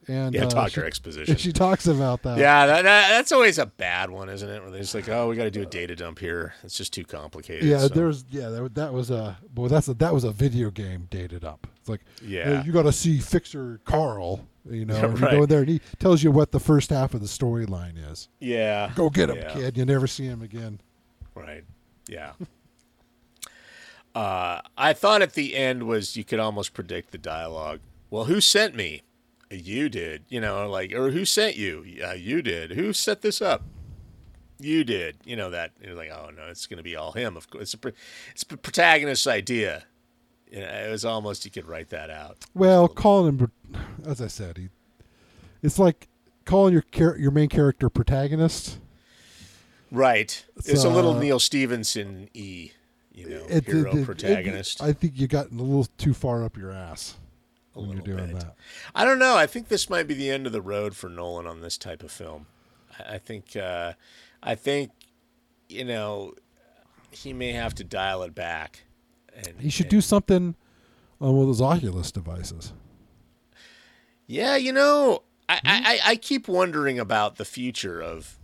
[0.07, 1.35] And yeah uh, Doctor she- Exposition.
[1.37, 2.37] She talks about that.
[2.37, 4.61] yeah, that, that, that's always a bad one, isn't it?
[4.61, 6.53] Where they're just like, oh, we got to do a data dump here.
[6.63, 7.65] It's just too complicated.
[7.65, 10.31] Yeah, so- there was yeah that, that was a Boy, that's a, that was a
[10.31, 11.67] video game dated up.
[11.79, 12.63] It's like Yeah.
[12.63, 15.69] you got to see Fixer Carl, you know, Yeah, and you go in there and
[15.69, 18.29] he tells you what the first half of the storyline is.
[18.39, 18.91] yeah.
[18.95, 19.53] Go get him, Yeah.
[19.53, 19.77] kid.
[19.77, 20.79] You never see him again.
[21.35, 21.63] Right.
[22.07, 22.33] Yeah.
[24.15, 27.81] uh, I thought at the end was you could almost predict the dialogue.
[28.09, 29.01] Well, who sent me?
[29.51, 30.23] You did.
[30.29, 31.83] You know, like, or who sent you?
[31.85, 32.71] Yeah, you did.
[32.71, 33.63] Who set this up?
[34.59, 35.17] You did.
[35.25, 35.71] You know that.
[35.83, 37.35] You're like, oh no, it's going to be all him.
[37.35, 37.91] Of course, it's a,
[38.31, 39.83] it's a protagonist's idea.
[40.51, 42.37] You know, it was almost you could write that out.
[42.53, 43.51] Well, calling him,
[44.05, 44.69] as I said, he,
[45.61, 46.07] it's like
[46.45, 48.79] calling your char- your main character protagonist.
[49.91, 50.45] Right.
[50.57, 52.71] It's, It's, a little uh, Neal Stephenson e.
[53.13, 54.81] You know, It- hero it- protagonist.
[54.81, 57.15] I think you got a little too far up your ass
[57.75, 58.39] A when you're doing bit.
[58.39, 58.55] that.
[58.93, 59.35] I don't know.
[59.37, 62.03] I think this might be the end of the road for Nolan on this type
[62.03, 62.47] of film.
[62.99, 63.93] I I think, uh,
[64.43, 64.91] I think,
[65.69, 66.33] you know,
[67.11, 68.83] he may have to dial it back.
[69.35, 70.55] And He should and- do something
[71.21, 72.73] on one of those Oculus devices.
[74.27, 75.67] Yeah, you know, I, Hmm?
[75.67, 78.37] I, I keep wondering about the future of,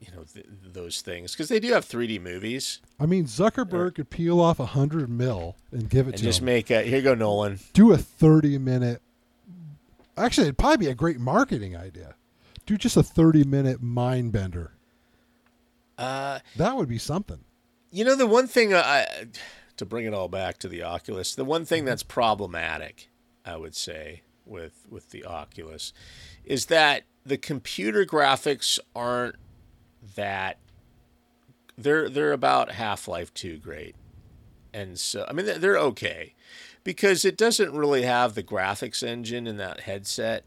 [0.00, 4.10] you know, th- those things because they do have 3D movies I mean, Zuckerberg could
[4.10, 6.46] peel off a hundred mil and give it and to just him.
[6.46, 7.60] make a here you go Nolan.
[7.72, 9.00] do a 30 minute
[10.16, 12.14] actually it'd probably be a great marketing idea
[12.66, 14.72] do just a 30 minute mind bender
[15.96, 17.38] Uh, That would be something.
[17.92, 19.26] you know, the one thing I,
[19.76, 21.88] to bring it all back to the Oculus, the one thing mm-hmm.
[21.88, 23.08] that's problematic,
[23.44, 25.92] I would say, with with the Oculus,
[26.44, 29.36] is that the computer graphics aren't
[30.16, 30.58] that.
[31.76, 33.96] They're they're about Half Life Two great,
[34.72, 36.34] and so I mean they're- they're okay,
[36.84, 40.44] because it doesn't really have the graphics engine in that headset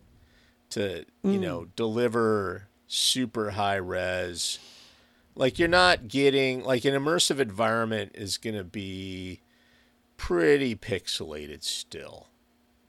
[0.70, 1.40] to you mm.
[1.40, 4.60] know deliver super high res
[5.38, 9.42] like you're not getting like an immersive environment is going to be
[10.18, 12.28] pretty pixelated still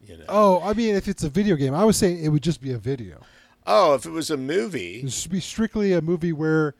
[0.00, 2.42] you know Oh, I mean, if it's a video game, I was saying it would
[2.42, 3.20] just be a video.
[3.66, 6.74] oh if it was a movie It should be strictly a movie where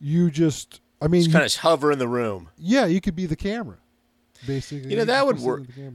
[0.00, 0.80] you just.
[1.00, 3.76] I mean, just kind of hover in the room yeah, you could be the camera,
[4.46, 4.90] basically.
[4.90, 5.66] You know, that would work.
[5.66, 5.92] The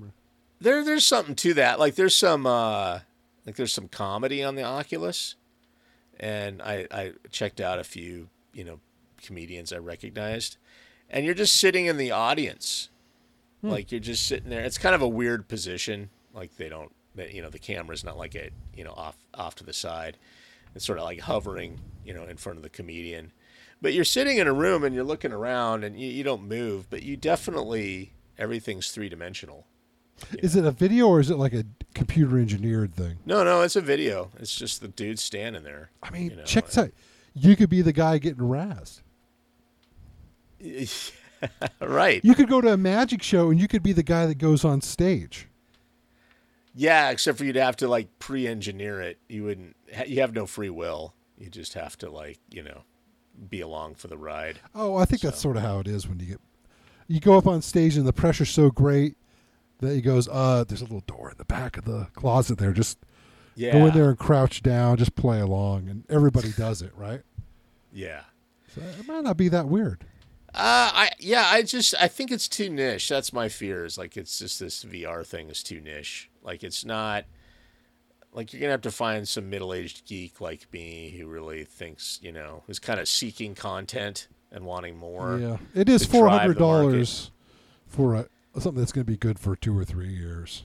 [0.61, 2.99] there there's something to that like there's some uh
[3.45, 5.35] like there's some comedy on the oculus
[6.19, 8.79] and i i checked out a few you know
[9.23, 10.57] comedians i recognized
[11.09, 12.89] and you're just sitting in the audience
[13.61, 13.69] hmm.
[13.69, 17.33] like you're just sitting there it's kind of a weird position like they don't that
[17.33, 20.17] you know the camera's not like it you know off off to the side
[20.75, 23.31] it's sort of like hovering you know in front of the comedian
[23.81, 26.89] but you're sitting in a room and you're looking around and you, you don't move
[26.89, 29.67] but you definitely everything's three-dimensional
[30.39, 33.17] Is it a video or is it like a computer engineered thing?
[33.25, 34.31] No, no, it's a video.
[34.39, 35.89] It's just the dude standing there.
[36.01, 36.91] I mean, You know, check this out.
[37.33, 39.01] You could be the guy getting razzed.
[41.81, 42.23] right.
[42.23, 44.63] You could go to a magic show and you could be the guy that goes
[44.63, 45.47] on stage.
[46.75, 49.17] Yeah, except for you'd have to like pre-engineer it.
[49.29, 49.75] You wouldn't.
[50.07, 51.13] You have no free will.
[51.37, 52.81] You just have to like you know
[53.49, 54.59] be along for the ride.
[54.73, 56.41] Oh, I think that's sort of how it is when you get
[57.07, 59.15] you go up on stage and the pressure's so great
[59.81, 62.71] that he goes, uh, there's a little door in the back of the closet there.
[62.71, 62.97] Just
[63.55, 63.73] Yeah.
[63.73, 67.21] go in there and crouch down, just play along, and everybody does it, right?
[67.91, 68.21] Yeah.
[68.73, 70.05] So it might not be that weird.
[70.55, 73.09] Uh, I yeah, I just I think it's too niche.
[73.09, 73.97] That's my fears.
[73.97, 76.29] Like it's just this VR thing is too niche.
[76.43, 77.25] Like it's not.
[78.31, 82.31] Like you're gonna have to find some middle-aged geek like me who really thinks you
[82.31, 85.37] know who's kind of seeking content and wanting more.
[85.39, 87.31] yeah, it is four hundred dollars
[87.87, 88.27] for a,
[88.59, 90.63] something that's going to be good for two or three years.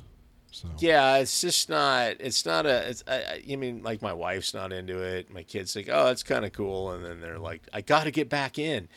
[0.51, 2.17] So Yeah, it's just not.
[2.21, 2.89] It's not a.
[2.89, 3.05] It's.
[3.07, 5.33] I, I you mean like my wife's not into it.
[5.33, 8.11] My kids think, oh, it's kind of cool, and then they're like, I got to
[8.11, 8.89] get back in.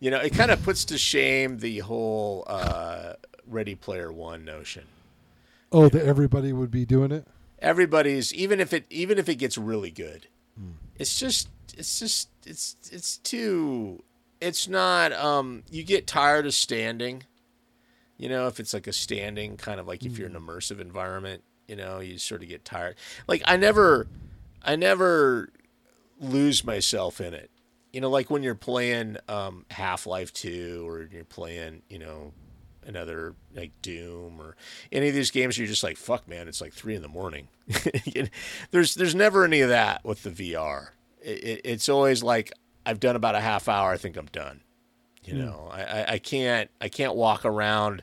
[0.00, 3.14] You know, it kind of puts to shame the whole uh,
[3.46, 4.84] Ready Player One notion.
[5.72, 7.26] oh, that everybody would be doing it.
[7.60, 10.26] Everybody's even if it even if it gets really good,
[10.98, 14.02] it's just it's just it's it's too.
[14.40, 15.12] It's not.
[15.12, 17.24] Um, you get tired of standing.
[18.16, 20.80] You know, if it's like a standing kind of like if you're in an immersive
[20.80, 22.96] environment, you know, you sort of get tired.
[23.26, 24.06] Like I never,
[24.62, 25.50] I never
[26.18, 27.50] lose myself in it.
[27.92, 32.32] You know, like when you're playing um, Half Life Two or you're playing, you know,
[32.86, 34.56] another like Doom or
[34.92, 37.48] any of these games, you're just like, fuck, man, it's like three in the morning.
[38.70, 40.90] there's there's never any of that with the VR.
[41.22, 42.52] It, it, it's always like
[42.86, 43.90] I've done about a half hour.
[43.90, 44.62] I think I'm done.
[45.22, 48.02] You know, I, I, I can't I can't walk around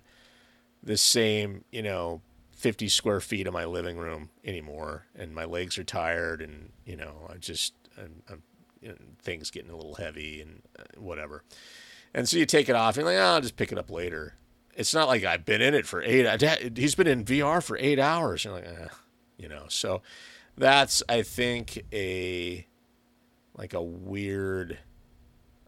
[0.83, 5.77] the same you know 50 square feet of my living room anymore, and my legs
[5.77, 8.43] are tired, and you know I just I'm, I'm
[8.81, 11.43] you know, things getting a little heavy and uh, whatever.
[12.13, 13.91] And so you take it off, and you're like, oh, I'll just pick it up
[13.91, 14.35] later.
[14.75, 16.77] It's not like I've been in it for eight.
[16.77, 18.43] He's been in VR for eight hours.
[18.43, 18.87] You're like, eh,
[19.37, 19.65] you know.
[19.69, 20.01] So
[20.57, 22.65] that's I think a
[23.55, 24.77] like a weird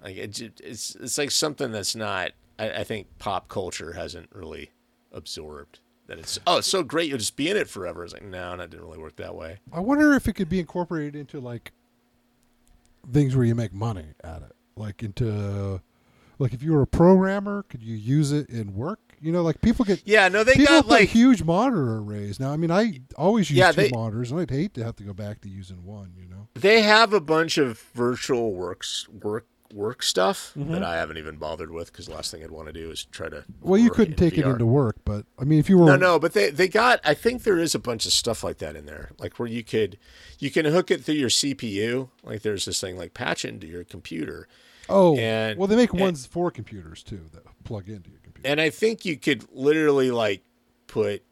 [0.04, 2.32] like it, it's it's like something that's not.
[2.58, 4.72] I, I think pop culture hasn't really
[5.12, 8.04] absorbed that it's oh it's so great you'll just be in it forever.
[8.04, 9.60] It's like no, that didn't really work that way.
[9.72, 11.72] I wonder if it could be incorporated into like
[13.12, 15.82] things where you make money at it, like into
[16.38, 19.00] like if you were a programmer, could you use it in work?
[19.22, 22.52] You know, like people get Yeah, no, they got like huge monitor arrays now.
[22.54, 25.04] I mean, I always use Yeah, two they- monitors, and I'd hate to have to
[25.04, 26.14] go back to using one.
[26.18, 30.84] You know, they have a bunch of virtual works work work stuff that mm-hmm.
[30.84, 33.30] I haven't even bothered with because the last thing I'd want to do is try
[33.30, 33.46] to.
[33.62, 35.96] well, you couldn't in take it into work, but I mean, if you were No,
[35.96, 37.00] no, but they they got.
[37.04, 39.64] I think there is a bunch of stuff like that in there, like where you
[39.64, 39.98] could
[40.40, 42.10] you can hook it through your CPU.
[42.24, 44.48] Like there's this thing like patch into your computer,
[44.88, 48.50] oh, and- well, they make and- ones for computers too that plug into your computer.
[48.50, 50.42] and I think you could literally like
[50.88, 51.24] put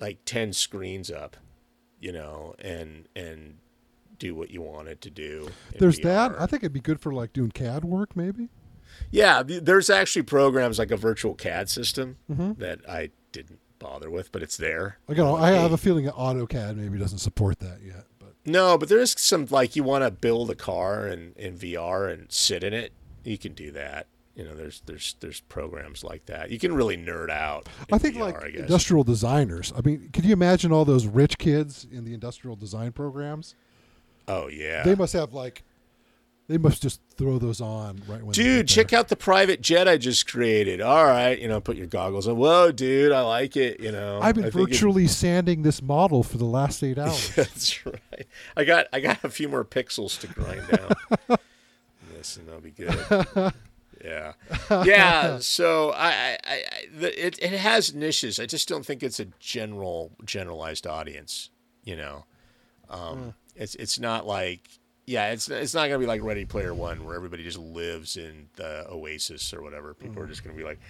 [0.00, 1.36] like ten screens up,
[2.00, 3.58] you know, and and
[4.18, 5.48] do what you want it to do.
[5.78, 6.32] There's that.
[6.38, 8.48] I think it'd be good for like doing CAD work, maybe.
[9.10, 12.60] Yeah, there's actually programs like a virtual CAD system Mm-hmm.
[12.60, 14.98] that I didn't bother with, but it's there.
[15.08, 18.34] Like, I, Like, I have a feeling that AutoCAD maybe doesn't support that yet, but
[18.46, 22.12] No, but there is some like you want to build a car in, in VR
[22.12, 22.92] and sit in it,
[23.24, 24.06] you can do that.
[24.36, 26.50] You know, there's there's there's programs like that.
[26.50, 27.68] You can really nerd out.
[27.92, 29.72] I think VR, like I industrial designers.
[29.76, 33.54] I mean, could you imagine all those rich kids in the industrial design programs?
[34.28, 35.62] Oh yeah, They must have like,
[36.48, 38.32] they must just throw those on right when.
[38.32, 40.80] dude, check out the private jet I just created.
[40.80, 42.36] All right, you know, put your goggles on.
[42.36, 43.80] Whoa, dude, I like it.
[43.80, 46.98] You know, I've been I think it- virtually sanding this model for the last eight
[46.98, 47.34] hours.
[47.34, 48.26] That's right.
[48.56, 51.38] I got I got a few more pixels to grind down.
[52.16, 53.52] this and that'll be good.
[54.04, 54.32] Yeah,
[54.84, 55.38] yeah.
[55.38, 56.60] So I, I, I
[56.94, 58.38] the, it it has niches.
[58.38, 61.48] I just don't think it's a general generalized audience.
[61.84, 62.24] You know,
[62.90, 64.68] um, it's it's not like
[65.06, 68.48] yeah, it's it's not gonna be like Ready Player One where everybody just lives in
[68.56, 69.94] the oasis or whatever.
[69.94, 70.30] People are mm.
[70.30, 70.80] just gonna be like,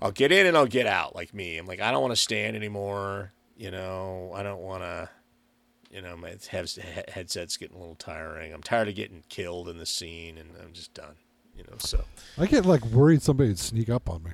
[0.00, 1.58] I'll get in and I'll get out like me.
[1.58, 3.32] I'm like I don't want to stand anymore.
[3.56, 5.08] You know, I don't want to
[5.90, 8.52] you know, my heads- he- headset's getting a little tiring.
[8.52, 11.14] I'm tired of getting killed in the scene, and I'm just done.
[11.56, 12.04] You know, so
[12.36, 14.32] I get like worried somebody would sneak up on me.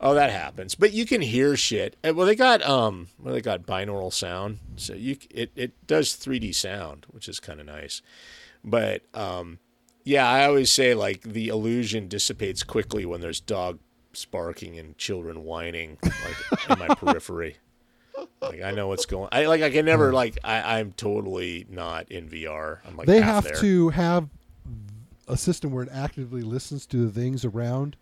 [0.00, 0.74] Oh, that happens.
[0.74, 1.96] But you can hear shit.
[2.04, 6.12] Uh, Well, they got um, well, they got binaural sound, so you it it does
[6.12, 8.02] 3D sound, which is kind of nice.
[8.64, 9.58] But um,
[10.04, 13.78] yeah, I always say like the illusion dissipates quickly when there's dog
[14.24, 17.56] barking and children whining like in my periphery.
[18.40, 19.28] Like I know what's going.
[19.32, 22.78] I like I can never like I I'm totally not in VR.
[22.86, 23.56] I'm like they have there.
[23.56, 24.28] to have
[25.28, 27.96] a system where it actively listens to the things around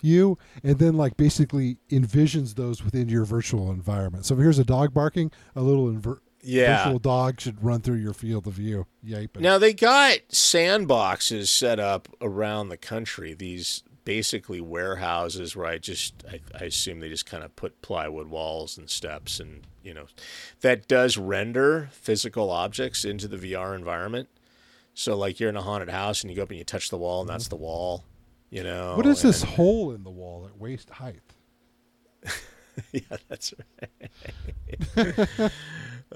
[0.00, 4.24] you and then like basically envisions those within your virtual environment.
[4.24, 6.84] So if here's a dog barking, a little inver- Yeah.
[6.84, 8.86] virtual dog should run through your field of view.
[9.04, 9.40] Yiping.
[9.40, 13.34] Now they got sandboxes set up around the country.
[13.34, 18.28] These basically warehouses where I just I, I assume they just kind of put plywood
[18.28, 20.06] walls and steps and you know
[20.60, 24.28] that does render physical objects into the VR environment.
[24.94, 26.96] So like you're in a haunted house and you go up and you touch the
[26.96, 27.56] wall and that's mm-hmm.
[27.56, 28.04] the wall.
[28.56, 31.20] You know what is this hole in the wall at waist height?
[32.90, 33.52] yeah, that's
[33.82, 34.00] right.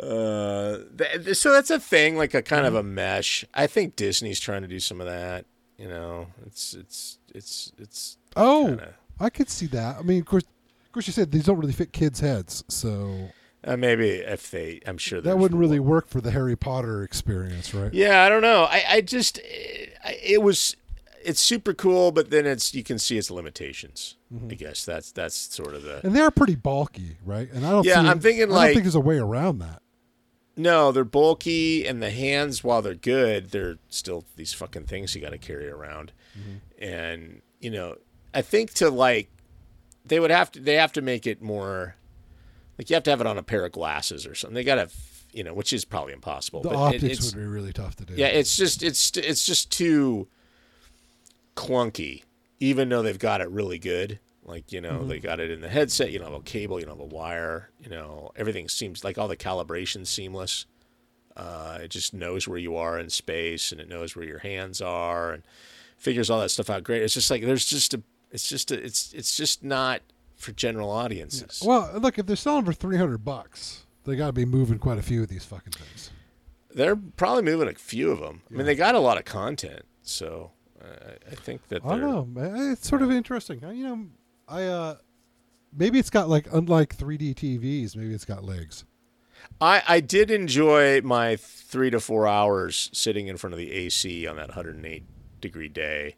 [0.02, 3.44] uh, th- so that's a thing, like a kind of a mesh.
[3.52, 5.44] I think Disney's trying to do some of that.
[5.76, 9.98] You know, it's it's it's it's Oh, kinda, I could see that.
[9.98, 13.28] I mean, of course, of course, you said these don't really fit kids' heads, so
[13.64, 17.74] uh, maybe if they, I'm sure that wouldn't really work for the Harry Potter experience,
[17.74, 17.92] right?
[17.92, 18.64] Yeah, I don't know.
[18.64, 19.92] I I just it,
[20.22, 20.76] it was
[21.24, 24.16] it's super cool, but then it's you can see its limitations.
[24.32, 24.48] Mm-hmm.
[24.50, 27.50] I guess that's that's sort of the And they are pretty bulky, right?
[27.52, 27.84] And I don't.
[27.86, 29.82] Yeah, I'm thinking I don't like- think there's a way around that.
[30.56, 35.20] No, they're bulky, and the hands, while they're good, they're still these fucking things you
[35.22, 36.12] got to carry around.
[36.78, 37.96] And you know,
[38.34, 39.30] I think to like,
[40.04, 41.96] they would have to they have to make it more
[42.78, 44.54] like you have to have it on a pair of glasses or something.
[44.54, 44.88] They got to,
[45.32, 46.62] you know, which is probably impossible.
[46.62, 48.14] The but it- optics it's, would be really tough to do.
[48.14, 50.28] yeah, it's just it's it's just too
[51.60, 52.22] clunky,
[52.58, 54.18] even though they've got it really good.
[54.44, 56.10] Like you know, they got it in the headset.
[56.10, 56.80] You don't have a cable.
[56.80, 57.70] You don't have a wire.
[57.78, 60.64] You know, everything seems like all the calibration's seamless.
[61.36, 64.80] Uh, it just knows where you are in space, and it knows where your hands
[64.80, 65.42] are, and
[65.96, 67.02] figures all that stuff out great.
[67.02, 68.02] It's just like there's just a.
[68.32, 68.82] It's just a.
[68.82, 70.00] It's it's just not
[70.36, 71.62] for general audiences.
[71.64, 74.98] Well, look, if they're selling for three hundred bucks, they got to be moving quite
[74.98, 76.10] a few of these fucking things.
[76.74, 78.42] They're probably moving a few of them.
[78.50, 80.52] I mean, they got a lot of content, so
[80.82, 82.72] uh, I think that I don't know.
[82.72, 83.60] It's sort of interesting.
[83.62, 84.06] You know,
[84.48, 84.96] I uh,
[85.76, 88.84] maybe it's got like unlike 3D TVs, maybe it's got legs.
[89.60, 94.26] I, I did enjoy my three to four hours sitting in front of the AC
[94.26, 95.02] on that 108
[95.40, 96.16] degree day,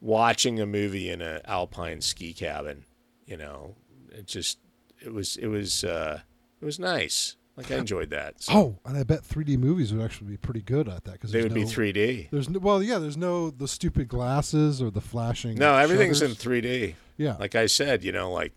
[0.00, 2.84] watching a movie in an alpine ski cabin.
[3.26, 3.76] You know,
[4.10, 4.58] it just
[5.04, 6.20] it was it was uh,
[6.60, 7.36] it was nice.
[7.56, 8.42] Like I enjoyed that.
[8.42, 11.32] So Oh, and I bet 3D movies would actually be pretty good at that because
[11.32, 12.28] they would be 3D.
[12.30, 12.98] There's no, well, yeah.
[12.98, 15.56] There's no the stupid glasses or the flashing.
[15.56, 16.94] No, everything's in 3D.
[17.16, 17.36] Yeah.
[17.40, 18.52] Like I said, you know, like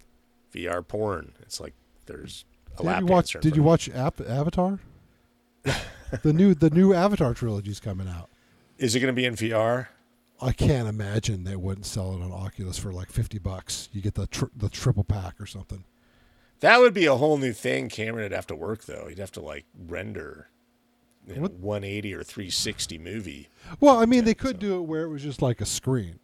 [0.53, 1.31] VR porn.
[1.41, 1.73] It's like
[2.07, 2.43] there's
[2.73, 3.37] a Did lap you watch?
[3.39, 4.79] Did you watch Ap- Avatar?
[6.23, 8.29] the new the new Avatar trilogy's coming out.
[8.77, 9.87] Is it going to be in VR?
[10.41, 13.89] I can't imagine they wouldn't sell it on Oculus for like fifty bucks.
[13.91, 15.83] You get the tr- the triple pack or something.
[16.61, 17.89] That would be a whole new thing.
[17.89, 19.07] Cameron would have to work though.
[19.07, 20.49] He'd have to like render
[21.27, 23.49] you know, 180 or 360 movie.
[23.79, 26.19] Well, I mean, they could do it where it was just like a screen.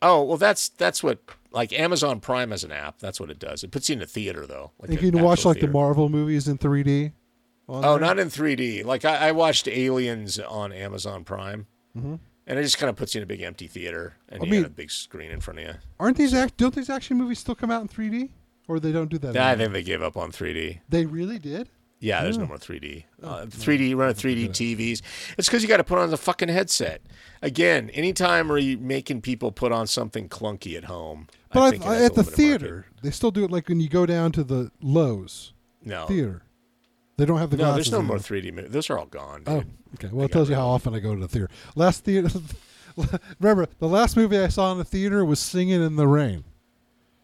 [0.00, 1.20] Oh well, that's that's what
[1.52, 2.98] like Amazon Prime has an app.
[2.98, 3.62] That's what it does.
[3.62, 4.72] It puts you in a theater though.
[4.80, 5.68] Like you can watch like the.
[5.68, 7.12] Marvel movies in 3D.
[7.68, 8.00] Oh, there.
[8.00, 8.84] not in 3D.
[8.84, 13.20] Like I, I watched Aliens on Amazon Prime, and it just kind of puts you
[13.20, 14.42] in a big empty theater, and Mm-hmm.
[14.42, 15.74] I you mean- got a big screen in front of you.
[16.00, 16.56] Aren't these act?
[16.56, 18.30] Don't these action movies still come out in 3D?
[18.72, 19.36] Or they don't do that?
[19.36, 19.56] I anymore?
[19.56, 20.80] think they gave up on 3D.
[20.88, 21.68] they really did.
[22.00, 23.04] Yeah, there's no more 3D.
[23.22, 25.02] Uh, 3D run 3D TVs.
[25.38, 27.00] It's because you got to put on the fucking headset.
[27.42, 31.28] Again, anytime are you making people put on something clunky at home?
[31.52, 33.02] But I, at the theater, market.
[33.02, 35.52] they still do it like when you go down to the Loews
[35.84, 36.42] no, theater.
[37.18, 38.52] They don't have the no, there's no more 3D.
[38.52, 39.44] mo- Those are all gone.
[39.46, 39.62] Oh,
[39.94, 40.08] okay.
[40.10, 41.50] Well, it tells you how of often I go to the theater.
[41.76, 42.30] Last theater,
[43.38, 46.42] remember the last movie I saw in the theater was Singing in the Rain.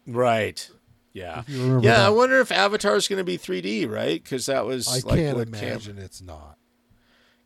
[0.07, 0.71] Right.
[1.13, 1.43] Yeah.
[1.49, 2.07] you remember Yeah.
[2.07, 4.23] I wonder if Avatar is going to be 3D, right?
[4.23, 6.57] Because that was I like can't what Cam- imagine it's not.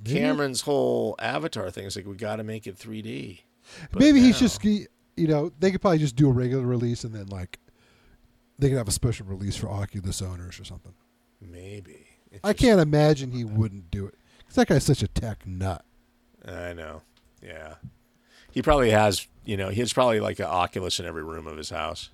[0.05, 3.41] Maybe- Cameron's whole Avatar thing is like we got to make it 3D.
[3.91, 4.89] But Maybe he's now- just you
[5.29, 7.59] know they could probably just do a regular release and then like
[8.59, 10.95] they could have a special release for Oculus owners or something.
[11.41, 12.07] maybe.
[12.43, 15.85] I can't imagine he wouldn't do it because that guy's such a tech nut.
[16.47, 17.03] I know.
[17.43, 17.75] Yeah.
[18.51, 21.57] He probably has, you know, he has probably like an Oculus in every room of
[21.59, 22.11] his house.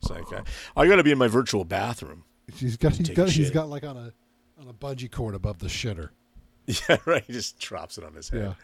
[0.00, 0.42] It's like, uh,
[0.76, 2.24] I got to be in my virtual bathroom.
[2.54, 4.12] He's got he's got he's got like on a
[4.60, 6.10] on a bungee cord above the shitter.
[6.66, 7.24] Yeah, right.
[7.26, 8.54] He just drops it on his head.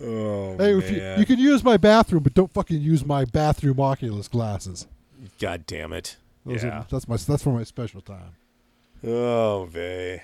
[0.00, 0.04] Yeah.
[0.06, 0.78] Oh, Hey, man.
[0.82, 4.86] if you, you can use my bathroom, but don't fucking use my bathroom Oculus glasses.
[5.40, 6.16] God damn it.
[6.46, 6.80] Those yeah.
[6.80, 8.36] are, that's my that's for my special time.
[9.04, 10.22] Oh, vey.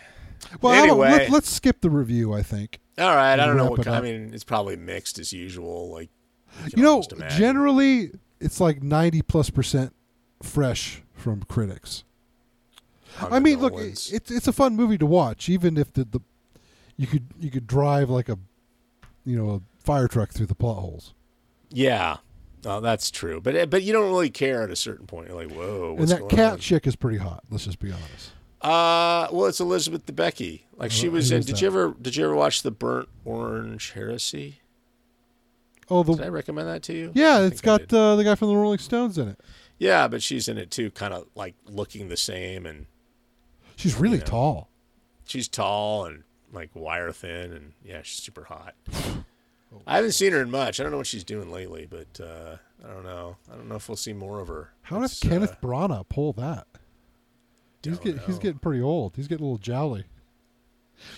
[0.61, 1.11] Well, Anyway.
[1.11, 2.33] let, let's skip the review.
[2.33, 3.39] I think All right.
[3.39, 3.87] I don't know what.
[3.87, 5.91] I mean, it's probably mixed as usual.
[5.91, 6.11] Like,
[6.69, 8.11] can you know generally
[8.41, 9.95] it's like ninety plus percent
[10.43, 12.05] fresh from critics.
[13.19, 16.21] I mean, look, it's it's a fun movie to watch, even if the, the
[16.97, 18.39] you could you could drive like a
[19.25, 21.15] you know a fire truck through the plot holes.
[21.71, 22.19] yeah.
[22.67, 23.41] Oh, that's true.
[23.41, 25.29] But but you don't really care at a certain point.
[25.29, 26.59] You're like, whoa, what's and that cat on?
[26.59, 27.43] chick is pretty hot.
[27.51, 28.33] Let's just be honest.
[28.61, 30.61] Uh, well, it's Elizabeth Debicki.
[30.77, 31.41] Like she was in.
[31.41, 31.63] Did that?
[31.63, 34.61] you ever did you ever watch the Burnt Orange Heresy?
[35.89, 37.13] Oh, Did I recommend that to you?
[37.15, 39.41] yeah, it's got uh, the guy from the Rolling Stones in it.
[39.81, 42.87] Yeah, but she's in it too, kind of like looking the same, and
[43.75, 44.25] She's really Yeah.
[44.25, 44.69] tall.
[45.25, 48.75] she's tall and like wire thin, and yeah, she's super hot.
[49.87, 50.79] I haven't seen her in much.
[50.79, 53.37] I don't know what she's doing lately, but uh, I don't know.
[53.51, 54.73] I don't know if we'll see more of her.
[54.83, 56.67] How did It's, Kenneth uh, Branagh pull that?
[57.83, 59.15] He's get, he's getting pretty old.
[59.17, 60.05] He's getting a little jowly.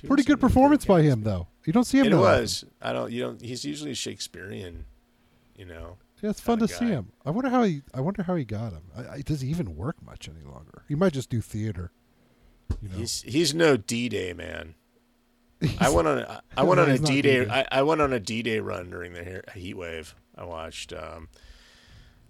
[0.01, 1.49] she Pretty good performance by him, though.
[1.65, 2.07] You don't see him.
[2.07, 2.21] It often.
[2.21, 2.65] was.
[2.81, 3.11] I don't.
[3.11, 3.41] You don't.
[3.41, 4.85] He's usually Shakespearean.
[5.57, 5.97] You know.
[6.23, 7.13] Yeah, it's fun to kinda see him.
[7.27, 7.83] I wonder how he.
[7.93, 8.83] I wonder how he got him.
[8.97, 10.85] I, I, does he even work much any longer?
[10.89, 11.91] He might just do theater.
[12.81, 14.77] You know, He's he's no D Day man.
[15.81, 18.21] I went on a, I went on a D Day I, I went on a
[18.21, 20.15] D Day run during the heat wave.
[20.37, 21.29] I watched um,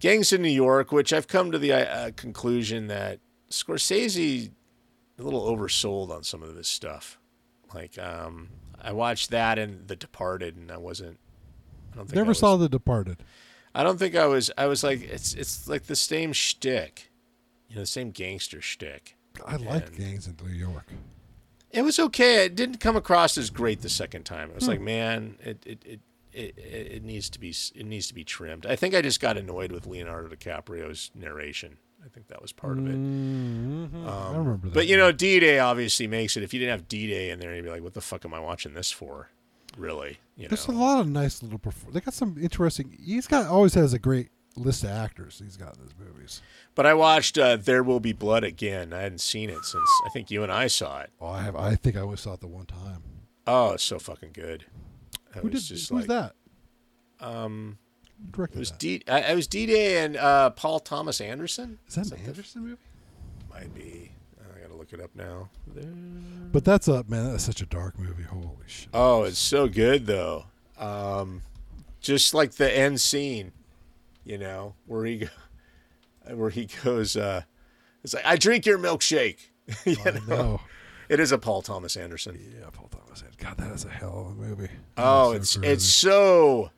[0.00, 3.20] Gangs in New York, which I've come to the uh, conclusion that
[3.50, 4.50] Scorsese
[5.18, 7.18] a little oversold on some of this stuff.
[7.74, 8.48] Like um,
[8.80, 11.18] I watched that and The Departed, and I wasn't.
[11.92, 13.18] I don't think I never was- saw The Departed.
[13.74, 14.50] I don't think I was.
[14.58, 17.10] I was like, it's it's like the same shtick,
[17.68, 19.16] you know, the same gangster shtick.
[19.46, 20.86] I liked Gangs in New York.
[21.70, 22.44] It was okay.
[22.44, 24.50] It didn't come across as great the second time.
[24.50, 24.70] It was Hmm.
[24.70, 26.00] like, man, it it, it
[26.32, 28.66] it it needs to be it needs to be trimmed.
[28.66, 31.78] I think I just got annoyed with Leonardo DiCaprio's narration.
[32.04, 32.96] I think that was part of it.
[32.96, 34.06] Mhm.
[34.06, 34.74] I remember that.
[34.74, 36.42] But you know, D Day obviously makes it.
[36.42, 38.34] If you didn't have D Day in there, you'd be like, what the fuck am
[38.34, 39.30] I watching this for?
[39.76, 40.18] Really?
[40.36, 40.74] You there's know?
[40.74, 41.58] a lot of nice little.
[41.58, 42.96] Perfor- they got some interesting.
[43.02, 46.42] He's got always has a great list of actors he's got in his movies.
[46.74, 48.92] But I watched uh, There Will Be Blood again.
[48.92, 51.10] I hadn't seen it since I think you and I saw it.
[51.20, 51.56] Oh, I have.
[51.56, 53.02] I think I only saw it the one time.
[53.46, 54.64] Oh, it's so fucking good.
[55.34, 55.54] It Who did?
[55.54, 56.34] was just Who's like, that?
[57.20, 57.78] Um,
[58.20, 58.78] Who directed It was that?
[58.78, 59.02] D.
[59.08, 61.78] I, it was D Day and uh, Paul Thomas Anderson.
[61.88, 62.76] Is that an Anderson movie?
[63.50, 64.11] Might be.
[64.92, 65.48] I gotta look it up now.
[65.74, 67.30] There- But that's up, man.
[67.30, 68.24] That's such a dark movie.
[68.24, 68.88] Holy shit!
[68.92, 70.44] Oh, it's so good though.
[70.78, 71.42] Um,
[72.00, 73.52] just like the end scene,
[74.24, 75.26] you know, where he, go-
[76.34, 77.16] where he goes.
[77.16, 77.42] Uh,
[78.04, 79.38] it's like I drink your milkshake.
[79.84, 80.20] you I know?
[80.26, 80.60] know.
[81.08, 82.38] It is a Paul Thomas Anderson.
[82.58, 83.22] Yeah, Paul Thomas.
[83.22, 83.38] Anderson.
[83.38, 84.68] God, that is a hell of a movie.
[84.96, 86.70] Oh, it's so it's so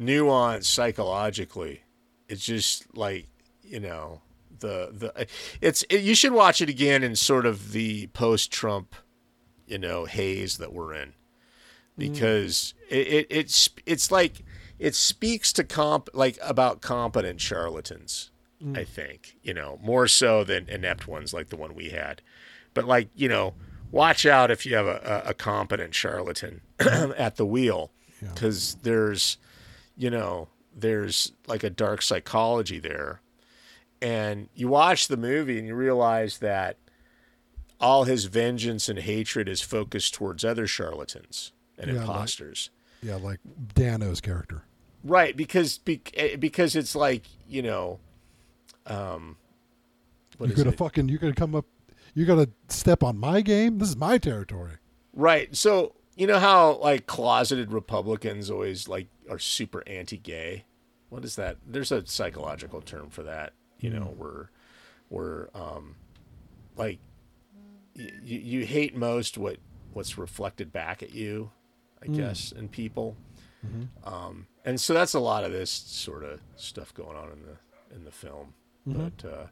[0.00, 1.82] nuanced psychologically.
[2.28, 3.26] It's just like
[3.62, 4.20] you know
[4.64, 5.26] the the
[5.60, 8.94] it's it, you should watch it again in sort of the post Trump,
[9.66, 11.12] you know, haze that we're in,
[11.98, 12.96] because mm.
[12.96, 14.44] it, it it's it's like
[14.78, 18.30] it speaks to comp like about competent charlatans.
[18.62, 18.78] Mm.
[18.78, 22.22] I think you know more so than inept ones like the one we had,
[22.72, 23.54] but like you know,
[23.90, 27.90] watch out if you have a, a, a competent charlatan at the wheel,
[28.22, 28.30] Yeah.
[28.32, 29.38] because there's,
[29.96, 33.20] you know, there's like a dark psychology there,
[34.02, 36.76] and you watch the movie and you realize that
[37.80, 42.70] all his vengeance and hatred is focused towards other charlatans and Yeah, like- imposters.
[43.02, 43.40] Yeah, like
[43.74, 44.64] Dano's character.
[45.02, 48.00] Right, because bec- eh, because it's like you know,
[48.86, 49.36] um,
[50.38, 51.08] what you're is gonna fucking.
[51.10, 51.66] You're gonna come up.
[52.14, 53.78] you're gonna step on my game.
[53.78, 54.72] This is my territory.
[55.12, 55.54] Right.
[55.54, 60.64] So you know how like closeted Republicans always like are super anti-gay.
[61.10, 61.58] What is that?
[61.66, 63.52] There's a psychological term for that.
[63.80, 64.50] You know, where
[65.08, 65.96] where um,
[66.76, 66.98] like
[67.96, 69.56] y- you you hate most what
[69.92, 71.50] what's reflected back at you,
[72.02, 73.16] I guess, in people.
[74.04, 77.94] Um, and so that's a lot of this sort of stuff going on in the
[77.96, 78.54] in the film.
[78.86, 79.46] But uh,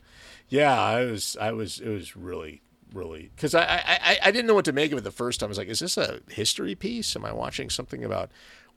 [0.48, 2.60] yeah, I was I was it was really
[2.92, 5.46] really because I I I didn't know what to make of it the first time.
[5.46, 7.16] I was like, is this a history piece?
[7.16, 8.30] Am I watching something about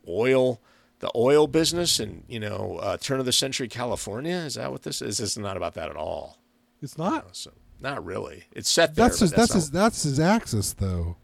[0.08, 0.62] oil?
[1.00, 4.84] The oil business and you know uh, turn of the century California is that what
[4.84, 5.18] this is?
[5.18, 6.40] This is not about that at all.
[6.82, 7.36] It's not.
[7.36, 7.52] So
[7.82, 8.46] not really.
[8.52, 9.08] It's set there.
[9.08, 9.32] That's his.
[9.32, 9.72] That's not- his.
[9.72, 11.18] That's his axis, though.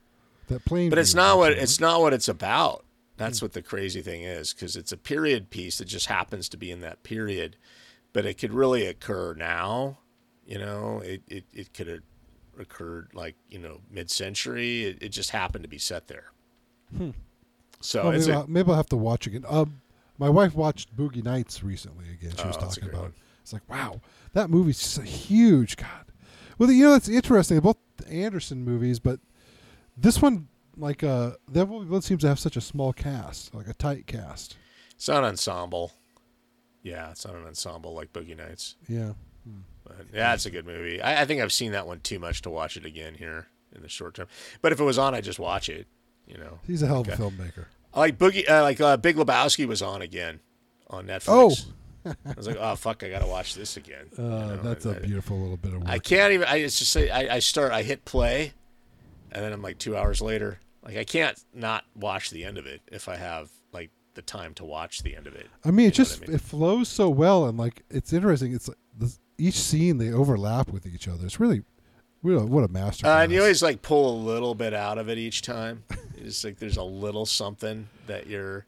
[0.48, 0.89] That plane.
[0.89, 2.85] But it's not what it's not what it's about.
[3.18, 6.57] That's what the crazy thing is because it's a period piece that just happens to
[6.57, 7.56] be in that period,
[8.14, 9.99] but it could really occur now.
[10.45, 11.99] You know, it it, it could have
[12.60, 14.84] occurred like you know mid century.
[14.85, 16.31] It, it just happened to be set there.
[17.81, 19.45] So Well, maybe, a, I'll, maybe I'll have to watch again.
[19.47, 19.81] Um,
[20.17, 22.31] my wife watched Boogie Nights recently again.
[22.37, 23.01] She was Oh, that's talking about.
[23.01, 23.13] one.
[23.41, 24.01] It's like wow,
[24.33, 26.05] that movie's just a huge God.
[26.57, 27.59] Well, you know that's interesting.
[27.59, 27.77] Both
[28.07, 29.19] Anderson movies, but
[29.97, 30.47] this one,
[30.77, 34.57] like uh, that one seems to have such a small cast, like a tight cast.
[34.95, 35.91] it's not an ensemble.
[36.83, 38.75] Yeah, it's not an ensemble like Boogie Nights.
[38.87, 39.13] Yeah.
[39.83, 41.01] But yeah, it's a good movie.
[41.01, 43.81] I, I think I've seen that one too much to watch it again here in
[43.81, 44.27] the short term.
[44.61, 45.87] But if it was on, I'd just watch it.
[46.31, 47.21] You know, He's a hell of a Okay.
[47.23, 47.65] filmmaker.
[47.95, 50.39] Like Boogie, uh, like uh, Big Lebowski was on again
[50.89, 51.25] on Netflix.
[51.27, 52.13] Oh.
[52.25, 54.05] I was like, oh fuck, I gotta watch this again.
[54.17, 55.89] Uh, You know, that's I- a beautiful little bit of work.
[55.89, 56.47] I can't even.
[56.47, 57.71] I it's just say I, I start.
[57.73, 58.53] I hit play,
[59.31, 60.59] and then I'm like two hours later.
[60.83, 64.53] Like I can't not watch the end of it if I have like the time
[64.55, 65.47] to watch the end of it.
[65.63, 66.35] I mean, it You just I mean?
[66.37, 68.53] it flows so well, and like it's interesting.
[68.53, 71.23] It's like this, each scene they overlap with each other.
[71.25, 71.61] It's really,
[72.23, 73.05] really what a master.
[73.05, 75.83] Uh, and you always like pull a little bit out of it each time.
[76.22, 78.65] It's like there's a little something that you're,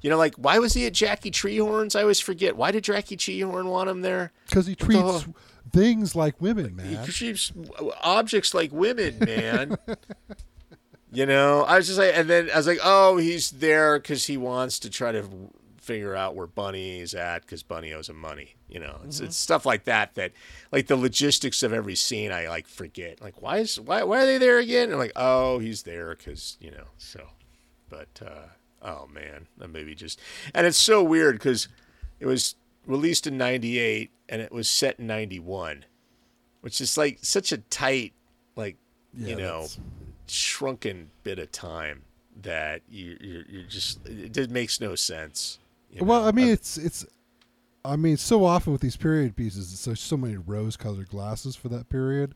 [0.00, 1.94] you know, like why was he at Jackie Treehorn's?
[1.94, 2.56] I always forget.
[2.56, 4.32] Why did Jackie Treehorn want him there?
[4.46, 5.26] because he treats
[5.72, 6.86] things like women, man.
[6.86, 7.52] He treats
[8.02, 9.76] objects like women, man.
[11.12, 14.26] you know, I was just like, and then I was like, oh, he's there because
[14.26, 15.24] he wants to try to
[15.84, 18.56] figure out where Bunny is at because Bunny owes him money.
[18.68, 20.32] You know, it's, it's stuff like that that,
[20.72, 23.20] like the logistics of every scene, I like forget.
[23.20, 24.84] Like, why is why why are they there again?
[24.84, 26.86] And I'm like, oh, he's there because you know.
[26.98, 27.28] So,
[27.88, 28.48] but uh,
[28.82, 30.20] oh man, that movie just
[30.54, 31.68] and it's so weird because
[32.20, 32.56] it was
[32.86, 35.84] released in '98 and it was set in '91
[36.64, 38.14] which is like such a tight,
[38.56, 38.78] like
[39.14, 39.78] you know, that's-
[40.26, 42.00] shrunken bit of time
[42.40, 45.58] that you you're, you're just it, it makes no sense.
[45.94, 46.26] You Well.
[46.26, 47.06] I mean, Uh, it's it's.
[47.86, 51.68] I mean, so often with these period pieces, it's so so many rose-colored glasses for
[51.68, 52.34] that period.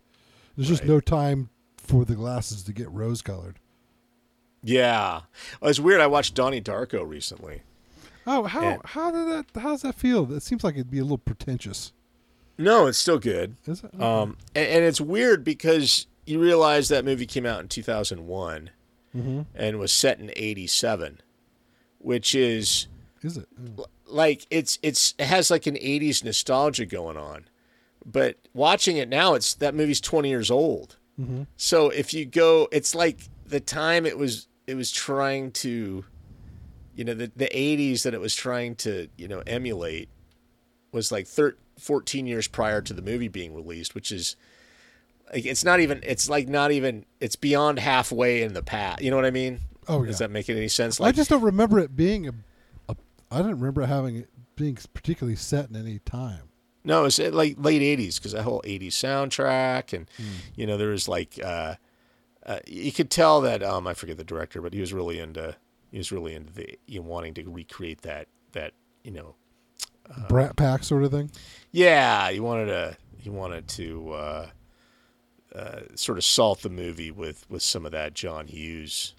[0.57, 3.59] There's just no time for the glasses to get rose-colored.
[4.63, 5.23] yeah,
[5.61, 6.01] well, it's weird.
[6.01, 7.63] I watched Donnie Darko recently.
[8.27, 9.61] Oh, how And- how did that?
[9.61, 10.31] How does that feel?
[10.33, 11.93] It seems like it'd be a little pretentious.
[12.59, 13.57] No, it's still good.
[13.67, 14.01] Is it?
[14.03, 18.71] Um, and, and it's weird because you realize that movie came out in 2001
[19.17, 19.43] mm-hmm.
[19.55, 21.21] and was set in 87,
[21.99, 22.89] which is
[23.23, 23.47] Is it?
[23.61, 23.85] Mm.
[24.07, 27.45] like it's it's it has like an 80s nostalgia going on
[28.07, 31.47] but watching it now it's that movie's 20 years old Mhm.
[31.57, 36.05] so if you go it's like the time it was it was trying to
[36.95, 40.09] you know the, the 80s that it was trying to you know emulate
[40.93, 44.37] was like thir- 14 years prior to the movie being released which is
[45.33, 49.11] like it's not even it's like not even it's beyond halfway in the past you
[49.11, 50.09] know what i mean Oh, yeah.
[50.09, 52.33] does that make any sense Like, I just don't remember it being a.
[53.31, 56.49] I don't remember having it being particularly set in any time.
[56.85, 60.25] No, it's uh, like late '80s because that whole '80s soundtrack, and Hmm.
[60.55, 61.75] you know there was like uh,
[62.47, 65.57] uh, you could tell that um, I forget the director, but he was really into
[65.91, 68.73] he was really into the you know, wanting to recreate that that
[69.05, 69.35] you know
[70.11, 71.31] Uh, Brat Pack sort of thing.
[71.71, 74.47] yeah he wanted to he wanted to uh,
[75.55, 79.15] uh, sort of salt the movie with with some of that John Hughes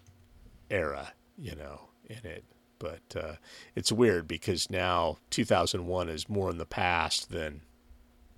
[0.72, 2.44] era, you know, in it.
[2.80, 3.34] But uh,
[3.76, 7.62] it's weird because now 2001 is more in the past than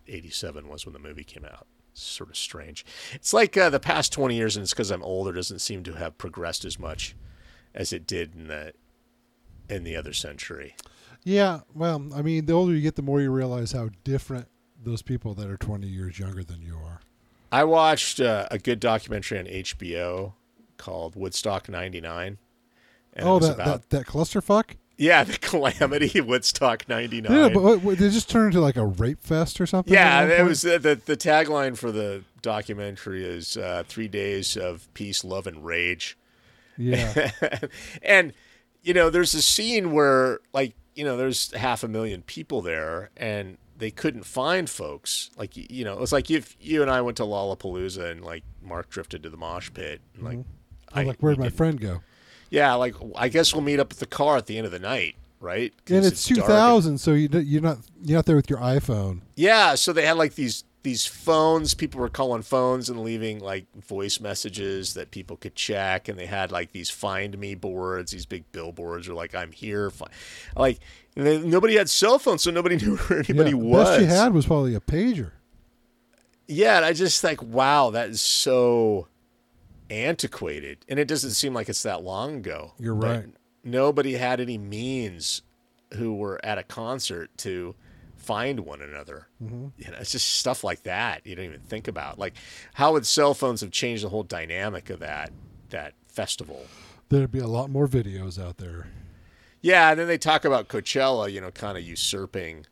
[0.08, 1.68] 87 was when the movie came out.
[1.92, 2.86] It's sort of strange.
[3.14, 5.94] It's like uh, the past 20 years, and it's because I'm older, doesn't seem to
[5.94, 7.16] have progressed as much
[7.74, 8.74] as it did in the
[9.70, 10.76] in the other century.
[11.24, 14.48] Yeah, well, I mean, the older you get, the more you realize how different
[14.84, 17.00] those people that are 20 years younger than you are.
[17.52, 20.34] I watched uh, a good documentary on HBO
[20.78, 22.38] called Woodstock '99.
[23.14, 24.76] And oh, that, about that that clusterfuck.
[24.98, 27.32] Yeah, the calamity Woodstock '99.
[27.32, 29.94] Yeah, but what, what, did it just turn into like a rape fest or something?
[29.94, 34.92] Yeah, it was uh, the the tagline for the documentary is uh, three days of
[34.94, 36.18] peace, love, and rage.
[36.78, 37.32] Yeah,
[38.02, 38.34] and
[38.84, 43.10] you know, there's a scene where like you know, there's half a million people there,
[43.18, 45.32] and they couldn't find folks.
[45.38, 48.90] Like you know, it's like if you and I went to Lollapalooza and like Mark
[48.90, 50.40] drifted to the mosh pit, and like
[50.94, 52.02] I was like, where'd my friend go?
[52.52, 54.80] Yeah, like I guess we'll meet up at the car at the end of the
[54.80, 55.74] night, right?
[55.88, 59.22] And it's, dark 2000, so you, you're not you're not there with your iPhone.
[59.36, 61.74] Yeah, so they had like these these phones.
[61.74, 66.26] People were calling phones and leaving like voice messages that people could check, and they
[66.26, 69.90] had like these find me boards, these big billboards, or like I'm here.
[70.56, 70.80] Like
[71.16, 73.90] and then nobody had cell phones, so nobody knew where anybody yeah, was.
[73.90, 75.32] Best you had was probably a pager.
[76.50, 79.08] Yeah, and I just like wow, that is so
[79.92, 82.74] antiquated, and it doesn't seem like it's that long ago.
[82.80, 83.26] You're right.
[83.64, 85.44] Nobody had any means
[85.94, 87.76] who were at a concert to
[88.16, 89.28] find one another.
[89.44, 89.68] Mm-hmm.
[89.78, 92.18] You know, it's just stuff like that you don't even think about.
[92.18, 92.34] Like,
[92.74, 95.32] how would cell phones have changed the whole dynamic of that
[95.70, 96.66] that festival?
[97.10, 98.88] There'd be a lot more videos out there.
[99.62, 102.66] Yeah, and then they talk about Coachella, you know, kind of usurping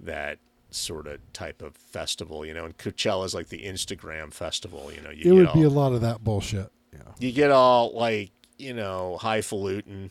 [0.00, 0.38] that
[0.78, 5.00] sort of type of festival, you know, and Coachella is like the Instagram festival, you
[5.00, 5.10] know.
[5.10, 6.70] You It would all, be a lot of that bullshit.
[6.92, 7.00] Yeah.
[7.18, 10.10] you get all like, you know, highfalutin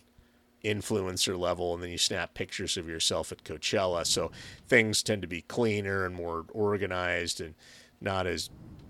[0.63, 4.05] influencer level, and then you snap pictures of yourself at Coachella.
[4.05, 4.31] So
[4.67, 7.55] things tend to be cleaner and more organized and
[8.01, 8.49] not as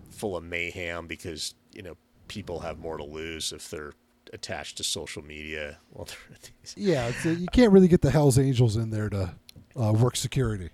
[0.10, 1.96] full of mayhem because, you know,
[2.28, 3.94] people have more to lose if they're
[4.34, 5.78] attached to social media.
[5.92, 8.90] Well, they're at these Yeah, it's, uh, you can't really get the Hell's Angels in
[8.90, 9.36] there to
[9.80, 10.70] uh, work security.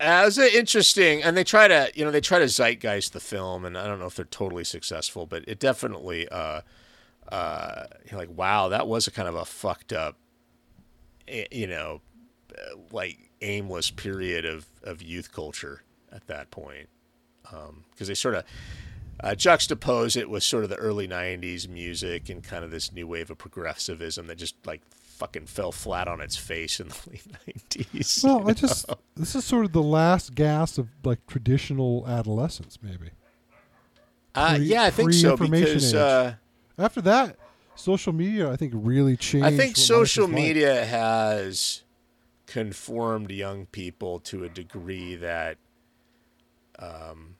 [0.00, 3.64] Uh, it interesting, and they try to, you know, they try to zeitgeist the film,
[3.64, 6.62] and I don't know if they're totally successful, but it definitely, uh,
[7.30, 10.16] uh, you're like, wow, that was a kind of a fucked up,
[11.28, 12.00] eh, you know,
[12.52, 16.88] uh, like aimless period of of youth culture at that point,
[17.42, 18.44] because they sort of
[19.20, 23.06] uh, juxtapose it with sort of the early '90s music and kind of this new
[23.06, 24.82] wave of progressivism that just like
[25.14, 28.24] fucking fell flat on its face in the late '90s.
[28.24, 28.86] Well, I just
[29.16, 33.10] this is sort of the last gas of like traditional adolescence, maybe.
[34.34, 36.34] Uh, pre- yeah, I think so because uh,
[36.76, 37.36] After that,
[37.76, 39.46] social media, I think, really changed.
[39.46, 40.42] I think social is like.
[40.42, 41.82] media has
[42.46, 45.56] conformed young people to a degree that
[46.78, 47.36] um,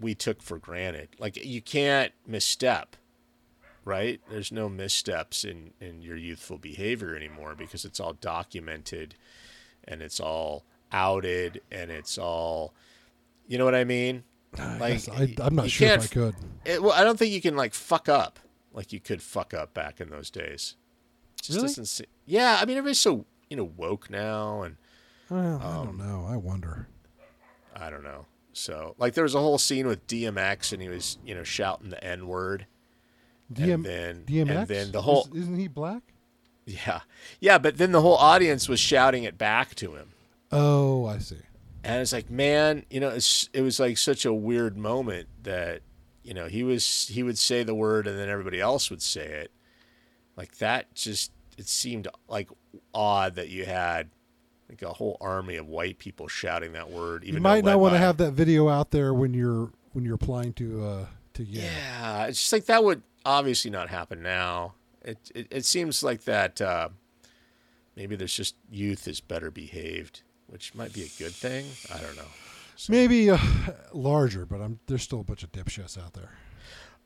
[0.00, 1.08] we took for granted.
[1.18, 2.96] Like you can't misstep,
[3.84, 4.20] right?
[4.30, 9.14] There's no missteps in in your youthful behavior anymore because it's all documented
[9.86, 12.72] and it's all outed and it's all,
[13.48, 14.22] you know what I mean?
[14.56, 16.34] Like I, I'm not sure if I could.
[16.64, 18.38] It, well, I don't think you can like fuck up
[18.72, 20.76] like you could fuck up back in those days.
[21.38, 21.68] It just Really?
[21.68, 22.06] doesn't seem.
[22.26, 24.76] Yeah, I mean everybody's so you know woke now, and
[25.28, 26.26] Well, I Um, don't know.
[26.28, 26.88] I wonder.
[27.74, 28.26] I don't know.
[28.52, 31.90] So like there was a whole scene with DMX, and he was you know shouting
[31.90, 32.66] the N word,
[33.52, 34.48] DM, and then DMX.
[34.58, 36.02] and then the whole Is, not he black?
[36.66, 37.00] yeah
[37.40, 40.08] yeah, but then the whole audience was shouting it back to him.
[40.50, 41.36] Oh, I see.
[41.82, 45.82] And it's like, man, you know, it's, it was like such a weird moment that,
[46.22, 49.26] you know, he was he would say the word and then everybody else would say
[49.26, 49.50] it.
[50.36, 52.48] Like that just it seemed like
[52.94, 54.08] odd that you had
[54.70, 57.24] like a whole army of white people shouting that word.
[57.24, 60.14] Even You might not want to have that video out there when you're when you're
[60.14, 61.64] applying to uh to Yale.
[61.64, 64.74] Yeah, it's just like that would obviously not happen now.
[65.02, 66.88] It it, it seems like that uh,
[67.96, 71.66] maybe there's just youth is better behaved, which might be a good thing.
[71.92, 72.28] I don't know.
[72.88, 73.38] Maybe uh,
[73.92, 76.30] larger, but I'm there's still a bunch of dipshits out there.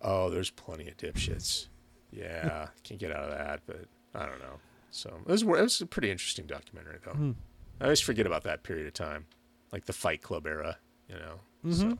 [0.00, 1.66] Oh, there's plenty of dipshits.
[2.10, 3.84] Yeah, can't get out of that, but
[4.14, 4.58] I don't know.
[4.90, 7.12] So it was it was a pretty interesting documentary though.
[7.12, 7.32] Hmm.
[7.80, 9.26] I always forget about that period of time,
[9.72, 10.78] like the Fight Club era.
[11.08, 11.40] You know.
[11.72, 11.98] So.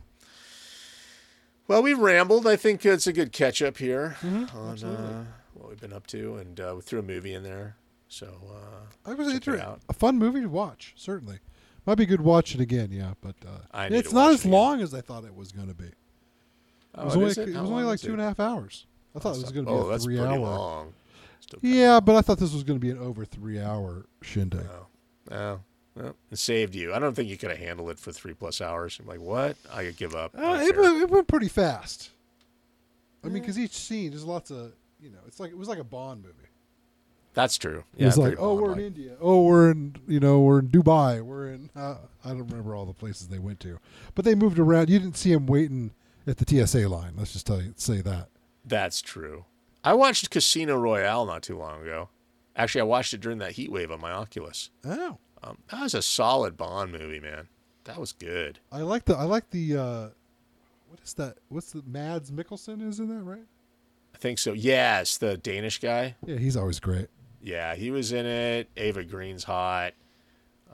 [1.68, 2.46] Well, we've rambled.
[2.46, 6.36] I think it's a good catch up here on uh, what we've been up to,
[6.36, 7.76] and uh, we threw a movie in there.
[8.08, 10.94] So uh, I was Check it inter- a fun movie to watch.
[10.96, 11.40] Certainly,
[11.84, 12.88] might be good to watch it again.
[12.90, 14.52] Yeah, but uh, it's not as it again.
[14.52, 15.84] long as I thought it was going to be.
[15.84, 15.94] It
[16.94, 18.86] oh, was only is it, was only like two and a half hours.
[19.14, 20.38] I thought it was going to be oh, a that's three pretty hour.
[20.38, 20.94] long.
[21.60, 24.66] Yeah, but I thought this was going to be an over three hour shindig.
[24.72, 25.60] Oh, oh,
[25.98, 26.94] well, it saved you.
[26.94, 28.98] I don't think you could have handled it for three plus hours.
[29.00, 29.56] I'm like, what?
[29.72, 30.32] I could give up.
[30.36, 32.10] Uh, it, went, it went pretty fast.
[33.24, 35.78] I mean, because each scene there's lots of you know, it's like it was like
[35.78, 36.34] a Bond movie.
[37.34, 37.84] That's true.
[37.96, 39.12] It was like, oh, we're in India.
[39.20, 41.20] Oh, we're in you know, we're in Dubai.
[41.20, 43.78] We're in uh, I don't remember all the places they went to,
[44.14, 44.88] but they moved around.
[44.88, 45.92] You didn't see them waiting
[46.26, 47.14] at the TSA line.
[47.16, 48.28] Let's just tell you say that.
[48.64, 49.44] That's true.
[49.84, 52.08] I watched Casino Royale not too long ago.
[52.56, 54.70] Actually, I watched it during that heat wave on my Oculus.
[54.84, 57.48] Oh, Um, that was a solid Bond movie, man.
[57.84, 58.58] That was good.
[58.72, 60.08] I like the I like the uh,
[60.88, 61.36] what is that?
[61.48, 63.44] What's the Mads Mikkelsen is in that right?
[64.14, 64.52] I think so.
[64.52, 66.16] Yes, the Danish guy.
[66.26, 67.06] Yeah, he's always great.
[67.40, 68.68] Yeah, he was in it.
[68.76, 69.92] Eva Green's hot.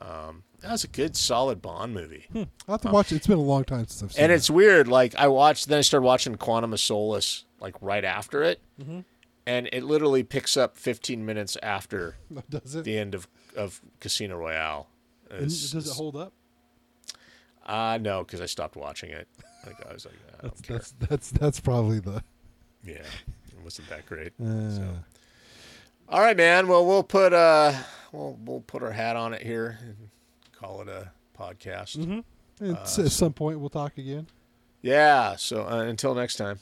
[0.01, 2.25] Um, that was a good, solid Bond movie.
[2.35, 3.17] I have to watch it.
[3.17, 4.23] It's been a long time since I've seen it.
[4.23, 4.35] And it.
[4.35, 4.87] it's weird.
[4.87, 8.99] Like I watched, then I started watching Quantum of Solace like right after it, Mm-hmm.
[9.47, 12.17] and it literally picks up 15 minutes after
[12.49, 12.83] does it?
[12.83, 14.87] the end of of Casino Royale.
[15.31, 16.33] And does it hold up?
[17.65, 19.27] Uh no, because I stopped watching it.
[19.65, 20.77] Like I was like, I don't That's care.
[20.77, 22.23] that's that's that's probably the.
[22.83, 24.31] Yeah, it wasn't that great.
[24.39, 24.87] Uh, So.
[26.07, 26.67] All right, man.
[26.67, 27.73] Well, we'll put uh,
[28.11, 29.95] we'll we'll put our hat on it here and
[30.51, 31.95] call it a podcast.
[31.95, 34.27] and s- at some point we'll talk again.
[34.83, 35.35] Yeah.
[35.35, 36.59] So uh, until next time.